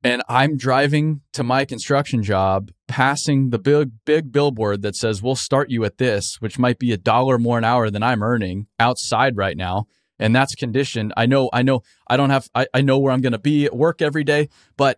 And 0.08 0.24
I'm 0.30 0.56
driving 0.56 1.20
to 1.34 1.44
my 1.44 1.66
construction 1.66 2.24
job, 2.24 2.72
passing 2.88 3.50
the 3.50 3.60
big 3.60 3.92
big 4.06 4.32
billboard 4.32 4.82
that 4.84 4.96
says 4.96 5.22
we'll 5.22 5.36
start 5.36 5.70
you 5.70 5.84
at 5.84 5.98
this, 5.98 6.38
which 6.40 6.58
might 6.58 6.80
be 6.80 6.94
a 6.94 6.98
dollar 6.98 7.38
more 7.38 7.58
an 7.58 7.66
hour 7.66 7.90
than 7.90 8.04
I'm 8.04 8.24
earning 8.24 8.68
outside 8.80 9.36
right 9.36 9.58
now. 9.58 9.86
And 10.18 10.34
that's 10.34 10.56
conditioned. 10.56 11.14
I 11.18 11.26
know, 11.26 11.50
I 11.52 11.62
know, 11.62 11.84
I 12.08 12.16
don't 12.16 12.30
have, 12.30 12.50
I, 12.56 12.68
I 12.74 12.80
know 12.80 12.98
where 12.98 13.12
I'm 13.12 13.20
going 13.20 13.34
to 13.34 13.38
be 13.38 13.66
at 13.66 13.76
work 13.76 14.02
every 14.02 14.24
day, 14.24 14.48
but 14.78 14.98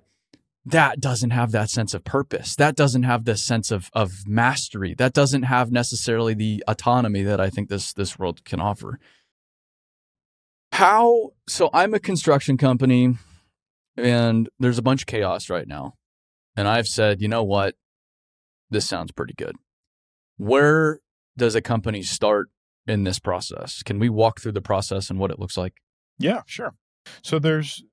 that 0.63 1.01
doesn't 1.01 1.31
have 1.31 1.51
that 1.53 1.71
sense 1.71 1.95
of 1.95 2.03
purpose. 2.03 2.55
That 2.55 2.75
doesn't 2.75 3.03
have 3.03 3.25
this 3.25 3.43
sense 3.43 3.71
of 3.71 3.89
of 3.93 4.11
mastery. 4.27 4.93
That 4.93 5.13
doesn't 5.13 5.43
have 5.43 5.71
necessarily 5.71 6.35
the 6.35 6.63
autonomy 6.67 7.23
that 7.23 7.41
I 7.41 7.49
think 7.49 7.69
this 7.69 7.93
this 7.93 8.19
world 8.19 8.45
can 8.45 8.61
offer. 8.61 8.99
How 10.73 11.31
so 11.47 11.71
I'm 11.73 11.95
a 11.95 11.99
construction 11.99 12.57
company 12.57 13.17
and 13.99 14.49
there's 14.59 14.77
a 14.77 14.83
bunch 14.83 15.03
of 15.03 15.07
chaos 15.07 15.49
right 15.49 15.67
now. 15.67 15.93
And 16.55 16.67
I've 16.67 16.87
said, 16.87 17.21
you 17.21 17.27
know 17.27 17.43
what? 17.43 17.75
This 18.69 18.87
sounds 18.87 19.11
pretty 19.11 19.33
good. 19.33 19.55
Where 20.37 20.99
does 21.37 21.55
a 21.55 21.61
company 21.61 22.03
start 22.03 22.49
in 22.87 23.03
this 23.03 23.19
process? 23.19 23.83
Can 23.83 23.99
we 23.99 24.09
walk 24.09 24.39
through 24.39 24.53
the 24.53 24.61
process 24.61 25.09
and 25.09 25.19
what 25.19 25.31
it 25.31 25.39
looks 25.39 25.57
like? 25.57 25.73
Yeah, 26.17 26.41
sure. 26.45 26.73
So 27.23 27.39
there's 27.39 27.83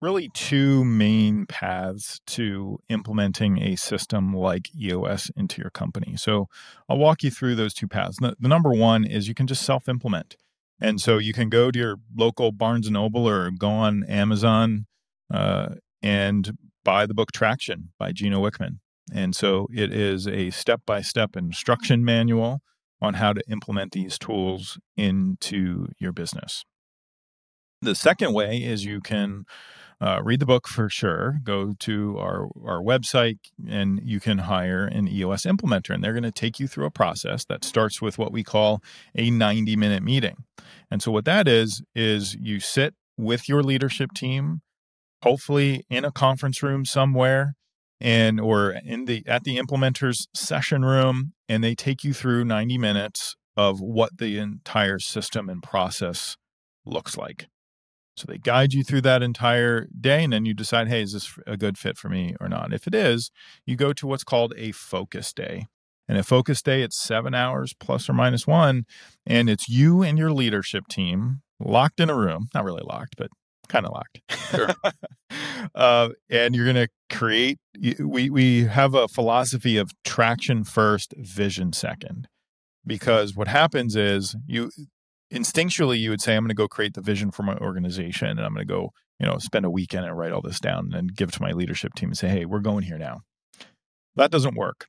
really 0.00 0.28
two 0.34 0.84
main 0.84 1.46
paths 1.46 2.20
to 2.26 2.78
implementing 2.88 3.62
a 3.62 3.76
system 3.76 4.34
like 4.34 4.68
EOS 4.74 5.30
into 5.36 5.62
your 5.62 5.70
company. 5.70 6.16
So 6.16 6.48
I'll 6.88 6.98
walk 6.98 7.22
you 7.22 7.30
through 7.30 7.54
those 7.54 7.72
two 7.72 7.86
paths. 7.86 8.18
The, 8.20 8.34
number 8.40 8.70
one 8.70 9.04
is 9.04 9.28
you 9.28 9.34
can 9.34 9.46
just 9.46 9.62
self 9.62 9.88
implement. 9.88 10.36
And 10.80 11.00
so 11.00 11.18
you 11.18 11.32
can 11.32 11.48
go 11.48 11.70
to 11.70 11.78
your 11.78 11.96
local 12.16 12.50
Barnes 12.50 12.88
and 12.88 12.94
Noble 12.94 13.28
or 13.28 13.50
go 13.52 13.68
on 13.68 14.02
Amazon 14.04 14.86
uh, 15.30 15.74
and 16.02 16.56
buy 16.84 17.06
the 17.06 17.14
book 17.14 17.32
Traction 17.32 17.90
by 17.98 18.12
Gino 18.12 18.40
Wickman. 18.40 18.78
And 19.12 19.34
so 19.34 19.68
it 19.72 19.92
is 19.92 20.26
a 20.26 20.50
step 20.50 20.80
by 20.86 21.02
step 21.02 21.36
instruction 21.36 22.04
manual 22.04 22.60
on 23.00 23.14
how 23.14 23.32
to 23.32 23.42
implement 23.50 23.92
these 23.92 24.18
tools 24.18 24.78
into 24.96 25.88
your 25.98 26.12
business. 26.12 26.64
The 27.82 27.96
second 27.96 28.32
way 28.32 28.58
is 28.58 28.84
you 28.84 29.00
can 29.00 29.44
uh, 30.00 30.20
read 30.22 30.40
the 30.40 30.46
book 30.46 30.68
for 30.68 30.88
sure. 30.88 31.40
Go 31.42 31.74
to 31.80 32.18
our, 32.18 32.48
our 32.64 32.80
website 32.80 33.38
and 33.68 34.00
you 34.02 34.20
can 34.20 34.38
hire 34.38 34.84
an 34.84 35.08
EOS 35.08 35.42
implementer, 35.42 35.94
and 35.94 36.02
they're 36.02 36.12
going 36.12 36.22
to 36.22 36.32
take 36.32 36.58
you 36.58 36.66
through 36.66 36.86
a 36.86 36.90
process 36.90 37.44
that 37.44 37.64
starts 37.64 38.00
with 38.00 38.18
what 38.18 38.32
we 38.32 38.42
call 38.42 38.82
a 39.16 39.30
90 39.30 39.76
minute 39.76 40.02
meeting. 40.02 40.44
And 40.90 41.02
so, 41.02 41.10
what 41.12 41.24
that 41.26 41.46
is, 41.46 41.82
is 41.94 42.34
you 42.34 42.58
sit 42.58 42.94
with 43.16 43.48
your 43.48 43.62
leadership 43.62 44.12
team, 44.12 44.62
hopefully 45.22 45.84
in 45.88 46.04
a 46.04 46.12
conference 46.12 46.62
room 46.62 46.84
somewhere 46.84 47.54
and 48.00 48.40
or 48.40 48.72
in 48.84 49.04
the 49.04 49.22
at 49.26 49.44
the 49.44 49.58
implementers 49.58 50.26
session 50.34 50.84
room 50.84 51.32
and 51.48 51.62
they 51.62 51.74
take 51.74 52.02
you 52.04 52.12
through 52.12 52.44
90 52.44 52.78
minutes 52.78 53.36
of 53.56 53.80
what 53.80 54.18
the 54.18 54.38
entire 54.38 54.98
system 54.98 55.48
and 55.48 55.62
process 55.62 56.36
looks 56.84 57.16
like 57.16 57.46
so 58.16 58.26
they 58.28 58.38
guide 58.38 58.72
you 58.74 58.84
through 58.84 59.00
that 59.02 59.22
entire 59.22 59.86
day, 59.98 60.24
and 60.24 60.32
then 60.32 60.44
you 60.44 60.54
decide, 60.54 60.88
hey, 60.88 61.02
is 61.02 61.12
this 61.12 61.38
a 61.46 61.56
good 61.56 61.78
fit 61.78 61.96
for 61.96 62.08
me 62.08 62.36
or 62.40 62.48
not? 62.48 62.72
If 62.72 62.86
it 62.86 62.94
is, 62.94 63.30
you 63.64 63.74
go 63.74 63.92
to 63.94 64.06
what's 64.06 64.24
called 64.24 64.52
a 64.56 64.72
focus 64.72 65.32
day. 65.32 65.66
And 66.08 66.18
a 66.18 66.22
focus 66.22 66.60
day, 66.60 66.82
it's 66.82 67.00
seven 67.00 67.32
hours 67.32 67.72
plus 67.78 68.08
or 68.08 68.12
minus 68.12 68.46
one, 68.46 68.84
and 69.24 69.48
it's 69.48 69.68
you 69.68 70.02
and 70.02 70.18
your 70.18 70.32
leadership 70.32 70.88
team 70.88 71.40
locked 71.58 72.00
in 72.00 72.10
a 72.10 72.16
room, 72.16 72.48
not 72.54 72.64
really 72.64 72.82
locked, 72.84 73.14
but 73.16 73.30
kind 73.68 73.86
of 73.86 73.92
locked. 73.92 74.20
Sure. 74.50 74.68
uh, 75.74 76.10
and 76.30 76.54
you're 76.54 76.72
going 76.72 76.86
to 76.86 77.16
create. 77.16 77.58
We 77.98 78.30
we 78.30 78.64
have 78.64 78.94
a 78.94 79.08
philosophy 79.08 79.76
of 79.76 79.90
traction 80.04 80.64
first, 80.64 81.14
vision 81.16 81.72
second, 81.72 82.28
because 82.86 83.34
what 83.34 83.48
happens 83.48 83.96
is 83.96 84.36
you 84.46 84.70
instinctually 85.32 85.98
you 85.98 86.10
would 86.10 86.20
say, 86.20 86.36
I'm 86.36 86.42
going 86.42 86.50
to 86.50 86.54
go 86.54 86.68
create 86.68 86.94
the 86.94 87.00
vision 87.00 87.30
for 87.30 87.42
my 87.42 87.56
organization, 87.56 88.28
and 88.28 88.40
I'm 88.40 88.54
going 88.54 88.66
to 88.66 88.72
go, 88.72 88.90
you 89.18 89.26
know, 89.26 89.38
spend 89.38 89.64
a 89.64 89.70
weekend 89.70 90.04
and 90.04 90.16
write 90.16 90.32
all 90.32 90.42
this 90.42 90.60
down 90.60 90.92
and 90.92 91.14
give 91.14 91.30
it 91.30 91.32
to 91.32 91.42
my 91.42 91.52
leadership 91.52 91.94
team 91.94 92.10
and 92.10 92.18
say, 92.18 92.28
hey, 92.28 92.44
we're 92.44 92.60
going 92.60 92.84
here 92.84 92.98
now. 92.98 93.20
That 94.14 94.30
doesn't 94.30 94.56
work 94.56 94.88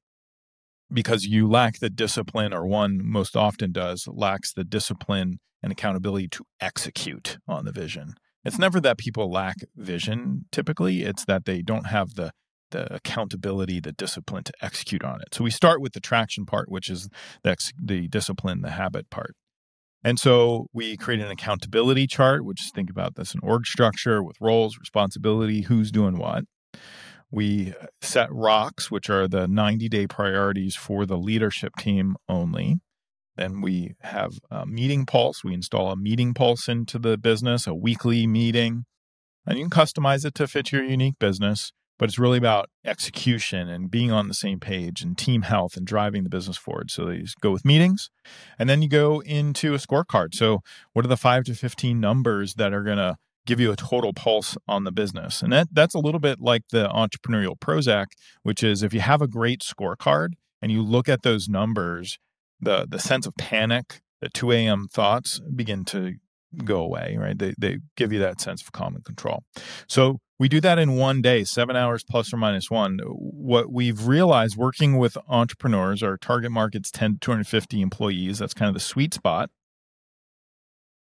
because 0.91 1.25
you 1.25 1.49
lack 1.49 1.79
the 1.79 1.89
discipline, 1.89 2.53
or 2.53 2.67
one 2.67 2.99
most 3.03 3.35
often 3.35 3.71
does, 3.71 4.07
lacks 4.07 4.53
the 4.53 4.63
discipline 4.63 5.39
and 5.61 5.71
accountability 5.71 6.27
to 6.27 6.43
execute 6.59 7.37
on 7.47 7.65
the 7.65 7.71
vision. 7.71 8.15
It's 8.45 8.59
never 8.59 8.79
that 8.81 8.97
people 8.97 9.31
lack 9.31 9.57
vision 9.75 10.45
typically, 10.51 11.03
it's 11.03 11.25
that 11.25 11.45
they 11.45 11.61
don't 11.61 11.87
have 11.87 12.15
the 12.15 12.31
the 12.71 12.93
accountability, 12.93 13.79
the 13.79 13.91
discipline 13.91 14.43
to 14.43 14.53
execute 14.59 15.03
on 15.03 15.21
it. 15.21 15.33
So 15.33 15.43
we 15.43 15.51
start 15.51 15.79
with 15.79 15.93
the 15.93 15.99
traction 15.99 16.45
part, 16.45 16.69
which 16.69 16.89
is 16.89 17.07
the, 17.43 17.55
the 17.79 18.07
discipline, 18.07 18.61
the 18.61 18.71
habit 18.71 19.09
part. 19.11 19.35
And 20.03 20.19
so 20.19 20.67
we 20.73 20.97
create 20.97 21.21
an 21.21 21.31
accountability 21.31 22.07
chart, 22.07 22.43
which 22.43 22.61
is 22.61 22.71
think 22.75 22.89
about 22.89 23.15
this 23.15 23.33
an 23.33 23.39
org 23.41 23.65
structure 23.65 24.21
with 24.21 24.35
roles, 24.41 24.77
responsibility, 24.77 25.61
who's 25.61 25.91
doing 25.91 26.17
what. 26.17 26.43
We 27.31 27.73
uh, 27.79 27.85
set 28.01 28.27
rocks, 28.31 28.91
which 28.91 29.09
are 29.09 29.27
the 29.27 29.47
90 29.47 29.87
day 29.87 30.07
priorities 30.07 30.75
for 30.75 31.05
the 31.05 31.17
leadership 31.17 31.75
team 31.77 32.15
only. 32.27 32.79
Then 33.35 33.61
we 33.61 33.95
have 34.01 34.33
a 34.51 34.65
meeting 34.65 35.05
pulse. 35.05 35.43
We 35.43 35.53
install 35.53 35.91
a 35.91 35.95
meeting 35.95 36.33
pulse 36.33 36.67
into 36.67 36.99
the 36.99 37.17
business, 37.17 37.67
a 37.67 37.73
weekly 37.73 38.27
meeting, 38.27 38.85
and 39.45 39.57
you 39.57 39.67
can 39.67 39.71
customize 39.85 40.25
it 40.25 40.35
to 40.35 40.47
fit 40.47 40.71
your 40.71 40.83
unique 40.83 41.19
business. 41.19 41.71
But 41.99 42.09
it's 42.09 42.19
really 42.19 42.39
about 42.39 42.69
execution 42.83 43.69
and 43.69 43.89
being 43.89 44.11
on 44.11 44.27
the 44.27 44.33
same 44.33 44.59
page 44.59 45.01
and 45.03 45.17
team 45.17 45.43
health 45.43 45.77
and 45.77 45.85
driving 45.85 46.23
the 46.23 46.29
business 46.29 46.57
forward. 46.57 46.89
So 46.89 47.09
you 47.09 47.25
go 47.39 47.51
with 47.51 47.63
meetings 47.63 48.09
and 48.57 48.67
then 48.67 48.81
you 48.81 48.89
go 48.89 49.21
into 49.21 49.73
a 49.75 49.77
scorecard. 49.77 50.33
So, 50.33 50.61
what 50.93 51.05
are 51.05 51.07
the 51.07 51.15
five 51.15 51.43
to 51.45 51.53
15 51.53 51.99
numbers 51.99 52.55
that 52.55 52.73
are 52.73 52.83
going 52.83 52.97
to 52.97 53.17
give 53.45 53.59
you 53.59 53.71
a 53.71 53.75
total 53.75 54.13
pulse 54.13 54.57
on 54.67 54.83
the 54.83 54.91
business. 54.91 55.41
And 55.41 55.51
that 55.51 55.67
that's 55.71 55.95
a 55.95 55.99
little 55.99 56.19
bit 56.19 56.39
like 56.39 56.63
the 56.71 56.87
entrepreneurial 56.87 57.59
Prozac, 57.59 58.07
which 58.43 58.63
is 58.63 58.83
if 58.83 58.93
you 58.93 59.01
have 59.01 59.21
a 59.21 59.27
great 59.27 59.61
scorecard 59.61 60.29
and 60.61 60.71
you 60.71 60.81
look 60.81 61.09
at 61.09 61.23
those 61.23 61.49
numbers, 61.49 62.19
the 62.63 62.85
the 62.89 62.99
sense 62.99 63.25
of 63.25 63.35
panic, 63.37 64.01
the 64.21 64.29
2 64.29 64.51
a.m. 64.51 64.87
thoughts 64.91 65.39
begin 65.55 65.85
to 65.85 66.15
go 66.63 66.81
away, 66.81 67.17
right? 67.19 67.37
They 67.37 67.53
they 67.57 67.79
give 67.95 68.13
you 68.13 68.19
that 68.19 68.41
sense 68.41 68.61
of 68.61 68.71
calm 68.71 68.95
and 68.95 69.03
control. 69.03 69.43
So 69.87 70.19
we 70.39 70.49
do 70.49 70.59
that 70.61 70.79
in 70.79 70.95
one 70.95 71.21
day, 71.21 71.43
seven 71.43 71.75
hours 71.75 72.03
plus 72.03 72.33
or 72.33 72.37
minus 72.37 72.69
one. 72.69 72.99
What 73.05 73.71
we've 73.71 74.07
realized 74.07 74.57
working 74.57 74.97
with 74.97 75.17
entrepreneurs, 75.27 76.03
our 76.03 76.17
target 76.17 76.51
market's 76.51 76.91
10 76.91 77.13
to 77.13 77.19
250 77.19 77.81
employees. 77.81 78.39
That's 78.39 78.53
kind 78.53 78.67
of 78.67 78.73
the 78.73 78.79
sweet 78.79 79.13
spot 79.13 79.49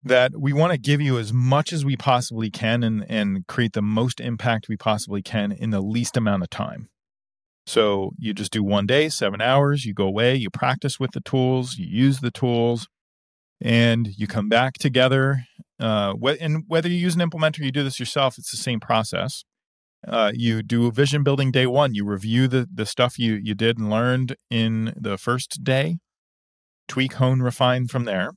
that 0.03 0.39
we 0.39 0.53
want 0.53 0.71
to 0.71 0.77
give 0.77 1.01
you 1.01 1.17
as 1.17 1.33
much 1.33 1.73
as 1.73 1.83
we 1.83 1.97
possibly 1.97 2.49
can 2.49 2.83
and, 2.83 3.05
and 3.09 3.45
create 3.47 3.73
the 3.73 3.81
most 3.81 4.19
impact 4.19 4.69
we 4.69 4.77
possibly 4.77 5.21
can 5.21 5.51
in 5.51 5.71
the 5.71 5.81
least 5.81 6.15
amount 6.15 6.43
of 6.43 6.49
time. 6.49 6.89
So 7.69 8.13
you 8.17 8.33
just 8.33 8.51
do 8.51 8.63
one 8.63 8.87
day, 8.87 9.09
seven 9.09 9.41
hours, 9.41 9.85
you 9.85 9.93
go 9.93 10.05
away, 10.05 10.33
you 10.35 10.49
practice 10.49 10.99
with 10.99 11.11
the 11.11 11.21
tools, 11.21 11.77
you 11.77 11.85
use 11.85 12.19
the 12.19 12.31
tools, 12.31 12.87
and 13.61 14.07
you 14.17 14.25
come 14.25 14.49
back 14.49 14.79
together. 14.79 15.43
Uh, 15.79 16.15
wh- 16.19 16.41
and 16.41 16.63
whether 16.67 16.89
you 16.89 16.95
use 16.95 17.13
an 17.13 17.21
implementer, 17.21 17.59
you 17.59 17.71
do 17.71 17.83
this 17.83 17.99
yourself, 17.99 18.39
it's 18.39 18.49
the 18.49 18.57
same 18.57 18.79
process. 18.79 19.43
Uh, 20.07 20.31
you 20.33 20.63
do 20.63 20.87
a 20.87 20.91
vision 20.91 21.21
building 21.21 21.51
day 21.51 21.67
one. 21.67 21.93
You 21.93 22.05
review 22.05 22.47
the 22.47 22.67
the 22.73 22.87
stuff 22.87 23.19
you 23.19 23.35
you 23.35 23.53
did 23.53 23.77
and 23.77 23.91
learned 23.91 24.35
in 24.49 24.91
the 24.99 25.19
first 25.19 25.63
day, 25.63 25.99
tweak, 26.87 27.13
hone, 27.13 27.39
refine 27.39 27.87
from 27.87 28.05
there. 28.05 28.31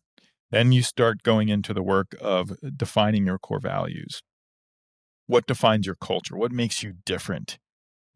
Then 0.51 0.73
you 0.73 0.83
start 0.83 1.23
going 1.23 1.49
into 1.49 1.73
the 1.73 1.83
work 1.83 2.15
of 2.21 2.53
defining 2.77 3.25
your 3.25 3.39
core 3.39 3.61
values. 3.61 4.21
What 5.27 5.47
defines 5.47 5.87
your 5.87 5.95
culture? 5.95 6.37
What 6.37 6.53
makes 6.53 6.83
you 6.83 6.97
different? 7.07 7.59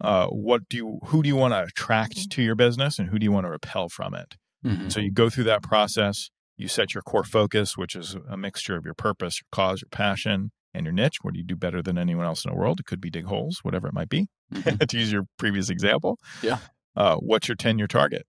Uh, 0.00 0.26
what 0.28 0.68
do 0.68 0.76
you, 0.76 0.98
who 1.06 1.22
do 1.22 1.28
you 1.28 1.36
want 1.36 1.54
to 1.54 1.62
attract 1.62 2.30
to 2.30 2.42
your 2.42 2.54
business 2.54 2.98
and 2.98 3.08
who 3.08 3.18
do 3.18 3.24
you 3.24 3.32
want 3.32 3.46
to 3.46 3.50
repel 3.50 3.88
from 3.88 4.14
it? 4.14 4.36
Mm-hmm. 4.64 4.88
So 4.88 5.00
you 5.00 5.10
go 5.10 5.30
through 5.30 5.44
that 5.44 5.62
process. 5.62 6.30
You 6.56 6.68
set 6.68 6.94
your 6.94 7.02
core 7.02 7.24
focus, 7.24 7.76
which 7.76 7.94
is 7.94 8.16
a 8.28 8.36
mixture 8.36 8.76
of 8.76 8.84
your 8.84 8.94
purpose, 8.94 9.40
your 9.40 9.46
cause, 9.52 9.82
your 9.82 9.88
passion, 9.90 10.52
and 10.72 10.84
your 10.84 10.92
niche. 10.92 11.18
What 11.22 11.34
do 11.34 11.38
you 11.38 11.44
do 11.44 11.56
better 11.56 11.82
than 11.82 11.98
anyone 11.98 12.26
else 12.26 12.44
in 12.44 12.50
the 12.50 12.56
world? 12.56 12.80
It 12.80 12.86
could 12.86 13.00
be 13.00 13.10
dig 13.10 13.26
holes, 13.26 13.60
whatever 13.62 13.88
it 13.88 13.94
might 13.94 14.08
be, 14.08 14.28
mm-hmm. 14.52 14.76
to 14.86 14.98
use 14.98 15.12
your 15.12 15.24
previous 15.38 15.70
example. 15.70 16.18
Yeah. 16.42 16.58
Uh, 16.94 17.16
what's 17.16 17.48
your 17.48 17.56
10 17.56 17.78
year 17.78 17.86
target? 17.86 18.26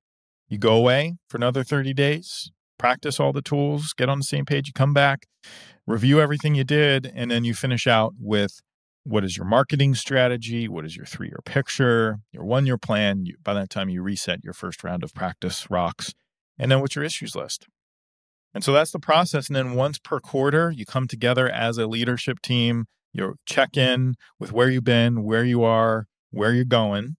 You 0.49 0.57
go 0.57 0.75
away 0.75 1.15
for 1.29 1.37
another 1.37 1.63
30 1.63 1.93
days 1.93 2.51
practice 2.77 3.19
all 3.19 3.33
the 3.33 3.41
tools, 3.41 3.93
get 3.93 4.09
on 4.09 4.19
the 4.19 4.23
same 4.23 4.45
page, 4.45 4.67
you 4.67 4.73
come 4.73 4.93
back, 4.93 5.27
review 5.85 6.21
everything 6.21 6.55
you 6.55 6.63
did, 6.63 7.11
and 7.13 7.29
then 7.29 7.43
you 7.43 7.53
finish 7.53 7.87
out 7.87 8.13
with 8.19 8.61
what 9.07 9.23
is 9.23 9.37
your 9.37 9.45
marketing 9.45 9.95
strategy? 9.95 10.67
What 10.67 10.85
is 10.85 10.95
your 10.95 11.05
three 11.05 11.27
year 11.27 11.39
picture, 11.45 12.19
your 12.31 12.43
one 12.43 12.65
year 12.65 12.77
plan? 12.77 13.25
You, 13.25 13.35
by 13.41 13.53
that 13.53 13.69
time, 13.69 13.89
you 13.89 14.01
reset 14.01 14.43
your 14.43 14.53
first 14.53 14.83
round 14.83 15.03
of 15.03 15.13
practice 15.13 15.69
rocks. 15.69 16.13
And 16.59 16.71
then 16.71 16.81
what's 16.81 16.95
your 16.95 17.05
issues 17.05 17.35
list? 17.35 17.67
And 18.53 18.63
so 18.63 18.73
that's 18.73 18.91
the 18.91 18.99
process. 18.99 19.47
And 19.47 19.55
then 19.55 19.73
once 19.73 19.97
per 19.97 20.19
quarter, 20.19 20.71
you 20.71 20.85
come 20.85 21.07
together 21.07 21.47
as 21.47 21.77
a 21.77 21.87
leadership 21.87 22.41
team, 22.41 22.85
you 23.13 23.35
check 23.45 23.77
in 23.77 24.15
with 24.39 24.51
where 24.51 24.69
you've 24.69 24.83
been, 24.83 25.23
where 25.23 25.43
you 25.43 25.63
are, 25.63 26.07
where 26.31 26.53
you're 26.53 26.65
going, 26.65 27.15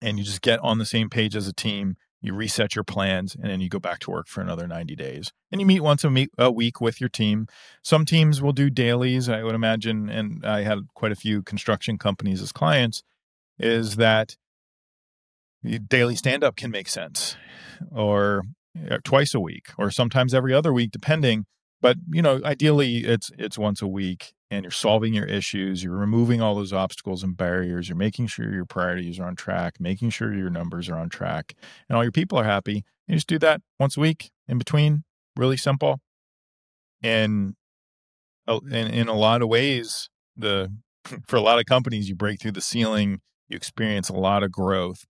and 0.00 0.18
you 0.18 0.24
just 0.24 0.40
get 0.40 0.60
on 0.60 0.78
the 0.78 0.86
same 0.86 1.10
page 1.10 1.36
as 1.36 1.46
a 1.46 1.52
team 1.52 1.96
you 2.20 2.34
reset 2.34 2.74
your 2.74 2.84
plans 2.84 3.34
and 3.34 3.50
then 3.50 3.60
you 3.60 3.68
go 3.68 3.78
back 3.78 3.98
to 4.00 4.10
work 4.10 4.26
for 4.28 4.40
another 4.40 4.66
90 4.66 4.94
days. 4.94 5.32
And 5.50 5.60
you 5.60 5.66
meet 5.66 5.80
once 5.80 6.04
a, 6.04 6.10
meet, 6.10 6.30
a 6.36 6.50
week 6.50 6.80
with 6.80 7.00
your 7.00 7.08
team. 7.08 7.46
Some 7.82 8.04
teams 8.04 8.42
will 8.42 8.52
do 8.52 8.70
dailies 8.70 9.28
i 9.28 9.42
would 9.42 9.54
imagine 9.54 10.08
and 10.08 10.44
i 10.44 10.62
had 10.62 10.80
quite 10.94 11.12
a 11.12 11.16
few 11.16 11.42
construction 11.42 11.98
companies 11.98 12.42
as 12.42 12.52
clients 12.52 13.02
is 13.58 13.96
that 13.96 14.36
daily 15.88 16.16
stand 16.16 16.42
up 16.42 16.56
can 16.56 16.70
make 16.70 16.88
sense. 16.88 17.36
Or 17.90 18.42
uh, 18.90 18.98
twice 19.04 19.34
a 19.34 19.40
week 19.40 19.68
or 19.76 19.90
sometimes 19.90 20.32
every 20.32 20.54
other 20.54 20.72
week 20.72 20.90
depending 20.90 21.46
but 21.80 21.96
you 22.10 22.22
know 22.22 22.40
ideally 22.44 22.98
it's 22.98 23.30
it's 23.38 23.58
once 23.58 23.82
a 23.82 23.86
week 23.86 24.32
and 24.50 24.64
you're 24.64 24.70
solving 24.70 25.14
your 25.14 25.26
issues 25.26 25.82
you're 25.82 25.96
removing 25.96 26.40
all 26.40 26.54
those 26.54 26.72
obstacles 26.72 27.22
and 27.22 27.36
barriers 27.36 27.88
you're 27.88 27.96
making 27.96 28.26
sure 28.26 28.52
your 28.52 28.64
priorities 28.64 29.18
are 29.18 29.26
on 29.26 29.36
track 29.36 29.74
making 29.80 30.10
sure 30.10 30.34
your 30.34 30.50
numbers 30.50 30.88
are 30.88 30.96
on 30.96 31.08
track 31.08 31.54
and 31.88 31.96
all 31.96 32.04
your 32.04 32.12
people 32.12 32.38
are 32.38 32.44
happy 32.44 32.84
you 33.06 33.14
just 33.14 33.26
do 33.26 33.38
that 33.38 33.60
once 33.78 33.96
a 33.96 34.00
week 34.00 34.30
in 34.48 34.58
between 34.58 35.04
really 35.36 35.56
simple 35.56 36.00
and 37.02 37.54
in, 38.48 38.86
in 38.88 39.08
a 39.08 39.14
lot 39.14 39.42
of 39.42 39.48
ways 39.48 40.08
the 40.36 40.72
for 41.26 41.36
a 41.36 41.40
lot 41.40 41.58
of 41.58 41.64
companies 41.66 42.08
you 42.08 42.14
break 42.14 42.40
through 42.40 42.52
the 42.52 42.60
ceiling 42.60 43.20
you 43.48 43.56
experience 43.56 44.08
a 44.08 44.14
lot 44.14 44.42
of 44.42 44.52
growth 44.52 45.04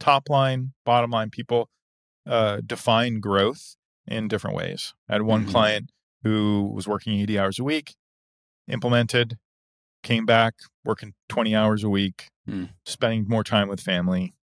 top 0.00 0.28
line 0.28 0.72
bottom 0.84 1.10
line 1.10 1.30
people 1.30 1.68
uh, 2.26 2.60
define 2.66 3.20
growth 3.20 3.76
in 4.06 4.28
different 4.28 4.56
ways 4.56 4.94
i 5.08 5.12
had 5.12 5.22
one 5.22 5.42
mm-hmm. 5.42 5.50
client 5.50 5.90
who 6.26 6.72
was 6.74 6.88
working 6.88 7.20
80 7.20 7.38
hours 7.38 7.58
a 7.60 7.64
week, 7.64 7.94
implemented, 8.66 9.38
came 10.02 10.26
back 10.26 10.54
working 10.84 11.14
20 11.28 11.54
hours 11.54 11.84
a 11.84 11.88
week, 11.88 12.28
mm. 12.48 12.70
spending 12.84 13.26
more 13.28 13.44
time 13.44 13.68
with 13.68 13.80
family, 13.80 14.34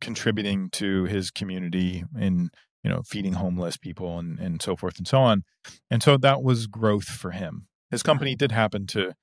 contributing 0.00 0.68
to 0.70 1.04
his 1.04 1.30
community 1.30 2.04
in 2.18 2.50
you 2.82 2.90
know 2.90 3.02
feeding 3.06 3.34
homeless 3.34 3.76
people 3.76 4.18
and 4.18 4.38
and 4.38 4.60
so 4.60 4.76
forth 4.76 4.98
and 4.98 5.08
so 5.08 5.18
on. 5.18 5.44
And 5.90 6.02
so 6.02 6.16
that 6.18 6.42
was 6.42 6.66
growth 6.66 7.08
for 7.08 7.30
him. 7.30 7.66
His 7.90 8.02
company 8.02 8.34
did 8.34 8.52
happen 8.52 8.86
to 8.88 9.14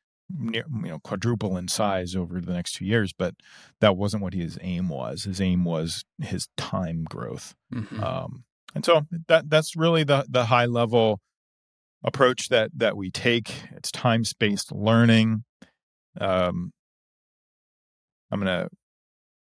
you 0.52 0.64
know 0.72 1.00
quadruple 1.00 1.56
in 1.56 1.68
size 1.68 2.16
over 2.16 2.42
the 2.42 2.52
next 2.52 2.74
two 2.74 2.84
years 2.84 3.14
but 3.14 3.34
that 3.80 3.96
wasn't 3.96 4.24
what 4.24 4.34
his 4.34 4.58
aim 4.62 4.90
was. 4.90 5.24
His 5.26 5.40
aim 5.40 5.66
was 5.66 6.04
his 6.20 6.48
time 6.58 7.06
growth. 7.08 7.54
Mm-hmm. 7.72 8.04
um, 8.04 8.44
and 8.76 8.86
so 8.86 9.08
that 9.28 9.50
that's 9.50 9.76
really 9.76 10.04
the 10.04 10.26
the 10.30 10.46
high 10.46 10.66
level 10.66 11.22
approach 12.08 12.50
that 12.50 12.72
that 12.76 12.98
we 12.98 13.12
take. 13.12 13.64
It's 13.76 13.92
time 13.92 14.24
spaced 14.24 14.72
learning. 14.72 15.44
Um, 16.20 16.72
I'm 18.32 18.42
going 18.42 18.64
to 18.64 18.70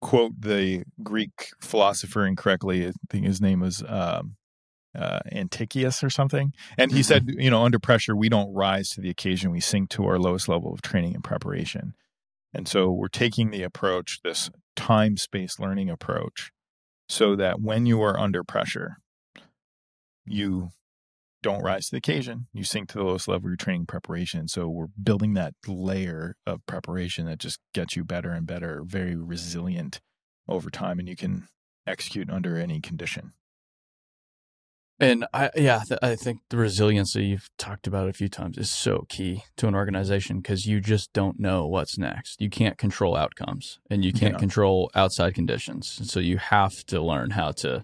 quote 0.02 0.34
the 0.40 0.84
Greek 1.02 1.50
philosopher 1.62 2.26
incorrectly. 2.26 2.88
I 2.88 2.92
think 3.10 3.26
his 3.26 3.42
name 3.42 3.62
was 3.62 3.84
um, 3.88 4.36
uh, 4.98 5.20
Antichius 5.32 6.04
or 6.04 6.10
something. 6.10 6.54
And 6.78 6.92
he 6.92 7.00
mm-hmm. 7.00 7.04
said, 7.04 7.30
you 7.38 7.50
know, 7.50 7.64
under 7.64 7.80
pressure, 7.80 8.16
we 8.16 8.30
don't 8.30 8.54
rise 8.54 8.90
to 8.90 9.02
the 9.02 9.10
occasion. 9.10 9.52
We 9.52 9.60
sink 9.60 9.90
to 9.92 10.06
our 10.06 10.20
lowest 10.20 10.50
level 10.50 10.74
of 10.74 10.82
training 10.82 11.16
and 11.16 11.24
preparation. 11.24 11.94
And 12.54 12.68
so 12.68 12.92
we're 12.92 13.08
taking 13.08 13.52
the 13.52 13.64
approach, 13.64 14.20
this 14.24 14.50
time 14.76 15.16
space 15.16 15.58
learning 15.60 15.90
approach, 15.90 16.52
so 17.08 17.36
that 17.38 17.62
when 17.62 17.86
you 17.86 18.02
are 18.02 18.20
under 18.20 18.44
pressure, 18.44 18.98
you 20.26 20.70
don't 21.42 21.64
rise 21.64 21.86
to 21.86 21.92
the 21.92 21.98
occasion. 21.98 22.48
You 22.54 22.64
sink 22.64 22.90
to 22.90 22.98
the 22.98 23.04
lowest 23.04 23.28
level 23.28 23.48
of 23.48 23.52
your 23.52 23.58
training 23.58 23.86
preparation. 23.86 24.48
So 24.48 24.68
we're 24.68 24.88
building 25.02 25.34
that 25.34 25.54
layer 25.68 26.36
of 26.46 26.66
preparation 26.66 27.26
that 27.26 27.40
just 27.40 27.60
gets 27.74 27.96
you 27.96 28.04
better 28.04 28.32
and 28.32 28.46
better, 28.46 28.84
very 28.86 29.16
resilient 29.16 30.02
over 30.48 30.70
time, 30.70 31.00
and 31.00 31.08
you 31.08 31.16
can 31.16 31.48
execute 31.88 32.30
under 32.30 32.58
any 32.58 32.80
condition. 32.80 33.34
And 35.00 35.26
I, 35.34 35.50
yeah, 35.56 35.82
th- 35.88 36.00
I 36.04 36.16
think 36.16 36.42
the 36.50 36.58
resiliency 36.58 37.26
you've 37.26 37.50
talked 37.58 37.88
about 37.88 38.08
a 38.08 38.14
few 38.14 38.30
times 38.30 38.60
is 38.60 38.70
so 38.70 39.08
key 39.10 39.44
to 39.58 39.68
an 39.68 39.74
organization 39.74 40.38
because 40.38 40.68
you 40.68 40.80
just 40.80 41.12
don't 41.12 41.40
know 41.40 41.66
what's 41.66 41.98
next. 41.98 42.40
You 42.40 42.52
can't 42.52 42.78
control 42.78 43.18
outcomes 43.18 43.80
and 43.90 44.06
you 44.06 44.14
can't 44.14 44.34
yeah. 44.34 44.40
control 44.40 44.92
outside 44.94 45.34
conditions. 45.34 46.02
So 46.12 46.20
you 46.20 46.38
have 46.38 46.86
to 46.86 47.02
learn 47.02 47.32
how 47.32 47.52
to 47.54 47.84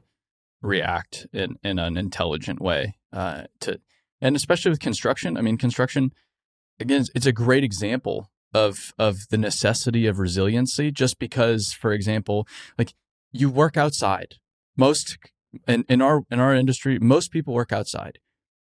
react 0.61 1.25
in, 1.33 1.55
in 1.63 1.79
an 1.79 1.97
intelligent 1.97 2.61
way. 2.61 2.97
Uh, 3.17 3.45
to, 3.59 3.79
and 4.21 4.35
especially 4.35 4.69
with 4.69 4.79
construction, 4.79 5.37
I 5.37 5.41
mean, 5.41 5.57
construction, 5.57 6.11
again, 6.79 7.03
it's 7.15 7.25
a 7.25 7.31
great 7.31 7.63
example 7.63 8.29
of 8.53 8.93
of 8.99 9.15
the 9.31 9.39
necessity 9.39 10.05
of 10.05 10.19
resiliency. 10.19 10.91
Just 10.91 11.17
because, 11.17 11.73
for 11.73 11.93
example, 11.93 12.47
like 12.77 12.93
you 13.31 13.49
work 13.49 13.75
outside. 13.75 14.35
Most 14.77 15.17
in, 15.67 15.83
in 15.89 15.99
our 15.99 16.21
in 16.29 16.39
our 16.39 16.53
industry, 16.53 16.99
most 16.99 17.31
people 17.31 17.55
work 17.55 17.73
outside. 17.73 18.19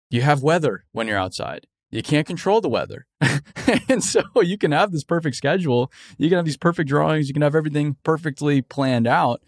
You 0.10 0.24
have 0.24 0.44
weather 0.44 0.84
when 0.92 1.08
you're 1.08 1.18
outside. 1.18 1.66
You 1.90 2.04
can't 2.04 2.28
control 2.28 2.60
the 2.60 2.68
weather. 2.68 3.06
and 3.88 4.04
so 4.04 4.24
you 4.42 4.58
can 4.58 4.74
have 4.74 4.92
this 4.92 5.06
perfect 5.06 5.38
schedule. 5.38 5.90
You 6.18 6.28
can 6.28 6.36
have 6.36 6.46
these 6.46 6.58
perfect 6.58 6.90
drawings. 6.90 7.30
You 7.30 7.34
can 7.34 7.44
have 7.44 7.56
everything 7.56 7.96
perfectly 8.04 8.62
planned 8.62 9.08
out. 9.08 9.42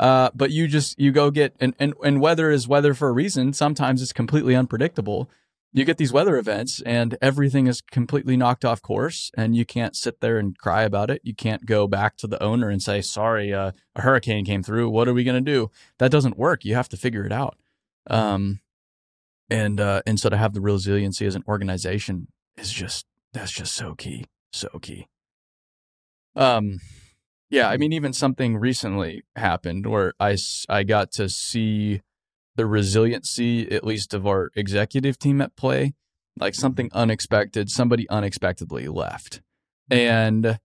Uh, 0.00 0.30
but 0.34 0.50
you 0.50 0.66
just 0.66 0.98
you 0.98 1.12
go 1.12 1.30
get 1.30 1.54
and, 1.60 1.74
and 1.78 1.92
and 2.02 2.22
weather 2.22 2.50
is 2.50 2.66
weather 2.66 2.94
for 2.94 3.10
a 3.10 3.12
reason. 3.12 3.52
Sometimes 3.52 4.00
it's 4.00 4.14
completely 4.14 4.56
unpredictable. 4.56 5.30
You 5.74 5.84
get 5.84 5.98
these 5.98 6.10
weather 6.10 6.38
events 6.38 6.80
and 6.86 7.18
everything 7.20 7.66
is 7.66 7.82
completely 7.82 8.34
knocked 8.34 8.64
off 8.64 8.80
course 8.80 9.30
and 9.36 9.54
you 9.54 9.66
can't 9.66 9.94
sit 9.94 10.20
there 10.20 10.38
and 10.38 10.56
cry 10.56 10.82
about 10.84 11.10
it. 11.10 11.20
You 11.22 11.34
can't 11.34 11.66
go 11.66 11.86
back 11.86 12.16
to 12.16 12.26
the 12.26 12.42
owner 12.42 12.70
and 12.70 12.82
say 12.82 13.02
sorry 13.02 13.52
uh, 13.52 13.72
a 13.94 14.00
hurricane 14.00 14.46
came 14.46 14.62
through. 14.62 14.88
What 14.88 15.06
are 15.06 15.12
we 15.12 15.22
going 15.22 15.44
to 15.44 15.52
do? 15.52 15.70
That 15.98 16.10
doesn't 16.10 16.38
work. 16.38 16.64
You 16.64 16.74
have 16.76 16.88
to 16.88 16.96
figure 16.96 17.26
it 17.26 17.30
out. 17.30 17.58
Um, 18.08 18.60
and 19.50 19.78
uh, 19.80 20.00
and 20.06 20.18
so 20.18 20.30
to 20.30 20.36
have 20.38 20.54
the 20.54 20.62
resiliency 20.62 21.26
as 21.26 21.34
an 21.34 21.44
organization 21.46 22.28
is 22.56 22.72
just 22.72 23.04
that's 23.34 23.52
just 23.52 23.74
so 23.74 23.94
key. 23.94 24.24
So 24.50 24.78
key. 24.80 25.08
Um 26.34 26.78
yeah 27.50 27.68
i 27.68 27.76
mean 27.76 27.92
even 27.92 28.12
something 28.12 28.56
recently 28.56 29.22
happened 29.36 29.86
where 29.86 30.14
i 30.18 30.36
i 30.68 30.82
got 30.82 31.12
to 31.12 31.28
see 31.28 32.00
the 32.60 32.66
resiliency, 32.66 33.70
at 33.70 33.84
least 33.84 34.12
of 34.12 34.26
our 34.26 34.50
executive 34.54 35.18
team 35.18 35.40
at 35.40 35.56
play, 35.56 35.94
like 36.38 36.54
something 36.54 36.88
mm-hmm. 36.88 36.98
unexpected, 36.98 37.70
somebody 37.70 38.06
unexpectedly 38.10 38.86
left. 38.86 39.40
And, 39.90 40.58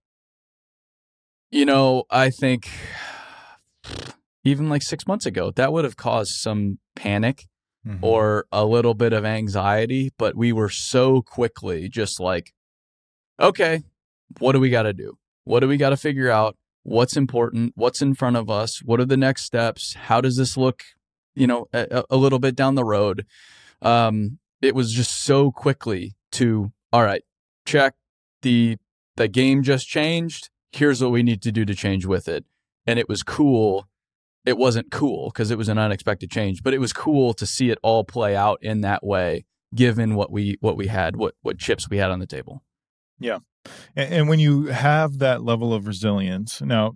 you 1.52 1.66
know, 1.66 2.04
I 2.10 2.30
think 2.30 2.70
even 4.44 4.68
like 4.68 4.82
six 4.82 5.08
months 5.08 5.26
ago, 5.26 5.52
that 5.52 5.72
would 5.72 5.86
have 5.86 5.96
caused 5.96 6.34
some 6.34 6.80
panic 6.98 7.46
mm-hmm. 7.88 8.04
or 8.04 8.46
a 8.52 8.66
little 8.66 8.94
bit 8.94 9.14
of 9.14 9.24
anxiety. 9.24 10.12
But 10.18 10.36
we 10.36 10.52
were 10.52 10.70
so 10.70 11.22
quickly 11.22 11.88
just 11.88 12.20
like, 12.20 12.54
okay, 13.40 13.84
what 14.40 14.52
do 14.52 14.60
we 14.60 14.70
got 14.70 14.84
to 14.84 14.92
do? 14.92 15.18
What 15.46 15.62
do 15.62 15.70
we 15.70 15.78
got 15.78 15.92
to 15.92 15.98
figure 15.98 16.30
out? 16.30 16.58
What's 16.86 17.18
important? 17.18 17.74
What's 17.76 18.02
in 18.02 18.16
front 18.16 18.38
of 18.38 18.50
us? 18.50 18.82
What 18.84 19.00
are 19.00 19.06
the 19.06 19.18
next 19.18 19.44
steps? 19.44 19.96
How 19.96 20.22
does 20.22 20.38
this 20.38 20.56
look 20.56 20.84
you 21.36 21.48
know, 21.48 21.68
a, 21.74 22.04
a 22.10 22.18
little 22.18 22.40
bit 22.40 22.56
down 22.56 22.76
the 22.76 22.84
road. 22.84 23.26
Um, 23.82 24.40
it 24.62 24.74
was 24.74 24.92
just 24.94 25.12
so 25.12 25.52
quickly 25.52 26.16
to, 26.32 26.72
all 26.92 27.04
right, 27.04 27.24
check 27.66 27.94
the 28.42 28.78
the 29.18 29.28
game 29.28 29.64
just 29.64 29.88
changed. 29.88 30.50
Here's 30.72 31.02
what 31.02 31.12
we 31.12 31.24
need 31.24 31.42
to 31.44 31.52
do 31.52 31.64
to 31.66 31.76
change 31.76 32.06
with 32.06 32.28
it. 32.28 32.46
And 32.86 33.00
it 33.00 33.08
was 33.08 33.24
cool. 33.24 33.88
It 34.46 34.58
wasn't 34.58 34.92
cool 34.92 35.30
because 35.30 35.52
it 35.52 35.58
was 35.58 35.70
an 35.70 35.78
unexpected 35.78 36.30
change, 36.30 36.64
but 36.64 36.74
it 36.74 36.80
was 36.80 36.94
cool 36.94 37.34
to 37.34 37.46
see 37.46 37.70
it 37.70 37.80
all 37.82 38.04
play 38.04 38.36
out 38.36 38.60
in 38.62 38.82
that 38.82 39.04
way, 39.06 39.46
given 39.74 40.16
what 40.16 40.32
we 40.32 40.58
what 40.62 40.78
we 40.78 40.88
had, 40.88 41.16
what 41.16 41.36
what 41.42 41.58
chips 41.58 41.90
we 41.90 41.98
had 41.98 42.12
on 42.12 42.20
the 42.20 42.28
table. 42.28 42.64
Yeah. 43.20 43.40
And, 43.96 44.14
and 44.14 44.30
when 44.30 44.40
you 44.40 44.68
have 44.68 45.20
that 45.20 45.44
level 45.44 45.74
of 45.74 45.88
resilience, 45.88 46.62
now 46.62 46.94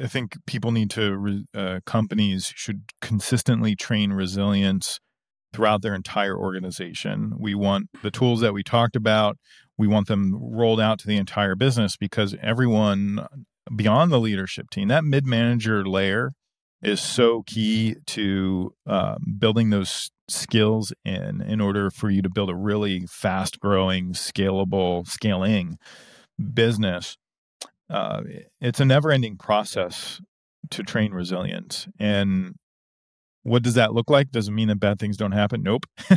I 0.00 0.06
think 0.06 0.36
people 0.46 0.70
need 0.70 0.90
to, 0.90 1.44
uh, 1.54 1.80
companies 1.84 2.52
should 2.54 2.82
consistently 3.00 3.74
train 3.74 4.12
resilience 4.12 5.00
throughout 5.52 5.82
their 5.82 5.94
entire 5.94 6.36
organization. 6.36 7.32
We 7.38 7.54
want 7.54 7.88
the 8.02 8.10
tools 8.10 8.40
that 8.40 8.52
we 8.52 8.62
talked 8.62 8.96
about, 8.96 9.36
we 9.76 9.86
want 9.86 10.08
them 10.08 10.34
rolled 10.34 10.80
out 10.80 10.98
to 11.00 11.06
the 11.06 11.16
entire 11.16 11.54
business 11.54 11.96
because 11.96 12.36
everyone 12.42 13.26
beyond 13.74 14.12
the 14.12 14.20
leadership 14.20 14.70
team, 14.70 14.88
that 14.88 15.04
mid 15.04 15.26
manager 15.26 15.86
layer 15.86 16.32
is 16.82 17.00
so 17.00 17.42
key 17.46 17.96
to 18.06 18.74
um, 18.86 19.16
building 19.38 19.70
those 19.70 20.10
skills 20.28 20.92
in 21.04 21.42
in 21.42 21.60
order 21.60 21.90
for 21.90 22.08
you 22.08 22.22
to 22.22 22.30
build 22.30 22.48
a 22.48 22.54
really 22.54 23.06
fast 23.06 23.60
growing 23.60 24.12
scalable 24.12 25.06
scaling 25.06 25.78
business 26.54 27.16
uh, 27.90 28.22
it's 28.60 28.80
a 28.80 28.84
never 28.84 29.10
ending 29.10 29.36
process 29.36 30.20
to 30.70 30.82
train 30.82 31.12
resilience. 31.12 31.86
And 31.98 32.54
what 33.42 33.62
does 33.62 33.74
that 33.74 33.92
look 33.92 34.08
like? 34.08 34.30
Doesn't 34.30 34.54
mean 34.54 34.68
that 34.68 34.80
bad 34.80 34.98
things 34.98 35.16
don't 35.16 35.32
happen. 35.32 35.62
Nope. 35.62 35.86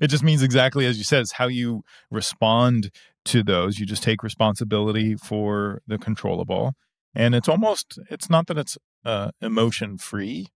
it 0.00 0.08
just 0.08 0.22
means 0.22 0.42
exactly 0.42 0.86
as 0.86 0.96
you 0.98 1.04
said, 1.04 1.20
it's 1.20 1.32
how 1.32 1.48
you 1.48 1.82
respond 2.10 2.90
to 3.26 3.42
those. 3.42 3.78
You 3.78 3.86
just 3.86 4.02
take 4.02 4.22
responsibility 4.22 5.16
for 5.16 5.82
the 5.86 5.98
controllable. 5.98 6.74
And 7.14 7.34
it's 7.34 7.48
almost, 7.48 7.98
it's 8.10 8.30
not 8.30 8.46
that 8.46 8.58
it's 8.58 8.78
uh, 9.04 9.32
emotion 9.40 9.98
free, 9.98 10.46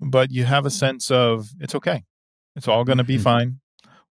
but 0.00 0.30
you 0.30 0.44
have 0.44 0.64
a 0.64 0.70
sense 0.70 1.10
of 1.10 1.50
it's 1.60 1.74
okay. 1.74 2.04
It's 2.58 2.66
all 2.66 2.82
going 2.82 2.98
to 2.98 3.04
be 3.04 3.14
mm-hmm. 3.14 3.22
fine. 3.22 3.60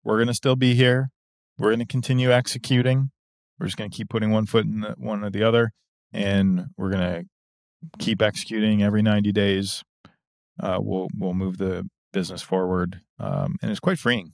We're 0.05 0.19
going 0.19 0.29
to 0.29 0.35
still 0.35 0.55
be 0.55 0.77
here. 0.77 1.11
We're 1.59 1.71
going 1.71 1.81
to 1.81 1.85
continue 1.85 2.31
executing. 2.31 3.11
We're 3.59 3.67
just 3.67 3.77
going 3.77 3.91
to 3.91 3.97
keep 3.97 4.09
putting 4.09 4.31
one 4.31 4.47
foot 4.47 4.65
in 4.65 4.83
the, 4.83 4.95
one 4.99 5.25
or 5.25 5.31
the 5.31 5.43
other, 5.43 5.73
and 6.13 6.67
we're 6.77 6.91
going 6.91 7.03
to 7.03 7.25
keep 7.99 8.23
executing 8.23 8.85
every 8.85 9.03
90 9.03 9.33
days. 9.33 9.83
Uh, 10.61 10.79
we'll 10.81 11.09
we'll 11.19 11.35
move 11.35 11.59
the 11.59 11.89
business 12.13 12.41
forward, 12.41 13.01
um, 13.19 13.57
and 13.61 13.71
it's 13.73 13.81
quite 13.81 13.99
freeing. 13.99 14.33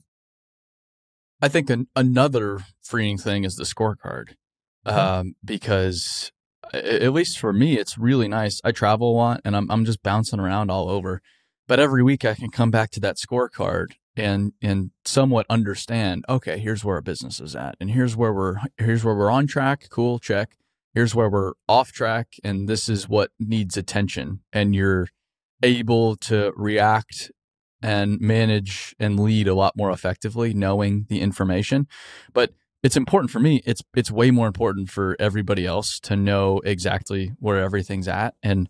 I 1.41 1.47
think 1.47 1.71
an, 1.71 1.87
another 1.95 2.59
freeing 2.83 3.17
thing 3.17 3.45
is 3.45 3.55
the 3.55 3.63
scorecard, 3.63 4.35
um, 4.85 5.33
because 5.43 6.31
at 6.71 7.11
least 7.13 7.39
for 7.39 7.51
me, 7.51 7.79
it's 7.79 7.97
really 7.97 8.27
nice. 8.27 8.61
I 8.63 8.73
travel 8.73 9.11
a 9.11 9.17
lot, 9.17 9.41
and 9.43 9.55
I'm 9.55 9.71
I'm 9.71 9.85
just 9.85 10.03
bouncing 10.03 10.39
around 10.39 10.69
all 10.69 10.87
over, 10.87 11.19
but 11.67 11.79
every 11.79 12.03
week 12.03 12.23
I 12.23 12.35
can 12.35 12.51
come 12.51 12.69
back 12.69 12.91
to 12.91 12.99
that 12.99 13.17
scorecard 13.17 13.93
and 14.15 14.53
and 14.61 14.91
somewhat 15.05 15.45
understand 15.49 16.23
okay 16.29 16.59
here's 16.59 16.85
where 16.85 16.97
our 16.97 17.01
business 17.01 17.39
is 17.39 17.55
at 17.55 17.75
and 17.79 17.89
here's 17.89 18.15
where 18.15 18.31
we're 18.31 18.57
here's 18.77 19.03
where 19.03 19.15
we're 19.15 19.31
on 19.31 19.47
track 19.47 19.87
cool 19.89 20.19
check. 20.19 20.57
Here's 20.93 21.15
where 21.15 21.29
we're 21.29 21.53
off 21.67 21.91
track 21.91 22.35
and 22.43 22.67
this 22.69 22.87
is 22.87 23.09
what 23.09 23.31
needs 23.39 23.77
attention 23.77 24.41
and 24.51 24.75
you're 24.75 25.07
able 25.63 26.15
to 26.17 26.51
react 26.55 27.31
and 27.81 28.19
manage 28.19 28.95
and 28.99 29.19
lead 29.19 29.47
a 29.47 29.55
lot 29.55 29.75
more 29.75 29.91
effectively 29.91 30.53
knowing 30.53 31.05
the 31.09 31.19
information. 31.19 31.87
But 32.31 32.53
it's 32.83 32.97
important 32.97 33.31
for 33.31 33.39
me 33.39 33.61
it's 33.65 33.81
it's 33.95 34.11
way 34.11 34.29
more 34.29 34.47
important 34.47 34.89
for 34.89 35.15
everybody 35.19 35.65
else 35.65 35.99
to 36.01 36.15
know 36.15 36.59
exactly 36.65 37.31
where 37.39 37.59
everything's 37.59 38.07
at 38.07 38.35
and 38.43 38.69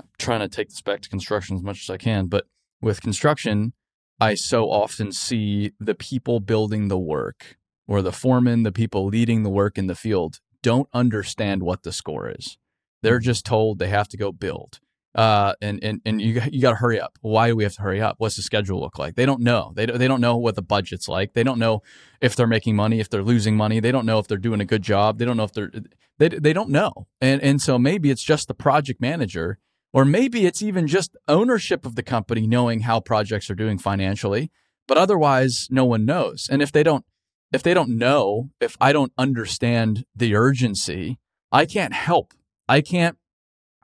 I'm 0.00 0.08
trying 0.18 0.40
to 0.40 0.48
take 0.48 0.68
this 0.68 0.80
back 0.80 1.00
to 1.02 1.08
construction 1.08 1.56
as 1.56 1.62
much 1.62 1.82
as 1.82 1.90
I 1.90 1.96
can. 1.96 2.26
But 2.26 2.46
with 2.80 3.02
construction 3.02 3.72
I 4.20 4.34
so 4.34 4.70
often 4.70 5.12
see 5.12 5.72
the 5.78 5.94
people 5.94 6.40
building 6.40 6.88
the 6.88 6.98
work 6.98 7.56
or 7.86 8.02
the 8.02 8.12
foreman, 8.12 8.64
the 8.64 8.72
people 8.72 9.06
leading 9.06 9.42
the 9.42 9.50
work 9.50 9.78
in 9.78 9.86
the 9.86 9.94
field 9.94 10.40
don't 10.62 10.88
understand 10.92 11.62
what 11.62 11.84
the 11.84 11.92
score 11.92 12.28
is. 12.28 12.58
They're 13.02 13.20
just 13.20 13.46
told 13.46 13.78
they 13.78 13.88
have 13.88 14.08
to 14.08 14.16
go 14.16 14.32
build. 14.32 14.80
Uh, 15.14 15.54
and, 15.62 15.82
and, 15.82 16.00
and 16.04 16.20
you, 16.20 16.40
you 16.50 16.60
got 16.60 16.70
to 16.70 16.76
hurry 16.76 17.00
up. 17.00 17.18
Why 17.22 17.48
do 17.48 17.56
we 17.56 17.62
have 17.62 17.74
to 17.74 17.82
hurry 17.82 18.00
up? 18.00 18.16
What's 18.18 18.36
the 18.36 18.42
schedule 18.42 18.80
look 18.80 18.98
like? 18.98 19.14
They 19.14 19.26
don't 19.26 19.40
know. 19.40 19.72
They, 19.74 19.86
they 19.86 20.06
don't 20.06 20.20
know 20.20 20.36
what 20.36 20.54
the 20.54 20.62
budget's 20.62 21.08
like. 21.08 21.32
They 21.32 21.42
don't 21.42 21.58
know 21.58 21.82
if 22.20 22.36
they're 22.36 22.46
making 22.46 22.76
money, 22.76 23.00
if 23.00 23.08
they're 23.08 23.22
losing 23.22 23.56
money. 23.56 23.80
They 23.80 23.92
don't 23.92 24.06
know 24.06 24.18
if 24.18 24.28
they're 24.28 24.36
doing 24.36 24.60
a 24.60 24.64
good 24.64 24.82
job. 24.82 25.18
They 25.18 25.24
don't 25.24 25.36
know 25.36 25.44
if 25.44 25.52
they're, 25.52 25.72
they, 26.18 26.28
they 26.28 26.52
don't 26.52 26.70
know. 26.70 27.06
And, 27.20 27.40
and 27.42 27.60
so 27.60 27.78
maybe 27.78 28.10
it's 28.10 28.22
just 28.22 28.48
the 28.48 28.54
project 28.54 29.00
manager 29.00 29.58
or 29.92 30.04
maybe 30.04 30.46
it's 30.46 30.62
even 30.62 30.86
just 30.86 31.16
ownership 31.26 31.86
of 31.86 31.94
the 31.94 32.02
company 32.02 32.46
knowing 32.46 32.80
how 32.80 33.00
projects 33.00 33.50
are 33.50 33.54
doing 33.54 33.78
financially, 33.78 34.50
but 34.86 34.98
otherwise 34.98 35.68
no 35.70 35.84
one 35.84 36.04
knows. 36.04 36.48
And 36.50 36.62
if 36.62 36.72
they 36.72 36.82
don't 36.82 37.04
if 37.50 37.62
they 37.62 37.72
don't 37.72 37.96
know, 37.96 38.50
if 38.60 38.76
I 38.80 38.92
don't 38.92 39.12
understand 39.16 40.04
the 40.14 40.34
urgency, 40.34 41.18
I 41.50 41.64
can't 41.64 41.94
help. 41.94 42.34
I 42.68 42.80
can't 42.80 43.16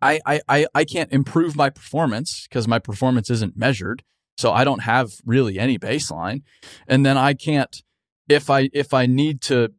I 0.03 0.21
I 0.27 0.67
I, 0.75 0.85
can't 0.85 1.11
improve 1.13 1.57
my 1.57 1.71
performance 1.71 2.47
because 2.47 2.69
my 2.69 2.79
performance 2.79 3.31
isn't 3.31 3.57
measured. 3.57 4.03
So 4.37 4.53
I 4.53 4.65
don't 4.65 4.83
have 4.83 5.13
really 5.25 5.59
any 5.59 5.79
baseline. 5.79 6.43
And 6.87 7.07
then 7.07 7.17
I 7.17 7.33
can't 7.33 7.75
if 8.29 8.51
I 8.51 8.69
if 8.75 8.93
I 8.93 9.07
need 9.07 9.41
to 9.43 9.71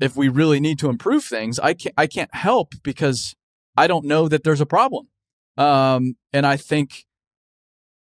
if 0.00 0.16
we 0.16 0.28
really 0.28 0.58
need 0.58 0.80
to 0.80 0.88
improve 0.88 1.24
things, 1.24 1.60
I 1.60 1.74
can't 1.74 1.94
I 1.96 2.08
can't 2.08 2.34
help 2.34 2.74
because 2.82 3.36
I 3.76 3.86
don't 3.86 4.04
know 4.04 4.26
that 4.28 4.42
there's 4.42 4.60
a 4.60 4.66
problem. 4.66 5.08
Um, 5.56 6.16
and 6.32 6.46
I 6.46 6.56
think 6.56 7.04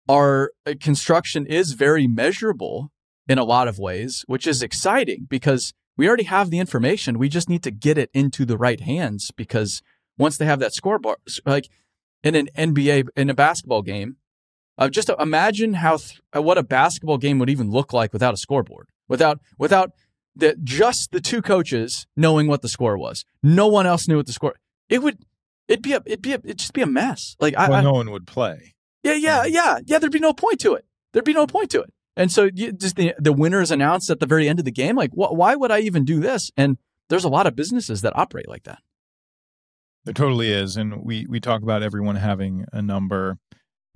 our 0.09 0.53
uh, 0.67 0.75
construction 0.81 1.47
is 1.47 1.73
very 1.73 2.07
measurable 2.07 2.91
in 3.29 3.39
a 3.39 3.45
lot 3.45 3.69
of 3.69 3.79
ways, 3.79 4.25
which 4.27 4.47
is 4.47 4.63
exciting 4.63 5.27
because 5.29 5.73
we 5.97 6.09
already 6.09 6.25
have 6.25 6.51
the 6.51 6.59
information. 6.59 7.19
We 7.19 7.29
just 7.29 7.49
need 7.49 7.63
to 7.65 7.71
get 7.71 7.99
it 7.99 8.11
into 8.13 8.45
the 8.45 8.57
right 8.57 8.81
hands 8.81 9.31
because 9.37 9.83
once 10.19 10.37
they 10.37 10.47
have 10.47 10.59
that 10.61 10.75
scoreboard, 10.75 11.19
like 11.45 11.69
in 12.23 12.35
an 12.35 12.49
NBA, 12.57 13.09
in 13.17 13.31
a 13.31 13.35
basketball 13.35 13.83
game, 13.83 14.17
uh, 14.79 14.89
just 14.89 15.11
imagine 15.19 15.75
how 15.75 15.99
th- 15.99 16.21
uh, 16.35 16.43
what 16.43 16.59
a 16.59 16.63
basketball 16.63 17.19
game 17.19 17.39
would 17.39 17.51
even 17.51 17.71
look 17.71 17.93
like 17.93 18.13
without 18.13 18.35
a 18.35 18.39
scoreboard, 18.39 18.89
without 19.09 19.41
without 19.59 19.93
just 20.65 21.13
the 21.13 21.21
two 21.21 21.43
coaches 21.43 22.07
knowing 22.17 22.47
what 22.47 22.63
the 22.63 22.69
score 22.69 22.97
was. 22.97 23.25
No 23.43 23.69
one 23.69 23.87
else 23.87 24.09
knew 24.09 24.17
what 24.17 24.27
the 24.27 24.33
score. 24.33 24.55
It 24.89 25.03
would 25.03 25.19
it'd 25.71 25.83
be 25.83 25.93
a 25.93 26.03
it'd 26.05 26.23
be 26.23 26.33
a, 26.33 26.41
it'd 26.45 26.59
just 26.59 26.73
be 26.73 26.83
a 26.83 26.87
mess. 26.87 27.37
Like 27.41 27.57
well, 27.57 27.73
I, 27.73 27.81
no 27.81 27.93
one 27.93 28.11
would 28.11 28.27
play. 28.27 28.75
Yeah, 29.03 29.14
yeah, 29.14 29.45
yeah, 29.45 29.79
yeah. 29.87 29.99
There'd 29.99 30.12
be 30.12 30.18
no 30.18 30.35
point 30.35 30.61
to 30.61 30.75
it. 30.75 30.85
There'd 31.12 31.25
be 31.25 31.33
no 31.33 31.47
point 31.47 31.71
to 31.71 31.81
it. 31.81 31.93
And 32.16 32.31
so 32.31 32.51
you, 32.53 32.73
just 32.73 32.97
the 32.97 33.14
the 33.18 33.33
winner 33.33 33.61
is 33.61 33.71
announced 33.71 34.11
at 34.11 34.21
the 34.21 34.27
very 34.27 34.49
end 34.49 34.59
of 34.59 34.64
the 34.64 34.73
game. 34.73 34.97
Like, 34.97 35.12
wh- 35.12 35.33
why 35.33 35.55
would 35.55 35.71
I 35.71 35.81
even 35.81 36.05
do 36.05 36.21
this? 36.21 36.51
And 36.57 36.77
there's 37.09 37.25
a 37.25 37.29
lot 37.29 37.47
of 37.47 37.57
businesses 37.57 38.03
that 38.03 38.16
operate 38.16 38.49
like 38.49 38.64
that. 38.64 38.81
There 40.05 40.14
totally 40.14 40.51
is, 40.53 40.77
and 40.77 41.03
we 41.05 41.27
we 41.29 41.41
talk 41.41 41.62
about 41.62 41.83
everyone 41.83 42.16
having 42.16 42.64
a 42.73 42.83
number, 42.83 43.39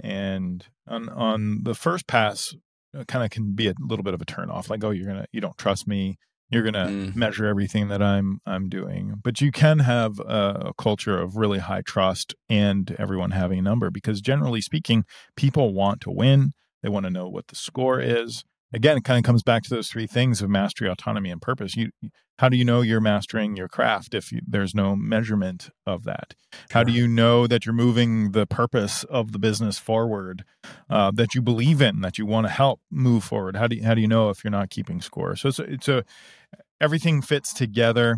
and 0.01 0.65
on 0.87 1.09
on 1.09 1.65
the 1.65 1.75
first 1.75 2.07
pass, 2.07 2.55
uh, 2.97 3.05
kind 3.05 3.25
of 3.25 3.31
can 3.31 3.55
be 3.55 3.69
a 3.69 3.75
little 3.81 4.05
bit 4.05 4.15
of 4.15 4.23
a 4.23 4.27
turnoff. 4.27 4.71
Like, 4.71 4.85
oh, 4.85 4.91
you're 4.91 5.07
gonna 5.07 5.27
you 5.33 5.41
don't 5.41 5.59
trust 5.59 5.89
me. 5.89 6.19
You're 6.51 6.63
gonna 6.63 6.87
Mm. 6.89 7.17
measure 7.17 7.47
everything 7.47 7.89
that 7.89 8.03
I'm 8.03 8.41
I'm 8.47 8.69
doing, 8.69 9.15
but 9.23 9.41
you 9.41 9.51
can 9.51 9.81
have 9.81 10.19
a, 10.21 10.69
a 10.69 10.73
culture 10.75 11.19
of 11.21 11.37
really 11.37 11.59
high 11.59 11.83
trust 11.83 12.35
and 12.49 12.95
everyone 12.99 13.33
having 13.33 13.59
a 13.59 13.63
number 13.63 13.91
because 13.91 14.21
generally 14.21 14.61
speaking, 14.61 15.05
people 15.37 15.75
want 15.75 16.01
to 16.03 16.11
win. 16.11 16.53
They 16.83 16.89
want 16.91 17.05
to 17.05 17.11
know 17.11 17.29
what 17.29 17.49
the 17.49 17.57
score 17.57 17.99
is. 18.01 18.45
Again, 18.75 18.97
it 18.97 19.05
kind 19.05 19.19
of 19.19 19.25
comes 19.25 19.45
back 19.45 19.63
to 19.63 19.71
those 19.71 19.89
three 19.89 20.09
things 20.09 20.43
of 20.43 20.51
mastery, 20.51 20.89
autonomy, 20.89 21.31
and 21.31 21.41
purpose. 21.41 21.77
You, 21.77 21.91
how 22.41 22.49
do 22.49 22.57
you 22.57 22.65
know 22.65 22.81
you're 22.81 23.01
mastering 23.01 23.57
your 23.57 23.69
craft 23.69 24.15
if 24.15 24.33
you, 24.33 24.41
there's 24.45 24.75
no 24.75 24.97
measurement 24.97 25.71
of 25.87 26.03
that? 26.05 26.35
How 26.71 26.83
do 26.83 26.91
you 26.91 27.07
know 27.07 27.47
that 27.47 27.65
you're 27.65 27.73
moving 27.73 28.33
the 28.33 28.47
purpose 28.47 29.05
of 29.05 29.31
the 29.31 29.39
business 29.39 29.79
forward, 29.79 30.45
uh, 30.91 31.13
that 31.15 31.37
you 31.37 31.41
believe 31.43 31.81
in, 31.81 32.01
that 32.01 32.19
you 32.19 32.27
want 32.27 32.49
to 32.49 32.53
help 32.53 32.81
move 32.91 33.23
forward? 33.23 33.55
How 33.55 33.69
do 33.69 33.77
you, 33.77 33.85
how 33.85 33.95
do 33.95 34.01
you 34.01 34.09
know 34.09 34.31
if 34.31 34.43
you're 34.43 34.51
not 34.51 34.71
keeping 34.71 35.01
score? 35.01 35.37
So 35.37 35.51
it's 35.51 35.59
a, 35.61 35.63
it's 35.63 35.89
a 35.89 36.05
everything 36.81 37.23
fits 37.23 37.55
together. 37.55 38.17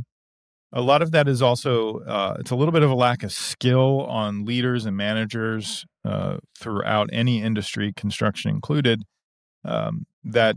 A 0.72 0.80
lot 0.80 1.02
of 1.02 1.10
that 1.10 1.28
is 1.28 1.42
also 1.42 1.98
uh, 2.00 2.36
it's 2.40 2.50
a 2.50 2.56
little 2.56 2.72
bit 2.72 2.82
of 2.82 2.90
a 2.90 2.94
lack 2.94 3.22
of 3.22 3.32
skill 3.32 4.06
on 4.06 4.46
leaders 4.46 4.86
and 4.86 4.96
managers 4.96 5.84
uh, 6.06 6.38
throughout 6.58 7.10
any 7.12 7.42
industry, 7.42 7.92
construction 7.94 8.50
included. 8.50 9.02
Um, 9.62 10.06
that 10.26 10.56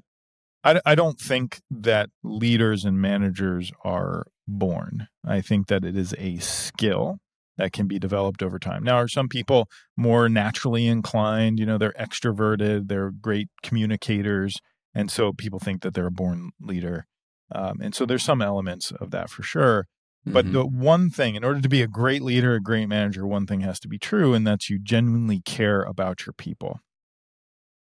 I, 0.64 0.82
I 0.86 0.96
don't 0.96 1.20
think 1.20 1.62
that 1.72 2.10
leaders 2.24 2.86
and 2.86 3.00
managers 3.02 3.72
are 3.84 4.26
born. 4.48 5.08
I 5.26 5.42
think 5.42 5.68
that 5.68 5.86
it 5.86 5.98
is 5.98 6.14
a 6.18 6.38
skill 6.40 7.20
that 7.58 7.74
can 7.74 7.88
be 7.88 8.00
developed 8.00 8.42
over 8.42 8.58
time. 8.60 8.84
Now, 8.84 8.96
are 8.98 9.08
some 9.08 9.28
people 9.30 9.68
more 9.98 10.30
naturally 10.30 10.88
inclined? 10.88 11.60
You 11.60 11.66
know, 11.66 11.78
they're 11.78 11.94
extroverted, 11.94 12.88
they're 12.88 13.12
great 13.12 13.50
communicators, 13.64 14.60
and 14.94 15.12
so 15.12 15.34
people 15.34 15.60
think 15.60 15.82
that 15.82 15.94
they're 15.94 16.08
a 16.08 16.12
born 16.12 16.52
leader. 16.60 17.06
Um, 17.54 17.80
and 17.82 17.94
so 17.96 18.06
there's 18.06 18.24
some 18.24 18.42
elements 18.42 18.92
of 18.92 19.12
that 19.12 19.30
for 19.30 19.44
sure. 19.44 19.88
But 20.26 20.46
Mhm. 20.48 20.52
the 20.52 20.66
one 20.68 21.10
thing, 21.10 21.36
in 21.36 21.44
order 21.44 21.62
to 21.62 21.70
be 21.70 21.82
a 21.82 21.88
great 21.88 22.22
leader, 22.22 22.54
a 22.54 22.62
great 22.62 22.88
manager, 22.88 23.26
one 23.26 23.48
thing 23.48 23.62
has 23.62 23.80
to 23.82 23.88
be 23.88 23.98
true, 23.98 24.34
and 24.34 24.46
that's 24.46 24.70
you 24.70 24.80
genuinely 24.80 25.42
care 25.42 25.82
about 25.82 26.26
your 26.26 26.34
people. 26.34 26.80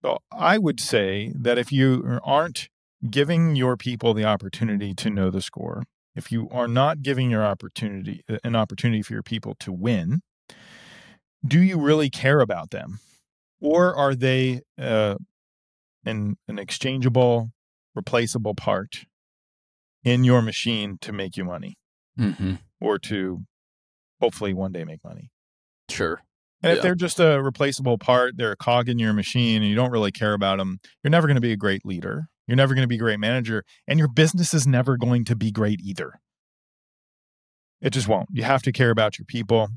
So 0.04 0.20
I 0.32 0.58
would 0.58 0.80
say 0.80 1.32
that 1.36 1.58
if 1.58 1.72
you 1.72 2.20
aren't 2.24 2.70
giving 3.10 3.56
your 3.56 3.76
people 3.78 4.14
the 4.14 4.26
opportunity 4.26 4.93
to 4.95 5.10
know 5.10 5.30
the 5.30 5.41
score, 5.41 5.84
if 6.16 6.32
you 6.32 6.50
are 6.50 6.68
not 6.68 7.02
giving 7.02 7.30
your 7.30 7.43
opportunity 7.45 8.22
an 8.43 8.56
opportunity 8.56 9.02
for 9.02 9.14
your 9.14 9.24
people 9.24 9.56
to 9.60 9.72
win, 9.72 10.22
do 11.45 11.62
you 11.62 11.80
really 11.80 12.10
care 12.10 12.41
about 12.41 12.72
them, 12.72 13.00
or 13.60 13.95
are 13.95 14.16
they 14.16 14.62
uh, 14.80 15.16
an 16.06 16.38
an 16.48 16.58
exchangeable, 16.60 17.52
replaceable 17.95 18.56
part 18.56 19.06
in 20.04 20.24
your 20.24 20.41
machine 20.41 20.98
to 21.02 21.12
make 21.12 21.38
you 21.38 21.43
money, 21.43 21.76
Mhm. 22.18 22.60
or 22.82 22.98
to 23.00 23.45
hopefully 24.20 24.54
one 24.54 24.72
day 24.72 24.84
make 24.84 25.04
money? 25.04 25.30
Sure. 25.89 26.22
And 26.64 26.76
if 26.76 26.82
they're 26.82 26.95
just 26.95 27.20
a 27.20 27.41
replaceable 27.41 27.97
part, 27.97 28.36
they're 28.38 28.53
a 28.53 28.58
cog 28.58 28.89
in 28.89 28.97
your 28.97 29.14
machine 29.14 29.62
and 29.62 29.70
you 29.70 29.76
don't 29.76 29.91
really 29.91 30.12
care 30.12 30.34
about 30.34 30.58
them, 30.58 30.80
you're 31.03 31.12
never 31.12 31.28
going 31.28 31.36
to 31.36 31.41
be 31.41 31.51
a 31.51 31.58
great 31.58 31.86
leader. 31.86 32.30
You're 32.47 32.58
never 32.58 32.74
going 32.74 32.84
to 32.84 32.88
be 32.88 32.95
a 32.95 32.99
great 32.99 33.20
manager. 33.20 33.64
And 33.88 33.99
your 33.99 34.08
business 34.08 34.53
is 34.53 34.66
never 34.66 34.97
going 34.97 35.26
to 35.26 35.36
be 35.36 35.51
great 35.51 35.82
either. 35.82 36.20
It 37.82 37.91
just 37.91 38.08
won't. 38.08 38.30
You 38.32 38.43
have 38.43 38.64
to 38.64 38.72
care 38.72 38.89
about 38.89 39.20
your 39.20 39.26
people. 39.26 39.70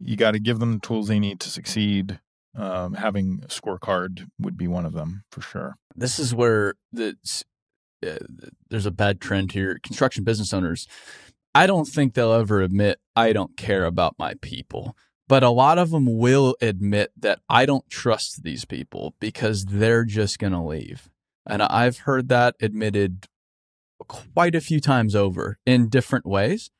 You 0.00 0.16
got 0.16 0.32
to 0.32 0.40
give 0.40 0.58
them 0.58 0.74
the 0.74 0.80
tools 0.80 1.08
they 1.08 1.20
need 1.20 1.38
to 1.40 1.50
succeed. 1.50 2.18
Um, 2.56 2.94
having 2.94 3.40
a 3.44 3.48
scorecard 3.48 4.26
would 4.40 4.56
be 4.56 4.66
one 4.66 4.86
of 4.86 4.94
them 4.94 5.22
for 5.30 5.40
sure. 5.40 5.76
this 5.94 6.18
is 6.18 6.34
where 6.34 6.74
the, 6.92 7.14
uh, 8.04 8.16
there's 8.70 8.86
a 8.86 8.90
bad 8.90 9.20
trend 9.20 9.52
here. 9.52 9.78
Construction 9.82 10.24
business 10.24 10.52
owners, 10.52 10.88
I 11.54 11.66
don't 11.66 11.86
think 11.86 12.14
they'll 12.14 12.32
ever 12.32 12.62
admit 12.62 12.98
I 13.14 13.32
don't 13.32 13.56
care 13.56 13.84
about 13.84 14.14
my 14.18 14.34
people, 14.40 14.96
but 15.28 15.42
a 15.42 15.50
lot 15.50 15.78
of 15.78 15.90
them 15.90 16.18
will 16.18 16.56
admit 16.60 17.12
that 17.16 17.40
I 17.48 17.66
don't 17.66 17.88
trust 17.88 18.42
these 18.42 18.64
people 18.64 19.14
because 19.20 19.66
they're 19.66 20.04
just 20.04 20.38
going 20.38 20.54
to 20.54 20.62
leave. 20.62 21.10
And 21.46 21.62
I've 21.62 21.98
heard 22.00 22.28
that 22.28 22.56
admitted 22.60 23.26
quite 24.06 24.54
a 24.54 24.60
few 24.60 24.80
times 24.80 25.14
over 25.14 25.58
in 25.66 25.88
different 25.88 26.26
ways. 26.26 26.70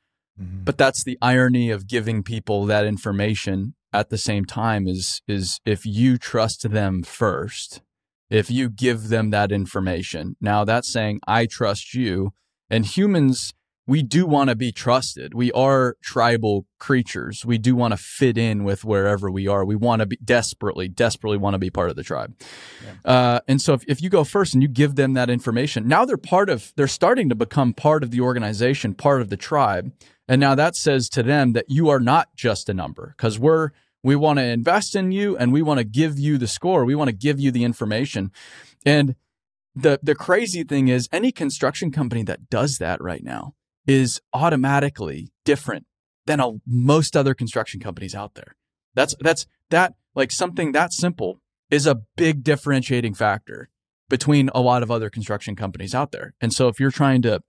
Mm-hmm. 0.41 0.65
But 0.65 0.79
that's 0.79 1.05
the 1.05 1.19
irony 1.21 1.71
of 1.71 1.87
giving 1.87 2.23
people 2.23 2.65
that 2.67 2.87
information 2.87 3.75
at 3.93 4.11
the 4.11 4.19
same 4.19 4.45
time 4.45 4.87
is 4.87 5.23
is 5.27 5.61
if 5.65 5.85
you 5.85 6.19
trust 6.19 6.71
them 6.71 7.03
first, 7.03 7.83
if 8.31 8.51
you 8.51 8.69
give 8.69 9.09
them 9.09 9.31
that 9.31 9.51
information. 9.51 10.37
Now 10.41 10.65
that's 10.65 10.93
saying 10.93 11.21
I 11.27 11.47
trust 11.47 11.95
you 11.95 12.33
and 12.71 12.85
humans 12.85 13.55
we 13.89 14.03
do 14.03 14.27
want 14.27 14.51
to 14.51 14.55
be 14.55 14.71
trusted. 14.71 15.33
We 15.33 15.51
are 15.53 15.97
tribal 16.03 16.67
creatures. 16.79 17.47
We 17.47 17.57
do 17.57 17.75
want 17.75 17.93
to 17.93 17.97
fit 17.97 18.37
in 18.37 18.63
with 18.63 18.85
wherever 18.85 19.31
we 19.31 19.49
are. 19.49 19.65
We 19.65 19.77
want 19.77 20.01
to 20.01 20.07
be 20.07 20.19
desperately, 20.23 20.89
desperately 20.89 21.39
want 21.39 21.55
to 21.55 21.59
be 21.59 21.71
part 21.71 21.89
of 21.89 21.97
the 21.97 22.03
tribe. 22.03 22.39
Uh, 23.03 23.41
and 23.49 23.63
so 23.63 23.73
if, 23.73 23.85
if 23.89 24.03
you 24.03 24.11
go 24.11 24.25
first 24.25 24.53
and 24.53 24.63
you 24.63 24.69
give 24.69 24.97
them 24.97 25.15
that 25.15 25.31
information, 25.31 25.89
now 25.89 26.05
they're 26.05 26.19
part 26.19 26.51
of, 26.51 26.75
they're 26.77 26.87
starting 26.87 27.31
to 27.31 27.35
become 27.35 27.73
part 27.73 28.03
of 28.03 28.11
the 28.11 28.21
organization, 28.21 28.93
part 28.93 29.23
of 29.23 29.31
the 29.31 29.39
tribe. 29.39 29.91
And 30.29 30.39
now 30.39 30.55
that 30.55 30.77
says 30.77 31.09
to 31.11 31.23
them 31.23 31.55
that 31.55 31.65
you 31.71 31.89
are 31.89 32.01
not 32.01 32.37
just 32.37 32.69
a 32.69 32.75
number 32.75 33.15
because 33.17 33.39
we're, 33.39 33.71
we 34.03 34.15
want 34.15 34.39
to 34.39 34.45
invest 34.45 34.95
in 34.97 35.13
you 35.13 35.35
and 35.39 35.51
we 35.51 35.63
want 35.63 35.79
to 35.79 35.85
give 35.85 36.19
you 36.19 36.37
the 36.37 36.47
score. 36.47 36.85
We 36.85 36.95
want 36.95 37.09
to 37.09 37.17
give 37.17 37.41
you 37.41 37.51
the 37.51 37.65
information. 37.65 38.33
And 38.85 39.15
the, 39.75 39.99
the 40.03 40.15
crazy 40.15 40.63
thing 40.63 40.89
is 40.89 41.09
any 41.11 41.33
construction 41.33 41.91
company 41.91 42.23
that 42.25 42.51
does 42.51 42.77
that 42.79 43.01
right 43.01 43.25
now 43.25 43.55
is 43.89 44.21
automatically 44.35 45.33
different 45.45 45.87
than 46.27 46.39
a, 46.39 46.53
most 46.67 47.17
other 47.17 47.35
construction 47.35 47.81
companies 47.81 48.15
out 48.15 48.35
there. 48.35 48.55
That's, 48.95 49.17
that's 49.21 49.47
that 49.71 49.95
like 50.15 50.31
something 50.31 50.73
that 50.73 50.93
simple 50.93 51.41
is 51.71 51.87
a 51.87 52.03
big 52.17 52.45
differentiating 52.45 53.15
factor 53.15 53.71
between 54.09 54.51
a 54.55 54.61
lot 54.61 54.83
of 54.83 54.91
other 54.91 55.11
construction 55.11 55.57
companies 55.57 55.95
out 55.95 56.13
there. 56.13 56.35
And 56.41 56.53
so 56.53 56.69
if 56.69 56.79
you're 56.79 56.91
trying 56.91 57.23
to 57.23 57.41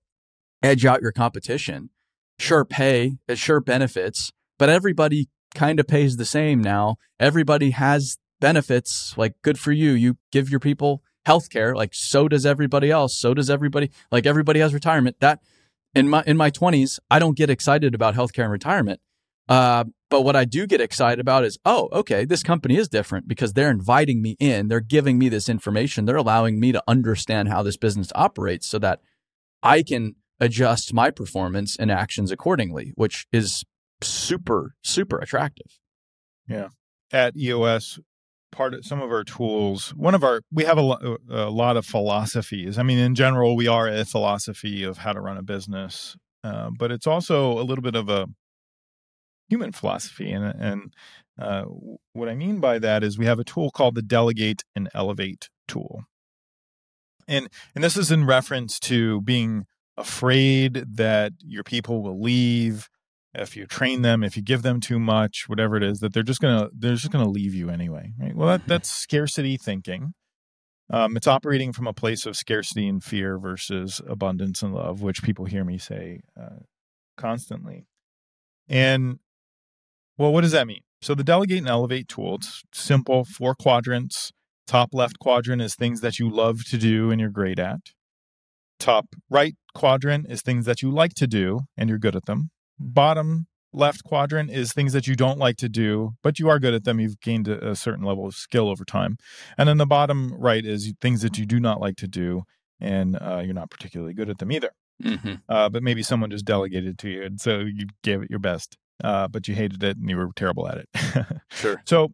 edge 0.64 0.86
out 0.86 1.02
your 1.02 1.12
competition, 1.12 1.90
sure 2.38 2.66
pay, 2.66 3.18
it 3.28 3.38
sure 3.38 3.60
benefits, 3.60 4.32
but 4.58 4.70
everybody 4.70 5.30
kind 5.56 5.80
of 5.80 5.88
pays 5.88 6.18
the 6.18 6.26
same 6.26 6.62
now. 6.62 6.96
Everybody 7.20 7.72
has 7.72 8.18
benefits, 8.40 9.14
like 9.18 9.34
good 9.42 9.60
for 9.60 9.72
you. 9.72 9.92
You 9.92 10.18
give 10.32 10.50
your 10.50 10.60
people 10.60 11.02
health 11.26 11.50
care, 11.50 11.76
like 11.76 11.94
so 11.94 12.28
does 12.28 12.46
everybody 12.46 12.92
else. 12.92 13.20
So 13.20 13.34
does 13.34 13.50
everybody, 13.50 13.92
like 14.12 14.26
everybody 14.26 14.60
has 14.60 14.74
retirement. 14.74 15.18
That 15.20 15.40
in 15.96 16.10
my 16.10 16.24
in 16.26 16.38
my 16.38 16.52
20s, 16.52 17.00
I 17.10 17.20
don't 17.20 17.38
get 17.38 17.50
excited 17.50 17.96
about 17.96 18.16
healthcare 18.16 18.44
and 18.44 18.52
retirement. 18.52 19.00
Uh, 19.48 19.86
but 20.12 20.22
what 20.22 20.36
I 20.36 20.46
do 20.46 20.68
get 20.68 20.80
excited 20.80 21.20
about 21.20 21.44
is, 21.44 21.58
oh, 21.66 21.90
okay, 21.92 22.24
this 22.24 22.44
company 22.44 22.78
is 22.78 22.88
different 22.88 23.28
because 23.28 23.54
they're 23.54 23.72
inviting 23.72 24.22
me 24.22 24.36
in. 24.40 24.68
They're 24.68 24.80
giving 24.80 25.18
me 25.18 25.28
this 25.28 25.50
information. 25.50 26.06
They're 26.06 26.16
allowing 26.16 26.60
me 26.60 26.72
to 26.72 26.84
understand 26.88 27.50
how 27.50 27.64
this 27.64 27.78
business 27.78 28.12
operates 28.14 28.68
so 28.68 28.78
that 28.80 29.02
I 29.64 29.82
can 29.82 30.16
adjust 30.40 30.94
my 30.94 31.10
performance 31.10 31.76
and 31.76 31.92
actions 31.92 32.32
accordingly, 32.32 32.94
which 32.96 33.28
is 33.32 33.64
super, 34.02 34.76
super 34.84 35.18
attractive. 35.18 35.80
Yeah. 36.48 36.70
At 37.12 37.36
EOS, 37.36 38.00
part 38.52 38.74
of 38.74 38.86
some 38.86 39.02
of 39.02 39.12
our 39.12 39.24
tools 39.24 39.90
one 39.96 40.16
of 40.16 40.24
our 40.24 40.42
we 40.52 40.64
have 40.64 40.78
a, 40.78 41.18
a 41.30 41.50
lot 41.50 41.78
of 41.78 41.86
philosophies. 41.86 42.78
I 42.78 42.84
mean 42.84 42.98
in 42.98 43.16
general 43.16 43.56
we 43.56 43.68
are 43.68 43.88
a 43.88 44.06
philosophy 44.06 44.84
of 44.84 45.00
how 45.00 45.14
to 45.14 45.22
run 45.22 45.38
a 45.38 45.44
business 45.44 46.16
uh, 46.44 46.70
but 46.78 46.92
it's 46.92 47.08
also 47.08 47.60
a 47.60 47.64
little 47.64 47.84
bit 47.84 47.96
of 47.96 48.10
a 48.10 48.28
human 49.50 49.72
philosophy 49.72 50.32
and 50.32 50.46
and 50.46 50.94
uh, 51.40 51.64
what 52.14 52.28
i 52.28 52.36
mean 52.36 52.60
by 52.60 52.78
that 52.80 53.04
is 53.04 53.18
we 53.18 53.26
have 53.26 53.40
a 53.40 53.44
tool 53.44 53.72
called 53.72 53.96
the 53.96 54.02
delegate 54.02 54.64
and 54.76 54.90
elevate 54.94 55.50
tool. 55.70 56.04
And 57.28 57.48
and 57.76 57.84
this 57.84 57.96
is 57.96 58.12
in 58.12 58.26
reference 58.26 58.80
to 58.82 59.22
being 59.22 59.66
afraid 59.96 60.84
that 60.96 61.34
your 61.40 61.64
people 61.64 62.02
will 62.02 62.20
leave 62.20 62.90
if 63.34 63.56
you 63.56 63.66
train 63.66 64.02
them 64.02 64.24
if 64.24 64.36
you 64.36 64.44
give 64.44 64.62
them 64.62 64.80
too 64.80 65.00
much 65.00 65.46
whatever 65.48 65.76
it 65.76 65.84
is 65.84 66.00
that 66.00 66.14
they're 66.14 66.24
just 66.24 66.42
gonna 66.42 66.70
they're 66.74 66.96
just 66.96 67.12
gonna 67.12 67.30
leave 67.30 67.54
you 67.54 67.70
anyway 67.70 68.12
right? 68.20 68.36
Well 68.36 68.48
that, 68.48 68.62
mm-hmm. 68.62 68.70
that's 68.70 68.90
scarcity 68.90 69.58
thinking. 69.58 70.14
Um, 70.92 71.16
it's 71.16 71.28
operating 71.28 71.72
from 71.72 71.86
a 71.86 71.94
place 71.94 72.26
of 72.26 72.36
scarcity 72.36 72.88
and 72.88 73.04
fear 73.04 73.38
versus 73.38 74.02
abundance 74.08 74.64
and 74.64 74.74
love 74.74 75.04
which 75.04 75.22
people 75.22 75.46
hear 75.46 75.64
me 75.64 75.78
say 75.78 76.22
uh, 76.40 76.64
constantly. 77.16 77.86
And 78.68 79.20
well 80.18 80.34
what 80.34 80.42
does 80.42 80.52
that 80.54 80.68
mean? 80.68 80.82
So 81.02 81.14
the 81.14 81.24
delegate 81.24 81.60
and 81.60 81.68
elevate 81.68 82.08
tool 82.08 82.36
it's 82.36 82.64
simple 82.74 83.26
four 83.26 83.54
quadrants. 83.54 84.32
Top 84.66 84.90
left 84.94 85.20
quadrant 85.20 85.62
is 85.62 85.76
things 85.76 86.02
that 86.02 86.20
you 86.20 86.30
love 86.30 86.64
to 86.66 86.78
do 86.78 87.12
and 87.12 87.20
you're 87.20 87.30
great 87.30 87.60
at. 87.60 87.80
Top 88.80 89.08
right 89.30 89.56
quadrant 89.76 90.26
is 90.30 90.42
things 90.42 90.66
that 90.66 90.82
you 90.82 90.90
like 90.90 91.14
to 91.16 91.28
do 91.28 91.62
and 91.78 91.90
you're 91.90 92.00
good 92.00 92.16
at 92.16 92.26
them 92.26 92.50
bottom 92.80 93.48
left 93.72 94.04
quadrant 94.04 94.50
is 94.50 94.74
things 94.74 94.94
that 94.94 95.08
you 95.08 95.16
don't 95.16 95.38
like 95.38 95.58
to 95.58 95.70
do, 95.70 96.14
but 96.24 96.40
you 96.40 96.50
are 96.50 96.60
good 96.60 96.74
at 96.74 96.84
them. 96.84 97.00
You've 97.00 97.20
gained 97.20 97.48
a, 97.48 97.70
a, 97.70 97.76
certain 97.76 98.04
level 98.04 98.26
of 98.26 98.34
skill 98.34 98.68
over 98.68 98.84
time. 98.84 99.18
And 99.58 99.70
then 99.70 99.78
the 99.78 99.86
bottom 99.86 100.34
right 100.34 100.66
is 100.66 100.92
things 101.02 101.22
that 101.22 101.38
you 101.38 101.46
do 101.46 101.60
not 101.60 101.80
like 101.80 101.96
to 101.98 102.08
do, 102.08 102.44
and 102.80 103.16
uh, 103.16 103.42
you're 103.44 103.54
not 103.54 103.70
particularly 103.70 104.14
good 104.14 104.30
at 104.30 104.40
them 104.40 104.52
either. 104.52 104.72
Mm-hmm. 105.04 105.36
Uh, 105.48 105.70
but 105.70 105.84
maybe 105.84 106.04
someone 106.04 106.30
just 106.30 106.46
delegated 106.46 106.98
to 107.00 107.10
you, 107.10 107.24
and 107.24 107.40
so 107.40 107.60
you 107.60 107.88
gave 108.04 108.22
it 108.22 108.30
your 108.30 108.40
best, 108.40 108.78
uh, 109.04 109.28
but 109.28 109.48
you 109.48 109.56
hated 109.56 109.84
it 109.84 109.98
and 109.98 110.10
you 110.10 110.18
were 110.18 110.30
terrible 110.36 110.68
at 110.68 110.78
it. 110.78 111.26
sure. 111.52 111.82
So 111.86 112.14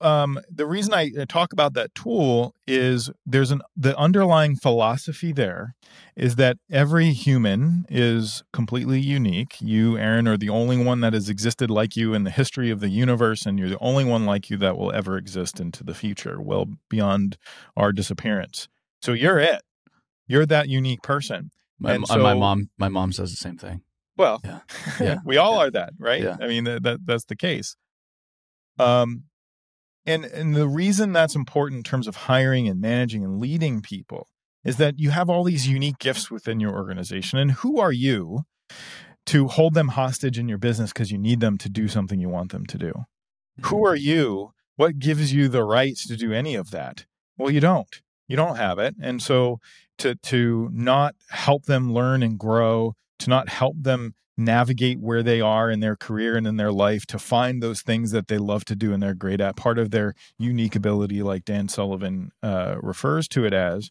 um, 0.00 0.38
the 0.50 0.66
reason 0.66 0.92
I 0.92 1.10
talk 1.28 1.52
about 1.52 1.74
that 1.74 1.94
tool 1.94 2.54
is 2.66 3.10
there's 3.24 3.50
an 3.50 3.62
the 3.76 3.96
underlying 3.96 4.56
philosophy 4.56 5.32
there 5.32 5.74
is 6.16 6.36
that 6.36 6.58
every 6.70 7.12
human 7.12 7.86
is 7.88 8.42
completely 8.52 9.00
unique. 9.00 9.56
You, 9.60 9.96
Aaron, 9.96 10.28
are 10.28 10.36
the 10.36 10.48
only 10.48 10.76
one 10.76 11.00
that 11.00 11.12
has 11.12 11.28
existed 11.28 11.70
like 11.70 11.96
you 11.96 12.12
in 12.12 12.24
the 12.24 12.30
history 12.30 12.70
of 12.70 12.80
the 12.80 12.88
universe, 12.88 13.46
and 13.46 13.58
you're 13.58 13.68
the 13.68 13.78
only 13.78 14.04
one 14.04 14.26
like 14.26 14.50
you 14.50 14.56
that 14.58 14.76
will 14.76 14.92
ever 14.92 15.16
exist 15.16 15.60
into 15.60 15.84
the 15.84 15.94
future, 15.94 16.40
well 16.40 16.66
beyond 16.90 17.36
our 17.76 17.92
disappearance. 17.92 18.68
So 19.00 19.12
you're 19.12 19.38
it. 19.38 19.62
You're 20.26 20.46
that 20.46 20.68
unique 20.68 21.02
person. 21.02 21.50
My, 21.78 21.98
so, 21.98 22.18
my 22.18 22.34
mom, 22.34 22.70
my 22.78 22.88
mom 22.88 23.12
says 23.12 23.30
the 23.30 23.36
same 23.36 23.58
thing. 23.58 23.82
Well, 24.16 24.40
yeah, 24.44 24.60
yeah. 25.00 25.18
we 25.24 25.36
all 25.36 25.54
yeah. 25.54 25.62
are 25.62 25.70
that, 25.72 25.92
right? 25.98 26.22
Yeah. 26.22 26.36
I 26.40 26.46
mean, 26.46 26.64
that, 26.64 26.82
that 26.84 27.00
that's 27.04 27.24
the 27.24 27.36
case. 27.36 27.76
Um, 28.78 29.24
and 30.06 30.24
and 30.24 30.54
the 30.54 30.68
reason 30.68 31.12
that's 31.12 31.34
important 31.34 31.78
in 31.78 31.82
terms 31.82 32.06
of 32.06 32.16
hiring 32.16 32.68
and 32.68 32.80
managing 32.80 33.24
and 33.24 33.40
leading 33.40 33.80
people 33.80 34.28
is 34.64 34.76
that 34.76 34.98
you 34.98 35.10
have 35.10 35.28
all 35.28 35.44
these 35.44 35.68
unique 35.68 35.98
gifts 35.98 36.30
within 36.30 36.60
your 36.60 36.72
organization. 36.72 37.38
And 37.38 37.52
who 37.52 37.78
are 37.78 37.92
you 37.92 38.44
to 39.26 39.48
hold 39.48 39.74
them 39.74 39.88
hostage 39.88 40.38
in 40.38 40.48
your 40.48 40.58
business 40.58 40.92
because 40.92 41.10
you 41.10 41.18
need 41.18 41.40
them 41.40 41.58
to 41.58 41.68
do 41.68 41.86
something 41.88 42.20
you 42.20 42.28
want 42.28 42.52
them 42.52 42.66
to 42.66 42.78
do? 42.78 42.92
Who 43.62 43.76
mm-hmm. 43.76 43.86
are 43.86 43.96
you? 43.96 44.52
What 44.76 44.98
gives 44.98 45.32
you 45.32 45.48
the 45.48 45.64
right 45.64 45.96
to 45.96 46.16
do 46.16 46.32
any 46.32 46.54
of 46.54 46.70
that? 46.70 47.06
Well 47.36 47.50
you 47.50 47.60
don't. 47.60 48.00
You 48.26 48.36
don't 48.36 48.56
have 48.56 48.78
it. 48.78 48.94
And 49.00 49.22
so 49.22 49.60
to 49.98 50.14
to 50.16 50.70
not 50.72 51.14
help 51.30 51.66
them 51.66 51.92
learn 51.92 52.22
and 52.22 52.38
grow 52.38 52.94
to 53.24 53.30
not 53.30 53.48
help 53.48 53.76
them 53.78 54.14
navigate 54.36 55.00
where 55.00 55.22
they 55.22 55.40
are 55.40 55.70
in 55.70 55.80
their 55.80 55.96
career 55.96 56.36
and 56.36 56.46
in 56.46 56.56
their 56.56 56.72
life 56.72 57.06
to 57.06 57.18
find 57.18 57.62
those 57.62 57.82
things 57.82 58.10
that 58.10 58.28
they 58.28 58.38
love 58.38 58.64
to 58.64 58.74
do 58.74 58.92
and 58.92 59.02
they're 59.02 59.14
great 59.14 59.40
at. 59.40 59.56
Part 59.56 59.78
of 59.78 59.90
their 59.90 60.14
unique 60.38 60.74
ability 60.74 61.22
like 61.22 61.44
dan 61.44 61.68
sullivan 61.68 62.30
uh, 62.42 62.76
refers 62.80 63.28
to 63.28 63.44
it 63.44 63.52
as 63.52 63.90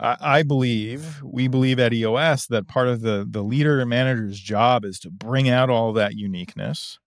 I, 0.00 0.44
believe 0.44 1.20
we 1.24 1.48
believe 1.48 1.80
at 1.80 1.92
eos 1.92 2.46
that 2.46 2.68
part 2.68 2.86
of 2.86 3.00
the 3.00 3.26
the 3.28 3.42
leader 3.42 3.80
and 3.80 3.90
manager's 3.90 4.38
job 4.38 4.84
is 4.84 5.00
to 5.00 5.10
bring 5.10 5.48
out 5.48 5.70
all 5.70 5.92
that 5.94 6.14
uniqueness. 6.14 7.00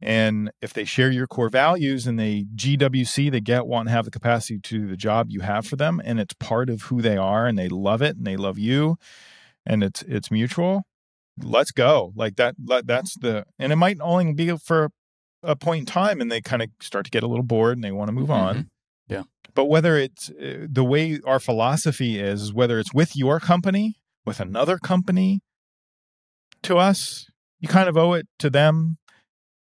And 0.00 0.52
if 0.60 0.72
they 0.72 0.84
share 0.84 1.10
your 1.10 1.26
core 1.26 1.48
values 1.48 2.06
and 2.06 2.18
they 2.18 2.44
gwc 2.56 3.30
they 3.30 3.40
get 3.40 3.66
want 3.66 3.88
and 3.88 3.94
have 3.94 4.04
the 4.04 4.10
capacity 4.10 4.58
to 4.60 4.78
do 4.78 4.86
the 4.86 4.96
job 4.96 5.30
you 5.30 5.40
have 5.40 5.66
for 5.66 5.76
them 5.76 6.00
and 6.04 6.20
it's 6.20 6.34
part 6.34 6.70
of 6.70 6.82
who 6.82 7.02
they 7.02 7.16
are 7.16 7.46
and 7.46 7.58
they 7.58 7.68
love 7.68 8.02
it 8.02 8.16
and 8.16 8.26
they 8.26 8.36
love 8.36 8.58
you 8.58 8.96
and 9.66 9.82
it's 9.82 10.02
it's 10.02 10.30
mutual 10.30 10.84
let's 11.38 11.70
go. 11.70 12.12
Like 12.14 12.36
that 12.36 12.54
that's 12.58 13.14
the 13.14 13.44
and 13.58 13.72
it 13.72 13.76
might 13.76 13.98
only 14.00 14.32
be 14.32 14.56
for 14.56 14.90
a 15.42 15.56
point 15.56 15.80
in 15.80 15.86
time 15.86 16.20
and 16.20 16.30
they 16.30 16.40
kind 16.40 16.62
of 16.62 16.70
start 16.80 17.04
to 17.06 17.10
get 17.10 17.22
a 17.22 17.26
little 17.26 17.44
bored 17.44 17.76
and 17.76 17.84
they 17.84 17.92
want 17.92 18.08
to 18.08 18.12
move 18.12 18.30
on. 18.30 18.54
Mm-hmm. 18.54 19.12
yeah. 19.14 19.22
But 19.54 19.66
whether 19.66 19.96
it's 19.96 20.30
uh, 20.30 20.66
the 20.70 20.84
way 20.84 21.20
our 21.26 21.40
philosophy 21.40 22.18
is 22.18 22.52
whether 22.52 22.78
it's 22.78 22.94
with 22.94 23.16
your 23.16 23.40
company 23.40 23.96
with 24.24 24.40
another 24.40 24.78
company 24.78 25.40
to 26.62 26.78
us 26.78 27.26
you 27.58 27.68
kind 27.68 27.88
of 27.88 27.96
owe 27.96 28.12
it 28.12 28.26
to 28.38 28.48
them 28.50 28.98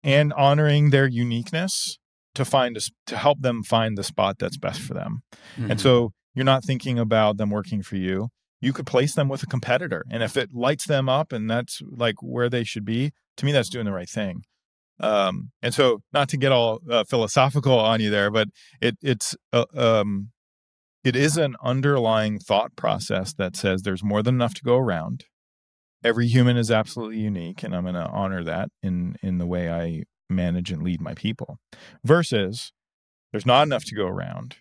and 0.02 0.32
honoring 0.34 0.90
their 0.90 1.06
uniqueness 1.06 1.98
to 2.34 2.44
find 2.44 2.76
a, 2.76 2.80
to 3.06 3.16
help 3.16 3.40
them 3.40 3.62
find 3.62 3.98
the 3.98 4.04
spot 4.04 4.36
that's 4.38 4.56
best 4.56 4.80
for 4.80 4.94
them. 4.94 5.22
Mm-hmm. 5.56 5.72
and 5.72 5.80
so 5.80 6.12
you're 6.34 6.44
not 6.44 6.64
thinking 6.64 6.98
about 6.98 7.36
them 7.38 7.50
working 7.50 7.82
for 7.82 7.96
you 7.96 8.28
you 8.60 8.72
could 8.72 8.86
place 8.86 9.14
them 9.14 9.28
with 9.28 9.42
a 9.42 9.46
competitor. 9.46 10.04
And 10.10 10.22
if 10.22 10.36
it 10.36 10.54
lights 10.54 10.86
them 10.86 11.08
up 11.08 11.32
and 11.32 11.50
that's 11.50 11.80
like 11.90 12.16
where 12.22 12.48
they 12.48 12.64
should 12.64 12.84
be, 12.84 13.12
to 13.36 13.46
me, 13.46 13.52
that's 13.52 13.70
doing 13.70 13.86
the 13.86 13.92
right 13.92 14.08
thing. 14.08 14.42
Um, 15.00 15.50
and 15.62 15.72
so, 15.72 16.02
not 16.12 16.28
to 16.28 16.36
get 16.36 16.52
all 16.52 16.80
uh, 16.90 17.04
philosophical 17.04 17.78
on 17.78 18.00
you 18.00 18.10
there, 18.10 18.30
but 18.30 18.48
it 18.82 18.98
it's 19.02 19.34
uh, 19.52 19.64
um, 19.74 20.28
it 21.02 21.16
is 21.16 21.38
an 21.38 21.56
underlying 21.62 22.38
thought 22.38 22.76
process 22.76 23.32
that 23.34 23.56
says 23.56 23.82
there's 23.82 24.04
more 24.04 24.22
than 24.22 24.34
enough 24.34 24.52
to 24.54 24.62
go 24.62 24.76
around. 24.76 25.24
Every 26.04 26.28
human 26.28 26.58
is 26.58 26.70
absolutely 26.70 27.18
unique, 27.18 27.62
and 27.62 27.74
I'm 27.74 27.84
going 27.84 27.94
to 27.94 28.06
honor 28.06 28.44
that 28.44 28.68
in 28.82 29.16
in 29.22 29.38
the 29.38 29.46
way 29.46 29.70
I 29.70 30.02
manage 30.28 30.70
and 30.70 30.82
lead 30.82 31.00
my 31.00 31.14
people. 31.14 31.56
Versus, 32.04 32.72
there's 33.32 33.46
not 33.46 33.62
enough 33.62 33.84
to 33.86 33.94
go 33.94 34.06
around. 34.06 34.56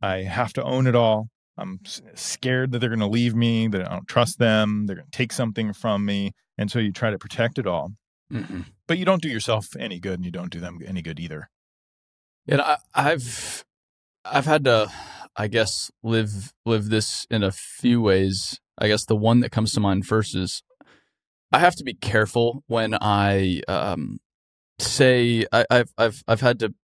I 0.00 0.18
have 0.18 0.52
to 0.54 0.62
own 0.62 0.86
it 0.86 0.94
all. 0.94 1.29
I'm 1.60 1.80
scared 2.14 2.72
that 2.72 2.78
they're 2.78 2.88
going 2.88 3.00
to 3.00 3.06
leave 3.06 3.34
me, 3.34 3.68
that 3.68 3.86
I 3.86 3.94
don't 3.94 4.08
trust 4.08 4.38
them, 4.38 4.86
they're 4.86 4.96
going 4.96 5.10
to 5.10 5.16
take 5.16 5.32
something 5.32 5.72
from 5.72 6.04
me. 6.04 6.32
And 6.58 6.70
so 6.70 6.78
you 6.78 6.92
try 6.92 7.10
to 7.10 7.18
protect 7.18 7.58
it 7.58 7.66
all. 7.66 7.92
Mm-hmm. 8.32 8.62
But 8.86 8.98
you 8.98 9.04
don't 9.04 9.22
do 9.22 9.28
yourself 9.28 9.68
any 9.78 9.98
good 9.98 10.14
and 10.14 10.24
you 10.24 10.30
don't 10.30 10.50
do 10.50 10.60
them 10.60 10.78
any 10.86 11.02
good 11.02 11.20
either. 11.20 11.50
And 12.48 12.60
I, 12.60 12.78
I've 12.94 13.64
I've 14.24 14.46
had 14.46 14.64
to 14.64 14.90
I 15.36 15.48
guess 15.48 15.90
live 16.02 16.52
live 16.64 16.90
this 16.90 17.26
in 17.30 17.42
a 17.42 17.52
few 17.52 18.00
ways. 18.00 18.60
I 18.78 18.88
guess 18.88 19.04
the 19.04 19.16
one 19.16 19.40
that 19.40 19.50
comes 19.50 19.72
to 19.72 19.80
mind 19.80 20.06
first 20.06 20.34
is 20.34 20.62
I 21.52 21.58
have 21.58 21.74
to 21.76 21.84
be 21.84 21.94
careful 21.94 22.62
when 22.66 22.96
I 23.00 23.60
um, 23.68 24.20
say 24.78 25.46
I, 25.52 25.64
have 25.70 25.90
I've 25.98 26.22
I've 26.26 26.40
had 26.40 26.58
to 26.60 26.74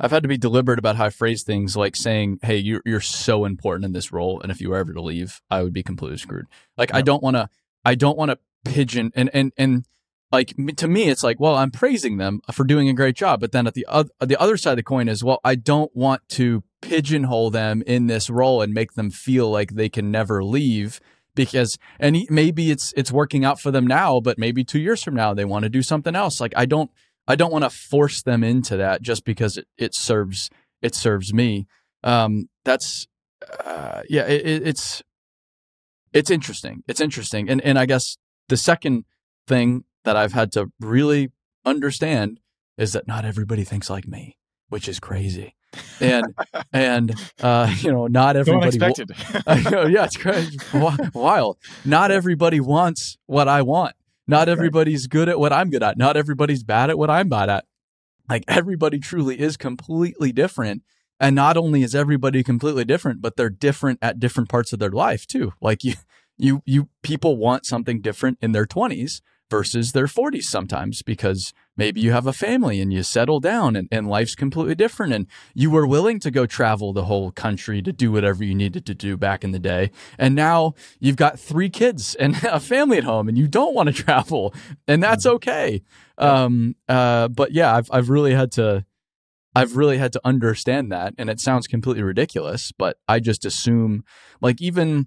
I've 0.00 0.10
had 0.10 0.22
to 0.24 0.28
be 0.28 0.36
deliberate 0.36 0.78
about 0.78 0.96
how 0.96 1.06
I 1.06 1.10
phrase 1.10 1.42
things, 1.44 1.76
like 1.76 1.94
saying, 1.94 2.40
"Hey, 2.42 2.56
you're 2.58 2.82
you're 2.84 3.00
so 3.00 3.44
important 3.44 3.84
in 3.84 3.92
this 3.92 4.12
role, 4.12 4.40
and 4.40 4.50
if 4.50 4.60
you 4.60 4.70
were 4.70 4.76
ever 4.76 4.92
to 4.92 5.00
leave, 5.00 5.40
I 5.50 5.62
would 5.62 5.72
be 5.72 5.82
completely 5.82 6.18
screwed." 6.18 6.46
Like 6.76 6.92
I 6.92 7.02
don't 7.02 7.22
want 7.22 7.36
to, 7.36 7.48
I 7.84 7.94
don't 7.94 8.18
want 8.18 8.30
to 8.30 8.38
pigeon 8.64 9.12
and 9.14 9.30
and 9.32 9.52
and 9.56 9.84
like 10.32 10.54
to 10.78 10.88
me, 10.88 11.08
it's 11.08 11.22
like, 11.22 11.38
well, 11.38 11.54
I'm 11.54 11.70
praising 11.70 12.16
them 12.16 12.40
for 12.50 12.64
doing 12.64 12.88
a 12.88 12.92
great 12.92 13.14
job, 13.14 13.40
but 13.40 13.52
then 13.52 13.68
at 13.68 13.74
the 13.74 13.86
other 13.88 14.10
the 14.20 14.40
other 14.40 14.56
side 14.56 14.72
of 14.72 14.76
the 14.78 14.82
coin 14.82 15.08
is, 15.08 15.22
well, 15.22 15.40
I 15.44 15.54
don't 15.54 15.94
want 15.94 16.28
to 16.30 16.64
pigeonhole 16.82 17.50
them 17.50 17.82
in 17.86 18.08
this 18.08 18.28
role 18.28 18.60
and 18.60 18.74
make 18.74 18.94
them 18.94 19.10
feel 19.10 19.48
like 19.48 19.74
they 19.74 19.88
can 19.88 20.10
never 20.10 20.42
leave 20.42 21.00
because 21.34 21.78
and 22.00 22.18
maybe 22.28 22.70
it's 22.70 22.92
it's 22.96 23.12
working 23.12 23.44
out 23.44 23.60
for 23.60 23.70
them 23.70 23.86
now, 23.86 24.20
but 24.20 24.38
maybe 24.38 24.64
two 24.64 24.80
years 24.80 25.02
from 25.02 25.14
now 25.14 25.34
they 25.34 25.44
want 25.44 25.62
to 25.62 25.68
do 25.68 25.82
something 25.82 26.16
else. 26.16 26.40
Like 26.40 26.52
I 26.56 26.66
don't 26.66 26.90
I 27.26 27.36
don't 27.36 27.52
want 27.52 27.64
to 27.64 27.70
force 27.70 28.22
them 28.22 28.44
into 28.44 28.76
that 28.76 29.02
just 29.02 29.24
because 29.24 29.56
it, 29.56 29.66
it 29.78 29.94
serves 29.94 30.50
it 30.82 30.94
serves 30.94 31.32
me. 31.32 31.66
Um, 32.02 32.48
that's 32.64 33.06
uh, 33.64 34.02
yeah, 34.08 34.26
it, 34.26 34.66
it's 34.66 35.02
it's 36.12 36.30
interesting. 36.30 36.82
It's 36.86 37.00
interesting, 37.00 37.48
and 37.48 37.60
and 37.62 37.78
I 37.78 37.86
guess 37.86 38.16
the 38.48 38.56
second 38.56 39.04
thing 39.46 39.84
that 40.04 40.16
I've 40.16 40.32
had 40.32 40.52
to 40.52 40.70
really 40.80 41.32
understand 41.64 42.40
is 42.76 42.92
that 42.92 43.06
not 43.06 43.24
everybody 43.24 43.64
thinks 43.64 43.88
like 43.88 44.06
me, 44.06 44.36
which 44.68 44.88
is 44.88 45.00
crazy. 45.00 45.54
and 46.00 46.26
and 46.72 47.14
uh, 47.42 47.74
you 47.80 47.90
know, 47.90 48.06
not 48.06 48.36
everybody. 48.36 48.78
Wa- 48.78 48.92
yeah, 49.88 50.04
it's 50.04 50.16
crazy, 50.16 50.58
wild. 51.14 51.58
Not 51.84 52.10
everybody 52.10 52.60
wants 52.60 53.16
what 53.26 53.48
I 53.48 53.62
want. 53.62 53.94
Not 54.26 54.48
everybody's 54.48 55.06
good 55.06 55.28
at 55.28 55.38
what 55.38 55.52
I'm 55.52 55.70
good 55.70 55.82
at. 55.82 55.98
Not 55.98 56.16
everybody's 56.16 56.62
bad 56.62 56.90
at 56.90 56.98
what 56.98 57.10
I'm 57.10 57.28
bad 57.28 57.48
at. 57.48 57.64
like 58.28 58.44
everybody 58.48 58.98
truly 58.98 59.38
is 59.38 59.56
completely 59.56 60.32
different. 60.32 60.82
And 61.20 61.36
not 61.36 61.56
only 61.56 61.82
is 61.82 61.94
everybody 61.94 62.42
completely 62.42 62.84
different, 62.84 63.22
but 63.22 63.36
they're 63.36 63.50
different 63.50 63.98
at 64.02 64.18
different 64.18 64.48
parts 64.48 64.72
of 64.72 64.78
their 64.78 64.90
life 64.90 65.26
too. 65.26 65.52
Like 65.60 65.84
you, 65.84 65.94
you, 66.36 66.62
you 66.64 66.88
people 67.02 67.36
want 67.36 67.66
something 67.66 68.00
different 68.00 68.38
in 68.40 68.52
their 68.52 68.66
20s 68.66 69.20
versus 69.50 69.92
their 69.92 70.06
40s 70.06 70.44
sometimes 70.44 71.02
because 71.02 71.52
maybe 71.76 72.00
you 72.00 72.12
have 72.12 72.26
a 72.26 72.32
family 72.32 72.80
and 72.80 72.92
you 72.92 73.02
settle 73.02 73.40
down 73.40 73.76
and, 73.76 73.88
and 73.90 74.08
life's 74.08 74.34
completely 74.34 74.74
different 74.74 75.12
and 75.12 75.26
you 75.54 75.70
were 75.70 75.86
willing 75.86 76.18
to 76.20 76.30
go 76.30 76.46
travel 76.46 76.92
the 76.92 77.04
whole 77.04 77.30
country 77.30 77.82
to 77.82 77.92
do 77.92 78.10
whatever 78.10 78.42
you 78.42 78.54
needed 78.54 78.86
to 78.86 78.94
do 78.94 79.16
back 79.16 79.44
in 79.44 79.52
the 79.52 79.58
day. 79.58 79.90
And 80.18 80.34
now 80.34 80.74
you've 80.98 81.16
got 81.16 81.38
three 81.38 81.68
kids 81.68 82.14
and 82.14 82.36
a 82.44 82.60
family 82.60 82.98
at 82.98 83.04
home 83.04 83.28
and 83.28 83.36
you 83.36 83.48
don't 83.48 83.74
want 83.74 83.88
to 83.88 83.92
travel 83.92 84.54
and 84.88 85.02
that's 85.02 85.26
mm-hmm. 85.26 85.36
okay. 85.36 85.82
Um, 86.16 86.76
uh, 86.88 87.28
but 87.28 87.52
yeah 87.52 87.74
I've, 87.74 87.88
I've 87.90 88.08
really 88.08 88.34
had 88.34 88.52
to 88.52 88.84
I've 89.56 89.76
really 89.76 89.98
had 89.98 90.12
to 90.14 90.20
understand 90.24 90.90
that 90.90 91.14
and 91.16 91.30
it 91.30 91.38
sounds 91.38 91.66
completely 91.66 92.02
ridiculous 92.02 92.72
but 92.76 92.96
I 93.06 93.20
just 93.20 93.44
assume 93.44 94.04
like 94.40 94.60
even 94.60 95.06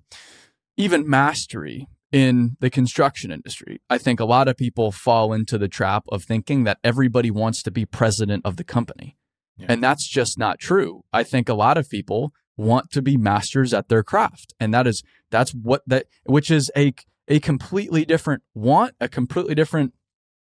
even 0.78 1.10
mastery 1.10 1.88
in 2.12 2.56
the 2.60 2.70
construction 2.70 3.32
industry. 3.32 3.82
I 3.90 3.98
think 3.98 4.20
a 4.20 4.26
lot 4.26 4.48
of 4.48 4.58
people 4.58 4.92
fall 4.92 5.34
into 5.34 5.58
the 5.58 5.68
trap 5.68 6.06
of 6.10 6.24
thinking 6.24 6.64
that 6.64 6.80
everybody 6.84 7.32
wants 7.32 7.62
to 7.64 7.72
be 7.72 7.86
president 7.86 8.46
of 8.46 8.58
the 8.58 8.64
company. 8.64 9.18
Yeah. 9.58 9.68
And 9.70 9.84
that's 9.84 10.08
just 10.08 10.38
not 10.38 10.60
true. 10.60 11.04
I 11.12 11.24
think 11.24 11.50
a 11.50 11.54
lot 11.54 11.78
of 11.78 11.90
people 11.90 12.34
want 12.56 12.92
to 12.92 13.02
be 13.02 13.18
masters 13.18 13.74
at 13.74 13.90
their 13.90 14.04
craft. 14.04 14.54
And 14.60 14.74
that 14.74 14.88
is 14.88 15.04
that's 15.32 15.52
what 15.52 15.84
that 15.88 16.06
which 16.26 16.50
is 16.50 16.72
a 16.76 16.94
a 17.28 17.40
completely 17.40 18.06
different 18.06 18.44
want, 18.54 18.96
a 19.00 19.08
completely 19.08 19.56
different 19.56 19.94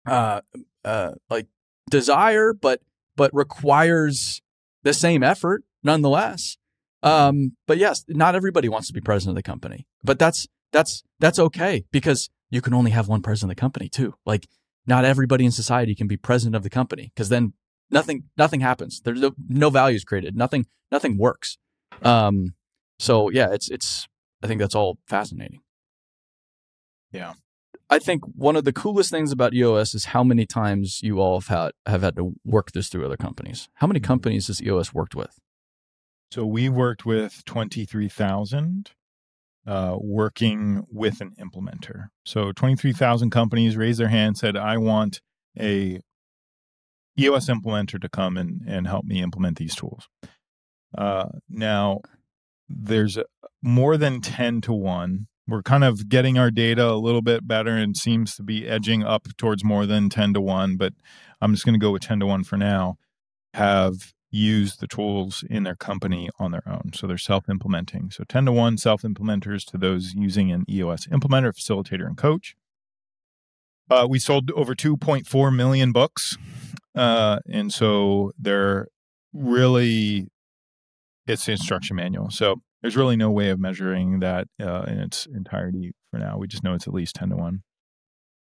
uh 0.06 0.40
uh 0.84 1.12
like 1.28 1.46
desire, 1.90 2.52
but 2.52 2.80
but 3.16 3.34
requires 3.34 4.42
the 4.84 4.94
same 4.94 5.22
effort 5.22 5.64
nonetheless. 5.82 6.56
Um, 7.02 7.56
but 7.66 7.78
yes, 7.78 8.04
not 8.08 8.34
everybody 8.34 8.68
wants 8.68 8.88
to 8.88 8.92
be 8.92 9.00
president 9.00 9.38
of 9.38 9.44
the 9.44 9.48
company. 9.48 9.86
But 10.02 10.18
that's 10.18 10.48
that's 10.72 11.02
that's 11.18 11.38
okay 11.38 11.84
because 11.90 12.30
you 12.50 12.60
can 12.60 12.74
only 12.74 12.90
have 12.90 13.08
one 13.08 13.22
president 13.22 13.52
of 13.52 13.56
the 13.56 13.60
company 13.60 13.88
too. 13.88 14.14
Like 14.24 14.46
not 14.86 15.04
everybody 15.04 15.44
in 15.44 15.50
society 15.50 15.94
can 15.94 16.06
be 16.06 16.16
president 16.16 16.56
of 16.56 16.62
the 16.62 16.70
company 16.70 17.12
because 17.14 17.28
then 17.28 17.52
nothing 17.90 18.24
nothing 18.36 18.60
happens. 18.60 19.00
There's 19.00 19.20
no, 19.20 19.32
no 19.48 19.70
values 19.70 20.04
created. 20.04 20.36
Nothing 20.36 20.66
nothing 20.90 21.18
works. 21.18 21.58
Um, 22.02 22.54
so 22.98 23.30
yeah, 23.30 23.52
it's 23.52 23.70
it's 23.70 24.06
I 24.42 24.46
think 24.46 24.60
that's 24.60 24.74
all 24.74 24.98
fascinating. 25.06 25.60
Yeah. 27.12 27.34
I 27.90 27.98
think 27.98 28.22
one 28.34 28.54
of 28.54 28.64
the 28.64 28.72
coolest 28.72 29.10
things 29.10 29.32
about 29.32 29.54
EOS 29.54 29.94
is 29.94 30.06
how 30.06 30.22
many 30.22 30.44
times 30.44 31.00
you 31.02 31.20
all 31.20 31.40
have 31.40 31.48
had 31.48 31.72
have 31.86 32.02
had 32.02 32.16
to 32.16 32.34
work 32.44 32.72
this 32.72 32.88
through 32.88 33.06
other 33.06 33.16
companies. 33.16 33.68
How 33.74 33.86
many 33.86 34.00
mm-hmm. 34.00 34.06
companies 34.06 34.48
has 34.48 34.62
EOS 34.62 34.92
worked 34.92 35.14
with? 35.14 35.38
So 36.30 36.44
we 36.44 36.68
worked 36.68 37.06
with 37.06 37.44
twenty 37.46 37.86
three 37.86 38.08
thousand 38.08 38.90
uh, 39.68 39.98
working 40.00 40.82
with 40.90 41.20
an 41.20 41.34
implementer. 41.38 42.08
So 42.24 42.52
23,000 42.52 43.28
companies 43.28 43.76
raised 43.76 44.00
their 44.00 44.08
hand, 44.08 44.38
said, 44.38 44.56
I 44.56 44.78
want 44.78 45.20
a 45.60 46.00
EOS 47.18 47.50
implementer 47.50 48.00
to 48.00 48.08
come 48.08 48.38
and, 48.38 48.62
and 48.66 48.86
help 48.86 49.04
me 49.04 49.22
implement 49.22 49.58
these 49.58 49.74
tools. 49.74 50.08
Uh, 50.96 51.26
now, 51.50 52.00
there's 52.70 53.18
more 53.62 53.98
than 53.98 54.22
10 54.22 54.62
to 54.62 54.72
1. 54.72 55.26
We're 55.46 55.62
kind 55.62 55.84
of 55.84 56.08
getting 56.08 56.38
our 56.38 56.50
data 56.50 56.90
a 56.90 56.96
little 56.96 57.22
bit 57.22 57.46
better 57.46 57.76
and 57.76 57.94
seems 57.94 58.36
to 58.36 58.42
be 58.42 58.66
edging 58.66 59.02
up 59.02 59.26
towards 59.36 59.64
more 59.64 59.84
than 59.84 60.08
10 60.08 60.32
to 60.32 60.40
1, 60.40 60.78
but 60.78 60.94
I'm 61.42 61.52
just 61.52 61.66
going 61.66 61.78
to 61.78 61.84
go 61.84 61.90
with 61.90 62.02
10 62.02 62.20
to 62.20 62.26
1 62.26 62.44
for 62.44 62.56
now. 62.56 62.96
Have 63.52 64.14
use 64.30 64.76
the 64.76 64.86
tools 64.86 65.42
in 65.48 65.62
their 65.62 65.74
company 65.74 66.28
on 66.38 66.50
their 66.50 66.62
own. 66.66 66.90
So 66.94 67.06
they're 67.06 67.18
self 67.18 67.48
implementing. 67.48 68.10
So 68.10 68.24
10 68.24 68.46
to 68.46 68.52
1 68.52 68.78
self 68.78 69.02
implementers 69.02 69.64
to 69.70 69.78
those 69.78 70.14
using 70.14 70.52
an 70.52 70.64
EOS 70.68 71.06
implementer, 71.06 71.52
facilitator, 71.52 72.06
and 72.06 72.16
coach. 72.16 72.56
Uh, 73.90 74.06
we 74.08 74.18
sold 74.18 74.50
over 74.52 74.74
2.4 74.74 75.54
million 75.54 75.92
books. 75.92 76.36
Uh, 76.94 77.38
and 77.50 77.72
so 77.72 78.32
they're 78.38 78.88
really, 79.32 80.28
it's 81.26 81.46
the 81.46 81.52
instruction 81.52 81.96
manual. 81.96 82.30
So 82.30 82.56
there's 82.82 82.96
really 82.96 83.16
no 83.16 83.30
way 83.30 83.48
of 83.50 83.58
measuring 83.58 84.20
that 84.20 84.48
uh, 84.60 84.82
in 84.82 84.98
its 84.98 85.26
entirety 85.26 85.92
for 86.10 86.18
now. 86.18 86.36
We 86.36 86.48
just 86.48 86.62
know 86.62 86.74
it's 86.74 86.86
at 86.86 86.94
least 86.94 87.14
10 87.16 87.30
to 87.30 87.36
1. 87.36 87.62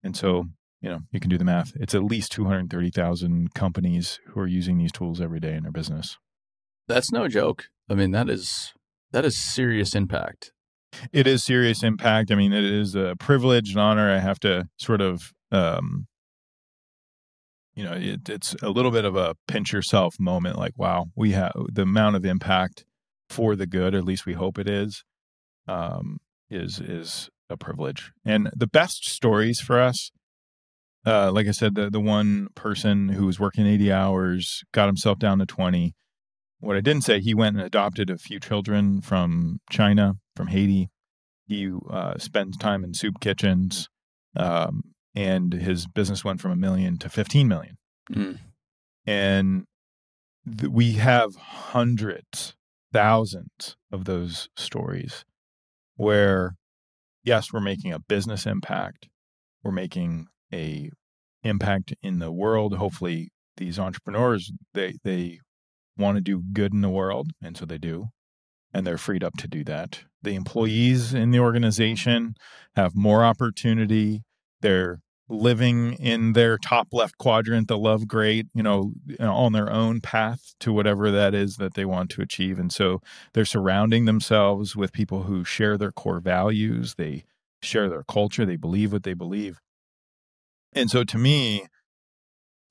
And 0.03 0.15
so 0.15 0.45
you 0.85 0.91
know, 0.91 1.01
you 1.11 1.19
can 1.19 1.31
do 1.31 1.37
the 1.39 1.43
math. 1.43 1.71
It's 1.77 1.95
at 1.95 2.03
least 2.03 2.31
230,000 2.33 3.55
companies 3.55 4.19
who 4.27 4.39
are 4.39 4.45
using 4.45 4.77
these 4.77 4.91
tools 4.91 5.19
every 5.19 5.39
day 5.39 5.55
in 5.55 5.63
their 5.63 5.71
business. 5.71 6.19
That's 6.87 7.11
no 7.11 7.27
joke. 7.27 7.69
I 7.89 7.95
mean, 7.95 8.11
that 8.11 8.29
is 8.29 8.71
that 9.11 9.25
is 9.25 9.35
serious 9.35 9.95
impact. 9.95 10.51
It 11.11 11.25
is 11.25 11.43
serious 11.43 11.81
impact. 11.81 12.31
I 12.31 12.35
mean, 12.35 12.53
it 12.53 12.63
is 12.63 12.93
a 12.93 13.15
privilege 13.19 13.71
and 13.71 13.79
honor. 13.79 14.13
I 14.13 14.19
have 14.19 14.39
to 14.41 14.67
sort 14.77 15.01
of 15.01 15.33
um 15.51 16.05
you 17.73 17.83
know, 17.83 17.93
it, 17.93 18.29
it's 18.29 18.55
a 18.61 18.69
little 18.69 18.91
bit 18.91 19.05
of 19.05 19.15
a 19.15 19.35
pinch 19.47 19.73
yourself 19.73 20.19
moment 20.19 20.55
like, 20.55 20.77
wow, 20.77 21.07
we 21.15 21.31
have 21.31 21.51
the 21.67 21.81
amount 21.81 22.15
of 22.15 22.25
impact 22.25 22.85
for 23.27 23.55
the 23.55 23.65
good, 23.65 23.95
at 23.95 24.05
least 24.05 24.27
we 24.27 24.33
hope 24.33 24.59
it 24.59 24.69
is, 24.69 25.03
um, 25.67 26.19
is 26.47 26.79
is 26.79 27.27
a 27.49 27.57
privilege. 27.57 28.11
And 28.23 28.51
the 28.55 28.67
best 28.67 29.09
stories 29.09 29.59
for 29.59 29.81
us 29.81 30.11
uh, 31.05 31.31
like 31.31 31.47
I 31.47 31.51
said, 31.51 31.75
the 31.75 31.89
the 31.89 31.99
one 31.99 32.47
person 32.55 33.09
who 33.09 33.25
was 33.25 33.39
working 33.39 33.67
80 33.67 33.91
hours 33.91 34.63
got 34.73 34.87
himself 34.87 35.19
down 35.19 35.39
to 35.39 35.45
20. 35.45 35.93
What 36.59 36.77
I 36.77 36.81
didn't 36.81 37.03
say, 37.03 37.19
he 37.19 37.33
went 37.33 37.57
and 37.57 37.65
adopted 37.65 38.09
a 38.09 38.17
few 38.17 38.39
children 38.39 39.01
from 39.01 39.59
China, 39.69 40.15
from 40.35 40.47
Haiti. 40.47 40.89
He 41.47 41.71
uh, 41.91 42.17
spends 42.17 42.57
time 42.57 42.83
in 42.83 42.95
soup 42.95 43.19
kitchens, 43.19 43.87
um, 44.35 44.81
and 45.13 45.53
his 45.53 45.85
business 45.85 46.23
went 46.23 46.41
from 46.41 46.51
a 46.51 46.55
million 46.55 46.97
to 46.99 47.09
15 47.09 47.47
million. 47.47 47.77
Mm. 48.11 48.39
And 49.05 49.65
th- 50.45 50.71
we 50.71 50.93
have 50.93 51.35
hundreds, 51.35 52.55
thousands 52.91 53.75
of 53.91 54.05
those 54.05 54.49
stories 54.57 55.23
where, 55.97 56.55
yes, 57.23 57.53
we're 57.53 57.59
making 57.59 57.93
a 57.93 57.99
business 57.99 58.47
impact, 58.47 59.07
we're 59.63 59.71
making 59.71 60.27
a 60.53 60.89
impact 61.43 61.93
in 62.01 62.19
the 62.19 62.31
world. 62.31 62.75
Hopefully, 62.75 63.29
these 63.57 63.79
entrepreneurs 63.79 64.51
they 64.73 64.95
they 65.03 65.39
want 65.97 66.17
to 66.17 66.21
do 66.21 66.43
good 66.53 66.73
in 66.73 66.81
the 66.81 66.89
world, 66.89 67.31
and 67.41 67.55
so 67.57 67.65
they 67.65 67.77
do, 67.77 68.07
and 68.73 68.85
they're 68.85 68.97
freed 68.97 69.23
up 69.23 69.37
to 69.37 69.47
do 69.47 69.63
that. 69.63 70.03
The 70.21 70.35
employees 70.35 71.13
in 71.13 71.31
the 71.31 71.39
organization 71.39 72.35
have 72.75 72.95
more 72.95 73.23
opportunity. 73.23 74.23
They're 74.61 74.99
living 75.27 75.93
in 75.93 76.33
their 76.33 76.57
top 76.57 76.89
left 76.91 77.17
quadrant, 77.17 77.67
the 77.67 77.77
love 77.77 78.07
great, 78.07 78.47
you 78.53 78.61
know, 78.61 78.93
on 79.19 79.53
their 79.53 79.71
own 79.71 80.01
path 80.01 80.53
to 80.59 80.71
whatever 80.71 81.09
that 81.11 81.33
is 81.33 81.57
that 81.57 81.73
they 81.73 81.85
want 81.85 82.09
to 82.11 82.21
achieve. 82.21 82.59
And 82.59 82.71
so 82.71 83.01
they're 83.33 83.45
surrounding 83.45 84.05
themselves 84.05 84.75
with 84.75 84.93
people 84.93 85.23
who 85.23 85.43
share 85.43 85.77
their 85.77 85.91
core 85.91 86.19
values. 86.19 86.95
They 86.95 87.23
share 87.61 87.89
their 87.89 88.03
culture. 88.03 88.45
They 88.45 88.55
believe 88.55 88.93
what 88.93 89.03
they 89.03 89.13
believe. 89.13 89.59
And 90.75 90.89
so 90.89 91.03
to 91.03 91.17
me, 91.17 91.65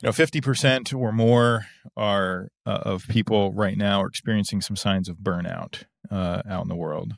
you 0.02 0.08
know, 0.08 0.10
50% 0.10 0.94
or 0.94 1.12
more 1.12 1.66
are 1.96 2.48
uh, 2.66 2.80
of 2.82 3.08
people 3.08 3.52
right 3.52 3.76
now 3.76 4.02
are 4.02 4.06
experiencing 4.06 4.60
some 4.60 4.76
signs 4.76 5.08
of 5.08 5.16
burnout 5.18 5.84
uh, 6.10 6.42
out 6.48 6.62
in 6.62 6.68
the 6.68 6.76
world. 6.76 7.14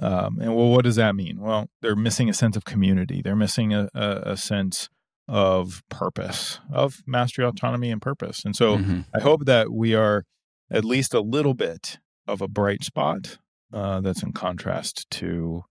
Um, 0.00 0.38
and 0.40 0.54
well, 0.54 0.68
what 0.68 0.84
does 0.84 0.96
that 0.96 1.14
mean? 1.14 1.40
Well, 1.40 1.68
they're 1.82 1.96
missing 1.96 2.28
a 2.28 2.34
sense 2.34 2.56
of 2.56 2.64
community. 2.64 3.22
They're 3.22 3.36
missing 3.36 3.72
a, 3.72 3.88
a, 3.94 4.32
a 4.32 4.36
sense 4.36 4.88
of 5.28 5.82
purpose, 5.88 6.58
of 6.72 7.02
mastery, 7.06 7.44
autonomy, 7.44 7.90
and 7.90 8.02
purpose. 8.02 8.44
And 8.44 8.56
so 8.56 8.78
mm-hmm. 8.78 9.00
I 9.14 9.20
hope 9.20 9.44
that 9.44 9.70
we 9.72 9.94
are 9.94 10.24
at 10.70 10.84
least 10.84 11.14
a 11.14 11.20
little 11.20 11.54
bit 11.54 11.98
of 12.26 12.40
a 12.40 12.48
bright 12.48 12.84
spot 12.84 13.38
uh, 13.72 14.00
that's 14.00 14.22
in 14.22 14.32
contrast 14.32 15.08
to 15.10 15.62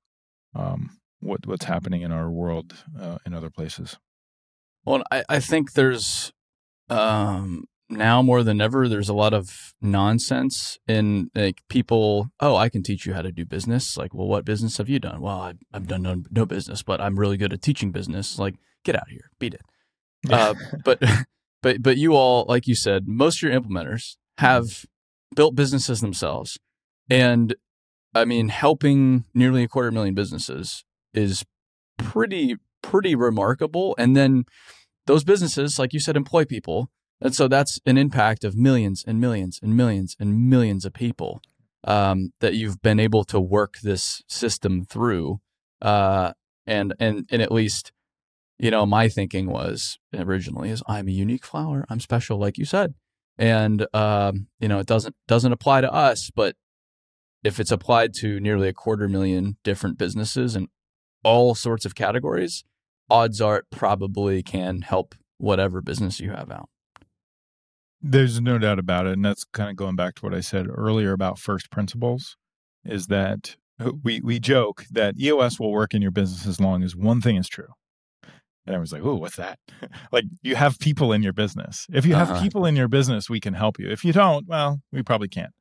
um, 0.56 0.98
what, 1.20 1.46
what's 1.46 1.66
happening 1.66 2.02
in 2.02 2.12
our 2.12 2.30
world 2.30 2.74
uh, 3.00 3.18
in 3.26 3.34
other 3.34 3.50
places. 3.50 3.98
Well, 4.90 5.04
I, 5.12 5.24
I 5.30 5.40
think 5.40 5.74
there's 5.74 6.34
um, 6.90 7.66
now 7.92 8.24
more 8.24 8.42
than 8.42 8.60
ever, 8.60 8.90
there's 8.90 9.08
a 9.08 9.14
lot 9.14 9.36
of 9.36 9.76
nonsense 9.80 10.80
in 10.88 11.30
like 11.36 11.62
people. 11.70 12.32
Oh, 12.40 12.56
I 12.56 12.70
can 12.70 12.82
teach 12.82 13.06
you 13.06 13.14
how 13.14 13.22
to 13.22 13.32
do 13.32 13.46
business. 13.46 13.98
Like, 13.98 14.16
well, 14.16 14.26
what 14.26 14.46
business 14.46 14.78
have 14.78 14.90
you 14.90 14.98
done? 14.98 15.22
Well, 15.22 15.42
I've, 15.42 15.60
I've 15.72 15.86
done 15.86 16.02
no, 16.02 16.24
no 16.32 16.44
business, 16.44 16.82
but 16.82 17.00
I'm 17.00 17.20
really 17.20 17.38
good 17.38 17.54
at 17.54 17.62
teaching 17.62 17.92
business. 17.92 18.40
Like, 18.40 18.56
get 18.84 18.96
out 18.96 19.04
of 19.04 19.10
here, 19.10 19.30
beat 19.38 19.54
it. 19.54 19.62
uh, 20.34 20.56
but 20.84 21.00
but 21.62 21.84
but 21.84 21.98
you 21.98 22.16
all, 22.16 22.46
like 22.50 22.66
you 22.66 22.74
said, 22.74 23.08
most 23.08 23.44
of 23.44 23.48
your 23.48 23.62
implementers 23.62 24.16
have 24.40 24.88
built 25.36 25.54
businesses 25.54 26.02
themselves, 26.02 26.58
and 27.12 27.54
I 28.16 28.26
mean, 28.26 28.50
helping 28.50 29.26
nearly 29.36 29.62
a 29.62 29.68
quarter 29.68 29.92
million 29.92 30.16
businesses 30.16 30.84
is 31.14 31.46
pretty 32.00 32.56
pretty 32.82 33.16
remarkable. 33.16 33.96
And 33.98 34.16
then 34.16 34.46
those 35.10 35.24
businesses, 35.24 35.80
like 35.80 35.92
you 35.92 36.00
said, 36.00 36.16
employ 36.16 36.46
people. 36.46 36.92
And 37.20 37.34
so 37.34 37.48
that's 37.48 37.80
an 37.88 37.98
impact 37.98 38.44
of 38.44 38.56
millions 38.56 39.04
and 39.08 39.20
millions 39.20 39.60
and 39.60 39.76
millions 39.76 40.16
and 40.20 40.48
millions 40.48 40.86
of 40.86 40.94
people 40.94 41.42
um, 41.84 42.32
that 42.42 42.54
you've 42.54 42.80
been 42.84 43.00
able 43.00 43.24
to 43.24 43.40
work 43.40 43.80
this 43.82 44.22
system 44.28 44.86
through. 44.86 45.42
Uh, 45.82 46.34
and 46.68 46.94
and 47.00 47.28
and 47.32 47.42
at 47.42 47.52
least, 47.52 47.92
you 48.60 48.70
know, 48.70 48.86
my 48.86 49.10
thinking 49.10 49.50
was 49.50 49.98
originally 50.16 50.70
is 50.70 50.84
I'm 50.88 51.08
a 51.08 51.12
unique 51.12 51.44
flower. 51.44 51.88
I'm 51.90 52.00
special, 52.00 52.38
like 52.38 52.60
you 52.60 52.66
said, 52.66 52.94
and 53.36 53.88
um, 53.96 54.46
you 54.60 54.68
know, 54.68 54.78
it 54.78 54.86
doesn't 54.86 55.16
doesn't 55.28 55.52
apply 55.52 55.82
to 55.82 55.92
us, 55.92 56.30
but 56.36 56.56
if 57.44 57.60
it's 57.60 57.72
applied 57.72 58.14
to 58.20 58.40
nearly 58.40 58.68
a 58.68 58.74
quarter 58.74 59.10
million 59.10 59.58
different 59.64 59.98
businesses 59.98 60.56
and 60.56 60.68
all 61.24 61.56
sorts 61.56 61.84
of 61.84 61.96
categories, 61.96 62.64
odds 63.10 63.42
are 63.42 63.58
it 63.58 63.66
probably 63.72 64.44
can 64.44 64.82
help 64.82 65.16
whatever 65.38 65.82
business 65.82 66.20
you 66.20 66.32
have 66.32 66.52
out. 66.52 66.70
There's 68.02 68.40
no 68.40 68.58
doubt 68.58 68.80
about 68.80 69.08
it. 69.08 69.14
And 69.14 69.26
that's 69.26 69.44
kind 69.44 69.70
of 69.70 69.76
going 69.76 69.96
back 69.96 70.16
to 70.16 70.26
what 70.26 70.34
I 70.34 70.40
said 70.40 70.68
earlier 70.70 71.12
about 71.12 71.40
first 71.40 71.70
principles 71.70 72.38
is 72.86 73.08
that 73.08 73.58
uh, 73.80 73.92
we, 74.04 74.22
we 74.22 74.40
joke 74.40 74.86
that 74.92 75.20
EOS 75.20 75.60
will 75.60 75.72
work 75.72 75.94
in 75.94 76.02
your 76.02 76.12
business 76.12 76.46
as 76.46 76.62
long 76.62 76.84
as 76.84 76.96
one 76.96 77.22
thing 77.22 77.36
is 77.36 77.50
true. 77.50 77.74
And 78.66 78.76
I 78.76 78.80
was 78.80 78.94
like, 78.94 79.04
oh, 79.04 79.16
what's 79.16 79.38
that? 79.38 79.60
like 80.12 80.26
you 80.44 80.56
have 80.56 80.80
people 80.80 81.12
in 81.12 81.24
your 81.24 81.34
business. 81.34 81.88
If 81.92 82.06
you 82.06 82.16
have 82.16 82.32
uh-huh. 82.32 82.42
people 82.42 82.66
in 82.66 82.76
your 82.76 82.88
business, 82.88 83.30
we 83.30 83.40
can 83.40 83.54
help 83.54 83.80
you. 83.80 83.90
If 83.90 84.06
you 84.06 84.14
don't, 84.14 84.48
well, 84.48 84.80
we 84.92 85.02
probably 85.02 85.28
can't. 85.28 85.52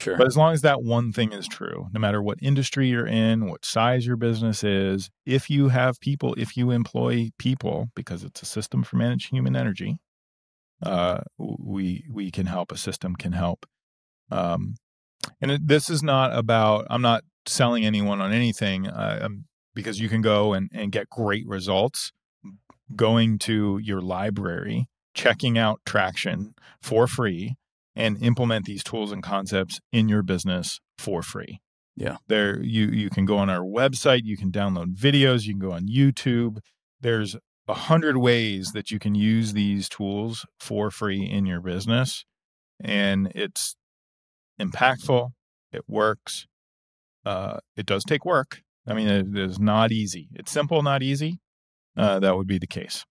Sure. 0.00 0.16
But 0.16 0.28
as 0.28 0.36
long 0.36 0.52
as 0.52 0.62
that 0.62 0.82
one 0.82 1.12
thing 1.12 1.32
is 1.32 1.48
true, 1.48 1.88
no 1.92 1.98
matter 1.98 2.22
what 2.22 2.38
industry 2.40 2.88
you're 2.88 3.06
in, 3.06 3.46
what 3.46 3.64
size 3.64 4.06
your 4.06 4.16
business 4.16 4.62
is, 4.62 5.10
if 5.26 5.50
you 5.50 5.68
have 5.68 5.98
people, 6.00 6.34
if 6.38 6.56
you 6.56 6.70
employ 6.70 7.30
people, 7.38 7.88
because 7.96 8.22
it's 8.22 8.40
a 8.40 8.46
system 8.46 8.84
for 8.84 8.96
managing 8.96 9.36
human 9.36 9.56
energy, 9.56 9.96
uh, 10.84 11.20
we 11.36 12.04
we 12.10 12.30
can 12.30 12.46
help. 12.46 12.70
A 12.70 12.76
system 12.76 13.16
can 13.16 13.32
help. 13.32 13.66
Um, 14.30 14.76
and 15.40 15.50
it, 15.50 15.66
this 15.66 15.90
is 15.90 16.02
not 16.02 16.36
about. 16.36 16.86
I'm 16.88 17.02
not 17.02 17.24
selling 17.46 17.84
anyone 17.84 18.20
on 18.20 18.32
anything 18.32 18.86
uh, 18.86 19.20
um, 19.22 19.46
because 19.74 19.98
you 19.98 20.08
can 20.08 20.22
go 20.22 20.52
and, 20.52 20.70
and 20.72 20.92
get 20.92 21.10
great 21.10 21.46
results 21.46 22.12
going 22.94 23.38
to 23.38 23.78
your 23.82 24.00
library, 24.00 24.88
checking 25.14 25.58
out 25.58 25.80
Traction 25.84 26.54
for 26.80 27.06
free, 27.06 27.56
and 27.98 28.22
implement 28.22 28.64
these 28.64 28.84
tools 28.84 29.10
and 29.10 29.22
concepts 29.22 29.80
in 29.92 30.08
your 30.08 30.22
business 30.22 30.80
for 30.96 31.20
free. 31.20 31.60
Yeah. 31.96 32.18
There 32.28 32.62
you 32.62 32.86
you 32.86 33.10
can 33.10 33.26
go 33.26 33.36
on 33.36 33.50
our 33.50 33.64
website, 33.64 34.20
you 34.22 34.36
can 34.36 34.52
download 34.52 34.94
videos, 34.94 35.44
you 35.44 35.52
can 35.52 35.60
go 35.60 35.72
on 35.72 35.88
YouTube. 35.88 36.58
There's 37.00 37.36
a 37.66 37.74
hundred 37.74 38.16
ways 38.16 38.70
that 38.72 38.92
you 38.92 39.00
can 39.00 39.16
use 39.16 39.52
these 39.52 39.88
tools 39.88 40.46
for 40.60 40.90
free 40.92 41.28
in 41.28 41.44
your 41.44 41.60
business. 41.60 42.24
And 42.80 43.32
it's 43.34 43.74
impactful, 44.60 45.30
it 45.72 45.82
works. 45.88 46.46
Uh, 47.26 47.58
it 47.76 47.84
does 47.84 48.04
take 48.04 48.24
work. 48.24 48.62
I 48.86 48.94
mean, 48.94 49.08
it 49.08 49.36
is 49.36 49.58
not 49.58 49.90
easy. 49.90 50.28
It's 50.34 50.52
simple, 50.52 50.82
not 50.82 51.02
easy. 51.02 51.40
Uh, 51.96 52.20
that 52.20 52.36
would 52.36 52.46
be 52.46 52.58
the 52.58 52.68
case. 52.68 53.04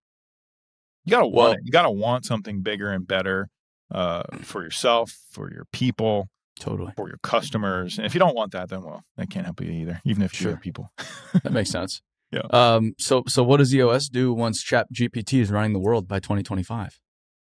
You 1.04 1.12
gotta 1.12 1.28
want 1.28 1.36
well, 1.36 1.52
it. 1.52 1.60
You 1.64 1.72
gotta 1.74 1.92
want 1.92 2.26
something 2.26 2.62
bigger 2.62 2.90
and 2.90 3.06
better 3.06 3.50
uh, 3.92 4.24
for 4.42 4.64
yourself, 4.64 5.18
for 5.32 5.52
your 5.52 5.66
people, 5.72 6.30
totally 6.60 6.94
for 6.96 7.08
your 7.08 7.20
customers. 7.24 7.98
And 7.98 8.06
if 8.06 8.14
you 8.14 8.20
don't 8.20 8.36
want 8.36 8.52
that, 8.52 8.70
then 8.70 8.84
well, 8.84 9.04
that 9.18 9.30
can't 9.30 9.46
help 9.46 9.62
you 9.62 9.72
either. 9.72 10.02
Even 10.06 10.24
if 10.24 10.40
you 10.42 10.50
have 10.50 10.62
people, 10.62 10.92
that 11.44 11.52
makes 11.52 11.70
sense. 11.70 12.02
Yeah. 12.32 12.42
Um. 12.52 12.94
So 12.98 13.24
so 13.28 13.44
what 13.44 13.58
does 13.58 13.74
EOS 13.74 14.10
do 14.10 14.34
once 14.34 14.62
Chat 14.62 14.88
GPT 14.94 15.42
is 15.42 15.52
running 15.52 15.74
the 15.74 15.80
world 15.80 16.08
by 16.08 16.20
2025? 16.20 17.00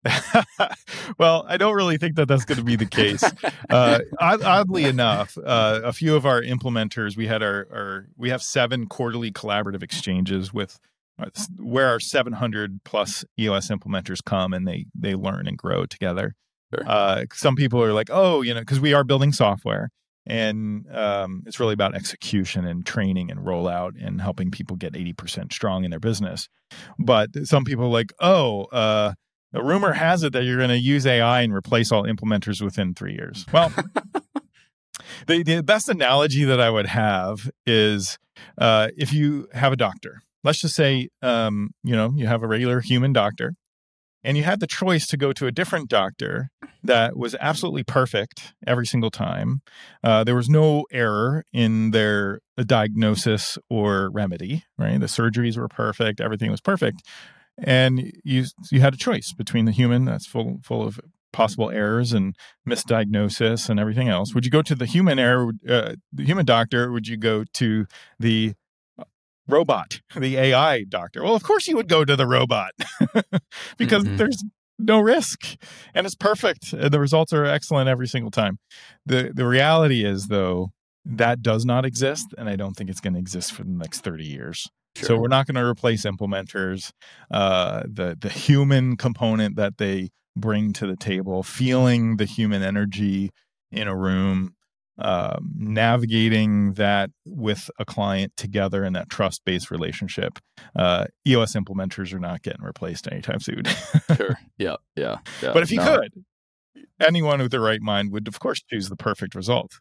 well, 1.17 1.45
I 1.47 1.57
don't 1.57 1.75
really 1.75 1.97
think 1.97 2.15
that 2.17 2.27
that's 2.27 2.45
going 2.45 2.57
to 2.57 2.63
be 2.63 2.75
the 2.75 2.85
case. 2.85 3.23
Uh, 3.69 3.99
oddly 4.19 4.83
enough, 4.83 5.37
uh, 5.37 5.79
a 5.83 5.93
few 5.93 6.15
of 6.15 6.25
our 6.25 6.41
implementers, 6.41 7.15
we 7.15 7.27
had 7.27 7.41
our, 7.41 7.67
our 7.71 8.07
we 8.17 8.29
have 8.29 8.43
seven 8.43 8.87
quarterly 8.87 9.31
collaborative 9.31 9.81
exchanges 9.81 10.53
with 10.53 10.77
where 11.57 11.89
our 11.89 11.99
700 11.99 12.83
plus 12.83 13.23
EOS 13.39 13.69
implementers 13.69 14.23
come 14.23 14.53
and 14.53 14.67
they 14.67 14.85
they 14.95 15.15
learn 15.15 15.47
and 15.47 15.57
grow 15.57 15.85
together. 15.85 16.35
Sure. 16.73 16.87
Uh, 16.87 17.25
some 17.33 17.55
people 17.55 17.83
are 17.83 17.93
like, 17.93 18.09
oh, 18.11 18.41
you 18.41 18.53
know, 18.53 18.59
because 18.59 18.79
we 18.79 18.93
are 18.93 19.03
building 19.03 19.31
software 19.31 19.89
and 20.25 20.85
um, 20.91 21.43
it's 21.45 21.59
really 21.59 21.73
about 21.73 21.95
execution 21.95 22.65
and 22.65 22.85
training 22.85 23.29
and 23.29 23.41
rollout 23.41 23.91
and 24.01 24.21
helping 24.21 24.51
people 24.51 24.77
get 24.77 24.93
80% 24.93 25.51
strong 25.51 25.83
in 25.83 25.91
their 25.91 25.99
business. 25.99 26.47
But 26.97 27.29
some 27.45 27.65
people 27.65 27.85
are 27.85 27.89
like, 27.89 28.13
oh, 28.19 28.63
uh, 28.65 29.13
the 29.51 29.61
rumor 29.61 29.93
has 29.93 30.23
it 30.23 30.33
that 30.33 30.43
you're 30.43 30.57
going 30.57 30.69
to 30.69 30.79
use 30.79 31.05
AI 31.05 31.41
and 31.41 31.53
replace 31.53 31.91
all 31.91 32.03
implementers 32.03 32.61
within 32.61 32.93
three 32.93 33.13
years. 33.13 33.45
Well, 33.51 33.71
the, 35.27 35.43
the 35.43 35.61
best 35.61 35.89
analogy 35.89 36.45
that 36.45 36.59
I 36.59 36.69
would 36.69 36.87
have 36.87 37.51
is 37.67 38.17
uh, 38.57 38.89
if 38.97 39.13
you 39.13 39.47
have 39.53 39.73
a 39.73 39.77
doctor 39.77 40.23
let's 40.43 40.61
just 40.61 40.75
say 40.75 41.09
um, 41.21 41.71
you 41.83 41.95
know 41.95 42.13
you 42.15 42.27
have 42.27 42.43
a 42.43 42.47
regular 42.47 42.81
human 42.81 43.13
doctor 43.13 43.53
and 44.23 44.37
you 44.37 44.43
had 44.43 44.59
the 44.59 44.67
choice 44.67 45.05
to 45.07 45.17
go 45.17 45.33
to 45.33 45.47
a 45.47 45.51
different 45.51 45.89
doctor 45.89 46.49
that 46.83 47.17
was 47.17 47.35
absolutely 47.39 47.83
perfect 47.83 48.53
every 48.65 48.85
single 48.85 49.11
time. 49.11 49.61
Uh, 50.03 50.23
there 50.23 50.35
was 50.35 50.49
no 50.49 50.85
error 50.91 51.43
in 51.51 51.91
their 51.91 52.39
diagnosis 52.65 53.57
or 53.69 54.09
remedy 54.11 54.63
right? 54.77 54.99
The 54.99 55.07
surgeries 55.07 55.57
were 55.57 55.67
perfect 55.67 56.21
everything 56.21 56.51
was 56.51 56.61
perfect. 56.61 57.01
And 57.57 58.11
you 58.23 58.45
you 58.71 58.81
had 58.81 58.93
a 58.93 58.97
choice 58.97 59.33
between 59.33 59.65
the 59.65 59.71
human 59.71 60.05
that's 60.05 60.25
full 60.25 60.59
full 60.63 60.81
of 60.81 60.99
possible 61.31 61.69
errors 61.69 62.13
and 62.13 62.35
misdiagnosis 62.67 63.69
and 63.69 63.79
everything 63.79 64.07
else. 64.07 64.33
Would 64.33 64.45
you 64.45 64.51
go 64.51 64.61
to 64.61 64.75
the 64.75 64.85
human 64.85 65.19
error 65.19 65.51
uh, 65.67 65.95
the 66.11 66.23
human 66.23 66.45
doctor? 66.45 66.91
Would 66.91 67.07
you 67.07 67.17
go 67.17 67.43
to 67.53 67.85
the 68.19 68.53
robot, 69.47 70.01
the 70.15 70.37
AI 70.37 70.83
doctor. 70.83 71.23
Well, 71.23 71.35
of 71.35 71.43
course 71.43 71.67
you 71.67 71.75
would 71.75 71.89
go 71.89 72.05
to 72.05 72.15
the 72.15 72.27
robot 72.27 72.71
because 73.77 74.03
mm-hmm. 74.03 74.17
there's 74.17 74.43
no 74.79 74.99
risk 74.99 75.55
and 75.93 76.05
it's 76.05 76.15
perfect 76.15 76.73
and 76.73 76.91
the 76.91 76.99
results 76.99 77.31
are 77.33 77.45
excellent 77.45 77.89
every 77.89 78.07
single 78.07 78.31
time. 78.31 78.59
The 79.05 79.31
the 79.33 79.47
reality 79.47 80.03
is 80.03 80.27
though 80.27 80.71
that 81.05 81.41
does 81.41 81.65
not 81.65 81.85
exist 81.85 82.33
and 82.37 82.49
I 82.49 82.55
don't 82.55 82.75
think 82.75 82.89
it's 82.89 83.01
going 83.01 83.13
to 83.13 83.19
exist 83.19 83.51
for 83.51 83.63
the 83.63 83.71
next 83.71 84.01
30 84.01 84.25
years. 84.25 84.67
Sure. 84.95 85.07
So 85.07 85.17
we're 85.17 85.27
not 85.27 85.47
going 85.47 85.55
to 85.55 85.65
replace 85.65 86.05
implementers. 86.05 86.91
Uh, 87.31 87.83
the 87.85 88.15
the 88.19 88.29
human 88.29 88.95
component 88.95 89.55
that 89.55 89.77
they 89.77 90.09
bring 90.35 90.73
to 90.73 90.87
the 90.87 90.95
table, 90.95 91.43
feeling 91.43 92.17
the 92.17 92.25
human 92.25 92.61
energy 92.61 93.31
in 93.71 93.87
a 93.87 93.95
room, 93.95 94.55
um, 94.99 95.53
navigating 95.55 96.73
that 96.73 97.09
with 97.25 97.69
a 97.79 97.85
client 97.85 98.33
together 98.37 98.83
in 98.83 98.93
that 98.93 99.09
trust 99.09 99.41
based 99.45 99.71
relationship. 99.71 100.39
Uh, 100.75 101.05
EOS 101.27 101.53
implementers 101.55 102.13
are 102.13 102.19
not 102.19 102.41
getting 102.41 102.63
replaced 102.63 103.07
anytime 103.11 103.39
soon. 103.39 103.63
sure. 104.15 104.39
Yeah, 104.57 104.75
yeah. 104.95 105.17
Yeah. 105.41 105.51
But 105.51 105.63
if 105.63 105.71
you 105.71 105.77
no. 105.77 105.99
could, 105.99 106.23
anyone 106.99 107.41
with 107.41 107.51
the 107.51 107.59
right 107.59 107.81
mind 107.81 108.11
would, 108.11 108.27
of 108.27 108.39
course, 108.39 108.61
choose 108.61 108.87
the 108.87 108.95
perfect 108.95 109.35
result. 109.35 109.79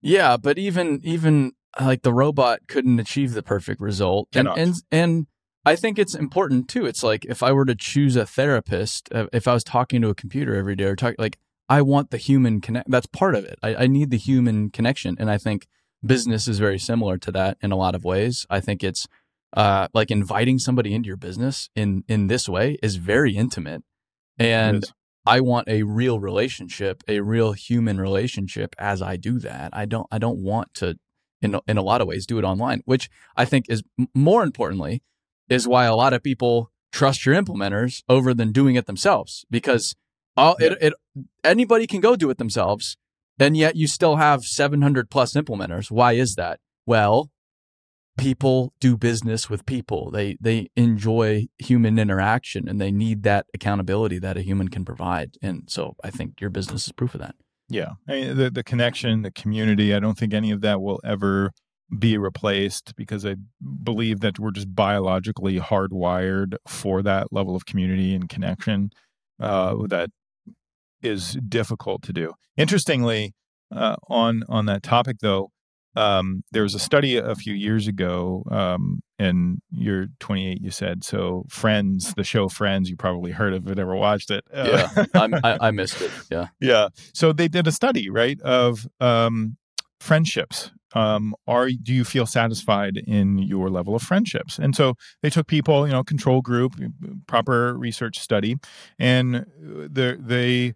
Yeah, 0.00 0.36
but 0.36 0.58
even 0.58 1.00
even 1.02 1.52
like 1.80 2.02
the 2.02 2.12
robot 2.12 2.60
couldn't 2.68 2.98
achieve 2.98 3.34
the 3.34 3.42
perfect 3.42 3.80
result, 3.80 4.28
and 4.34 4.48
and 4.48 4.74
and 4.90 5.26
I 5.64 5.76
think 5.76 5.98
it's 5.98 6.14
important 6.14 6.68
too. 6.68 6.86
It's 6.86 7.02
like 7.02 7.24
if 7.26 7.42
I 7.42 7.52
were 7.52 7.64
to 7.64 7.74
choose 7.74 8.16
a 8.16 8.24
therapist, 8.24 9.08
uh, 9.12 9.26
if 9.32 9.46
I 9.46 9.54
was 9.54 9.64
talking 9.64 10.00
to 10.02 10.08
a 10.08 10.14
computer 10.14 10.54
every 10.54 10.76
day 10.76 10.84
or 10.84 10.96
talk 10.96 11.16
like 11.18 11.38
I 11.68 11.82
want 11.82 12.10
the 12.10 12.16
human 12.16 12.60
connect. 12.60 12.90
That's 12.90 13.06
part 13.06 13.34
of 13.34 13.44
it. 13.44 13.58
I, 13.62 13.74
I 13.74 13.86
need 13.86 14.10
the 14.10 14.18
human 14.18 14.70
connection, 14.70 15.16
and 15.18 15.30
I 15.30 15.38
think 15.38 15.66
business 16.04 16.48
is 16.48 16.58
very 16.58 16.78
similar 16.78 17.18
to 17.18 17.32
that 17.32 17.58
in 17.60 17.72
a 17.72 17.76
lot 17.76 17.94
of 17.94 18.04
ways. 18.04 18.46
I 18.48 18.60
think 18.60 18.82
it's 18.82 19.06
uh, 19.54 19.88
like 19.92 20.10
inviting 20.10 20.58
somebody 20.58 20.94
into 20.94 21.08
your 21.08 21.16
business 21.16 21.70
in 21.74 22.04
in 22.08 22.28
this 22.28 22.48
way 22.48 22.78
is 22.82 22.96
very 22.96 23.36
intimate, 23.36 23.82
and 24.38 24.84
I 25.26 25.40
want 25.40 25.68
a 25.68 25.82
real 25.82 26.20
relationship, 26.20 27.02
a 27.06 27.20
real 27.20 27.52
human 27.52 28.00
relationship. 28.00 28.74
As 28.78 29.02
I 29.02 29.16
do 29.16 29.38
that, 29.40 29.70
I 29.74 29.84
don't 29.84 30.06
I 30.10 30.18
don't 30.18 30.38
want 30.38 30.72
to 30.74 30.98
in 31.42 31.58
in 31.66 31.76
a 31.76 31.82
lot 31.82 32.00
of 32.00 32.08
ways 32.08 32.26
do 32.26 32.38
it 32.38 32.44
online, 32.44 32.82
which 32.86 33.10
I 33.36 33.44
think 33.44 33.66
is 33.68 33.82
more 34.14 34.42
importantly 34.42 35.02
is 35.48 35.68
why 35.68 35.84
a 35.84 35.94
lot 35.94 36.12
of 36.12 36.22
people 36.22 36.70
trust 36.92 37.26
your 37.26 37.34
implementers 37.34 38.02
over 38.08 38.32
than 38.32 38.52
doing 38.52 38.74
it 38.74 38.86
themselves 38.86 39.44
because 39.50 39.94
all, 40.38 40.56
it, 40.58 40.78
it 40.80 40.94
anybody 41.44 41.86
can 41.86 42.00
go 42.00 42.16
do 42.16 42.30
it 42.30 42.38
themselves, 42.38 42.96
and 43.38 43.56
yet 43.56 43.76
you 43.76 43.86
still 43.86 44.16
have 44.16 44.44
700 44.44 45.10
plus 45.10 45.34
implementers. 45.34 45.90
Why 45.90 46.12
is 46.12 46.36
that? 46.36 46.60
Well, 46.86 47.30
people 48.16 48.72
do 48.80 48.96
business 48.96 49.50
with 49.50 49.66
people. 49.66 50.10
They 50.10 50.36
they 50.40 50.68
enjoy 50.76 51.48
human 51.58 51.98
interaction, 51.98 52.68
and 52.68 52.80
they 52.80 52.92
need 52.92 53.22
that 53.24 53.46
accountability 53.52 54.18
that 54.20 54.36
a 54.36 54.42
human 54.42 54.68
can 54.68 54.84
provide. 54.84 55.36
And 55.42 55.64
so, 55.68 55.96
I 56.04 56.10
think 56.10 56.40
your 56.40 56.50
business 56.50 56.86
is 56.86 56.92
proof 56.92 57.14
of 57.14 57.20
that. 57.20 57.34
Yeah, 57.68 57.92
I 58.08 58.12
mean, 58.12 58.36
the 58.36 58.50
the 58.50 58.64
connection, 58.64 59.22
the 59.22 59.32
community. 59.32 59.94
I 59.94 60.00
don't 60.00 60.16
think 60.16 60.32
any 60.32 60.50
of 60.50 60.60
that 60.62 60.80
will 60.80 61.00
ever 61.04 61.52
be 61.98 62.18
replaced 62.18 62.94
because 62.96 63.24
I 63.24 63.36
believe 63.82 64.20
that 64.20 64.38
we're 64.38 64.50
just 64.50 64.74
biologically 64.74 65.58
hardwired 65.58 66.56
for 66.66 67.02
that 67.02 67.32
level 67.32 67.56
of 67.56 67.64
community 67.66 68.14
and 68.14 68.28
connection. 68.28 68.90
uh, 69.40 69.74
that 69.88 70.10
is 71.02 71.38
difficult 71.48 72.02
to 72.02 72.12
do. 72.12 72.32
Interestingly, 72.56 73.34
uh, 73.74 73.96
on 74.08 74.42
on 74.48 74.66
that 74.66 74.82
topic 74.82 75.18
though, 75.20 75.50
um, 75.98 76.44
there 76.52 76.62
was 76.62 76.74
a 76.74 76.78
study 76.78 77.16
a 77.16 77.34
few 77.34 77.54
years 77.54 77.88
ago, 77.88 78.44
um, 78.50 79.00
and 79.18 79.60
you're 79.70 80.06
28, 80.20 80.60
you 80.60 80.70
said. 80.70 81.02
So, 81.02 81.44
Friends, 81.48 82.14
the 82.14 82.22
show 82.22 82.48
Friends, 82.48 82.88
you 82.88 82.96
probably 82.96 83.32
heard 83.32 83.52
of 83.52 83.66
it, 83.68 83.78
ever 83.80 83.96
watched 83.96 84.30
it? 84.30 84.44
Yeah, 84.54 84.88
I, 85.14 85.58
I 85.60 85.70
missed 85.72 86.00
it. 86.00 86.12
Yeah, 86.30 86.48
yeah. 86.60 86.88
So 87.14 87.32
they 87.32 87.48
did 87.48 87.66
a 87.66 87.72
study, 87.72 88.10
right, 88.10 88.40
of 88.42 88.86
um, 89.00 89.56
friendships. 89.98 90.70
Um, 90.94 91.34
are 91.46 91.68
do 91.68 91.92
you 91.92 92.04
feel 92.04 92.26
satisfied 92.26 92.96
in 92.96 93.38
your 93.38 93.68
level 93.68 93.94
of 93.94 94.02
friendships? 94.02 94.58
And 94.58 94.74
so 94.74 94.94
they 95.22 95.30
took 95.30 95.46
people, 95.46 95.86
you 95.86 95.92
know, 95.92 96.04
control 96.04 96.40
group, 96.40 96.74
proper 97.26 97.76
research 97.76 98.18
study, 98.20 98.56
and 98.98 99.46
the, 99.60 100.16
they 100.18 100.74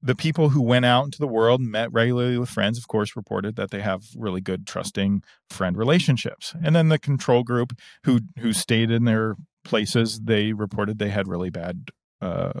the 0.00 0.14
people 0.14 0.50
who 0.50 0.62
went 0.62 0.84
out 0.84 1.04
into 1.04 1.18
the 1.18 1.26
world 1.26 1.60
and 1.60 1.70
met 1.70 1.92
regularly 1.92 2.38
with 2.38 2.48
friends, 2.48 2.78
of 2.78 2.86
course, 2.88 3.16
reported 3.16 3.56
that 3.56 3.70
they 3.70 3.80
have 3.80 4.02
really 4.16 4.40
good, 4.40 4.66
trusting 4.66 5.22
friend 5.50 5.76
relationships. 5.76 6.54
And 6.62 6.76
then 6.76 6.88
the 6.88 6.98
control 6.98 7.42
group 7.42 7.72
who 8.04 8.20
who 8.38 8.52
stayed 8.52 8.90
in 8.90 9.04
their 9.04 9.34
places, 9.64 10.20
they 10.24 10.52
reported 10.52 10.98
they 10.98 11.10
had 11.10 11.26
really 11.26 11.50
bad 11.50 11.88
uh, 12.20 12.52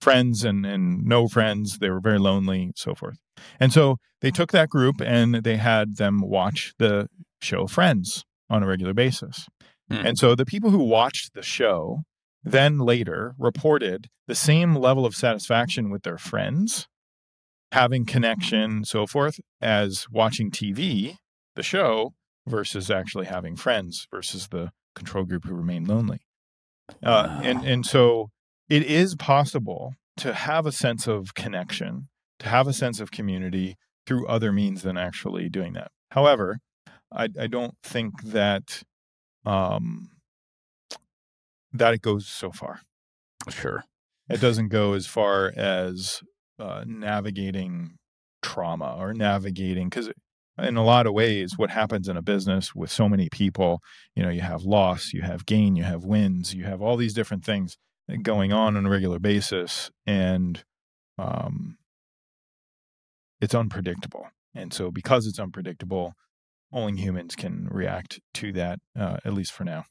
friends 0.00 0.44
and 0.44 0.66
and 0.66 1.04
no 1.04 1.28
friends. 1.28 1.78
They 1.78 1.90
were 1.90 2.00
very 2.00 2.18
lonely, 2.18 2.72
so 2.74 2.94
forth. 2.94 3.18
And 3.58 3.72
so 3.72 3.98
they 4.20 4.30
took 4.30 4.52
that 4.52 4.68
group 4.68 5.00
and 5.00 5.36
they 5.36 5.56
had 5.56 5.96
them 5.96 6.20
watch 6.20 6.74
the 6.78 7.08
show 7.40 7.66
Friends 7.66 8.24
on 8.50 8.62
a 8.62 8.66
regular 8.66 8.92
basis. 8.92 9.46
Mm. 9.90 10.04
And 10.04 10.18
so 10.18 10.34
the 10.34 10.44
people 10.44 10.70
who 10.70 10.84
watched 10.84 11.34
the 11.34 11.42
show 11.42 12.02
then 12.42 12.78
later 12.78 13.34
reported 13.38 14.08
the 14.26 14.34
same 14.34 14.74
level 14.74 15.04
of 15.04 15.14
satisfaction 15.14 15.90
with 15.90 16.02
their 16.02 16.18
friends, 16.18 16.88
having 17.72 18.04
connection, 18.04 18.84
so 18.84 19.06
forth, 19.06 19.40
as 19.60 20.06
watching 20.10 20.50
TV, 20.50 21.16
the 21.56 21.62
show, 21.62 22.14
versus 22.46 22.90
actually 22.90 23.26
having 23.26 23.56
friends 23.56 24.06
versus 24.10 24.48
the 24.48 24.70
control 24.94 25.24
group 25.24 25.44
who 25.44 25.54
remained 25.54 25.88
lonely. 25.88 26.20
Uh, 27.02 27.40
and 27.44 27.64
and 27.64 27.86
so 27.86 28.30
it 28.68 28.82
is 28.82 29.14
possible 29.14 29.94
to 30.16 30.32
have 30.32 30.66
a 30.66 30.72
sense 30.72 31.06
of 31.06 31.34
connection, 31.34 32.08
to 32.38 32.48
have 32.48 32.66
a 32.66 32.72
sense 32.72 33.00
of 33.00 33.10
community 33.10 33.76
through 34.06 34.26
other 34.26 34.52
means 34.52 34.82
than 34.82 34.96
actually 34.96 35.48
doing 35.48 35.72
that. 35.74 35.90
However, 36.10 36.58
I, 37.12 37.28
I 37.38 37.46
don't 37.46 37.74
think 37.82 38.22
that 38.22 38.82
um, 39.44 40.10
that 41.72 41.94
it 41.94 42.02
goes 42.02 42.26
so 42.26 42.50
far. 42.50 42.80
Sure. 43.48 43.84
It 44.28 44.40
doesn't 44.40 44.68
go 44.68 44.92
as 44.92 45.06
far 45.06 45.52
as 45.56 46.20
uh, 46.58 46.84
navigating 46.86 47.96
trauma 48.42 48.96
or 48.98 49.12
navigating 49.12 49.88
because 49.88 50.10
in 50.58 50.76
a 50.76 50.84
lot 50.84 51.06
of 51.06 51.12
ways 51.12 51.54
what 51.56 51.70
happens 51.70 52.08
in 52.08 52.16
a 52.16 52.22
business 52.22 52.74
with 52.74 52.90
so 52.90 53.08
many 53.08 53.28
people 53.30 53.80
you 54.14 54.22
know 54.22 54.30
you 54.30 54.40
have 54.40 54.62
loss 54.62 55.12
you 55.12 55.22
have 55.22 55.46
gain 55.46 55.76
you 55.76 55.82
have 55.82 56.04
wins 56.04 56.54
you 56.54 56.64
have 56.64 56.80
all 56.80 56.96
these 56.96 57.14
different 57.14 57.44
things 57.44 57.76
going 58.22 58.52
on 58.52 58.76
on 58.76 58.86
a 58.86 58.90
regular 58.90 59.18
basis 59.18 59.90
and 60.06 60.64
um, 61.18 61.76
it's 63.40 63.54
unpredictable 63.54 64.26
and 64.54 64.72
so 64.72 64.90
because 64.90 65.26
it's 65.26 65.38
unpredictable 65.38 66.14
only 66.72 67.00
humans 67.00 67.36
can 67.36 67.68
react 67.70 68.20
to 68.32 68.52
that 68.52 68.78
uh, 68.98 69.18
at 69.24 69.34
least 69.34 69.52
for 69.52 69.64
now 69.64 69.84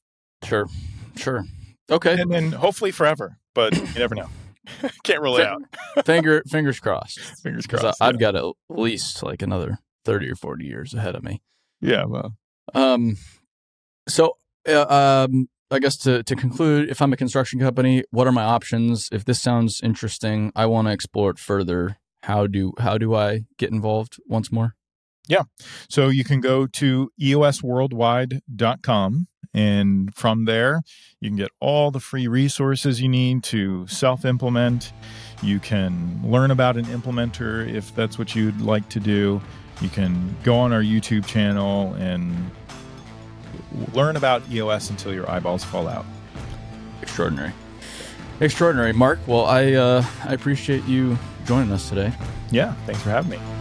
sure 0.43 0.67
sure 1.15 1.43
Okay. 1.89 2.19
And 2.19 2.31
then 2.31 2.51
hopefully 2.51 2.91
forever, 2.91 3.37
but 3.53 3.75
you 3.75 3.99
never 3.99 4.15
know. 4.15 4.29
Can't 5.03 5.21
rule 5.21 5.37
it 5.37 5.47
out. 5.47 5.61
Finger 6.05 6.43
fingers 6.47 6.79
crossed. 6.79 7.19
Fingers 7.43 7.65
crossed. 7.65 8.01
I, 8.01 8.07
have 8.07 8.19
got 8.19 8.35
at 8.35 8.45
least 8.69 9.23
like 9.23 9.41
another 9.41 9.79
30 10.05 10.31
or 10.31 10.35
40 10.35 10.65
years 10.65 10.93
ahead 10.93 11.15
of 11.15 11.23
me. 11.23 11.41
Yeah, 11.81 12.05
well. 12.05 12.35
Um 12.73 13.17
so 14.07 14.37
uh, 14.67 15.25
um 15.25 15.49
I 15.71 15.79
guess 15.79 15.97
to 15.97 16.23
to 16.23 16.35
conclude, 16.35 16.89
if 16.89 17.01
I'm 17.01 17.13
a 17.13 17.17
construction 17.17 17.59
company, 17.59 18.03
what 18.11 18.27
are 18.27 18.31
my 18.31 18.43
options? 18.43 19.09
If 19.11 19.25
this 19.25 19.41
sounds 19.41 19.81
interesting, 19.83 20.51
I 20.55 20.65
want 20.65 20.87
to 20.87 20.91
explore 20.91 21.31
it 21.31 21.39
further. 21.39 21.97
How 22.23 22.47
do 22.47 22.73
how 22.79 22.97
do 22.97 23.15
I 23.15 23.45
get 23.57 23.71
involved 23.71 24.17
once 24.27 24.51
more? 24.51 24.75
Yeah. 25.29 25.43
So 25.87 26.09
you 26.09 26.25
can 26.25 26.41
go 26.41 26.67
to 26.67 27.09
eosworldwide.com 27.21 29.27
and 29.53 30.13
from 30.13 30.45
there, 30.45 30.81
you 31.19 31.29
can 31.29 31.37
get 31.37 31.49
all 31.59 31.91
the 31.91 31.99
free 31.99 32.27
resources 32.27 33.01
you 33.01 33.09
need 33.09 33.43
to 33.45 33.87
self 33.87 34.25
implement. 34.25 34.93
You 35.41 35.59
can 35.59 36.21
learn 36.23 36.51
about 36.51 36.77
an 36.77 36.85
implementer 36.85 37.71
if 37.71 37.93
that's 37.95 38.19
what 38.19 38.35
you'd 38.35 38.61
like 38.61 38.89
to 38.89 38.99
do. 38.99 39.41
You 39.81 39.89
can 39.89 40.35
go 40.43 40.57
on 40.57 40.73
our 40.73 40.81
YouTube 40.81 41.25
channel 41.25 41.93
and 41.95 42.51
learn 43.93 44.17
about 44.17 44.43
EOS 44.51 44.89
until 44.89 45.13
your 45.13 45.29
eyeballs 45.29 45.63
fall 45.63 45.87
out. 45.87 46.05
Extraordinary. 47.01 47.53
Extraordinary. 48.41 48.93
Mark, 48.93 49.19
well, 49.25 49.45
I, 49.45 49.73
uh, 49.73 50.05
I 50.25 50.33
appreciate 50.33 50.85
you 50.85 51.17
joining 51.45 51.71
us 51.71 51.89
today. 51.89 52.13
Yeah, 52.51 52.73
thanks 52.85 53.01
for 53.01 53.09
having 53.09 53.31
me. 53.31 53.58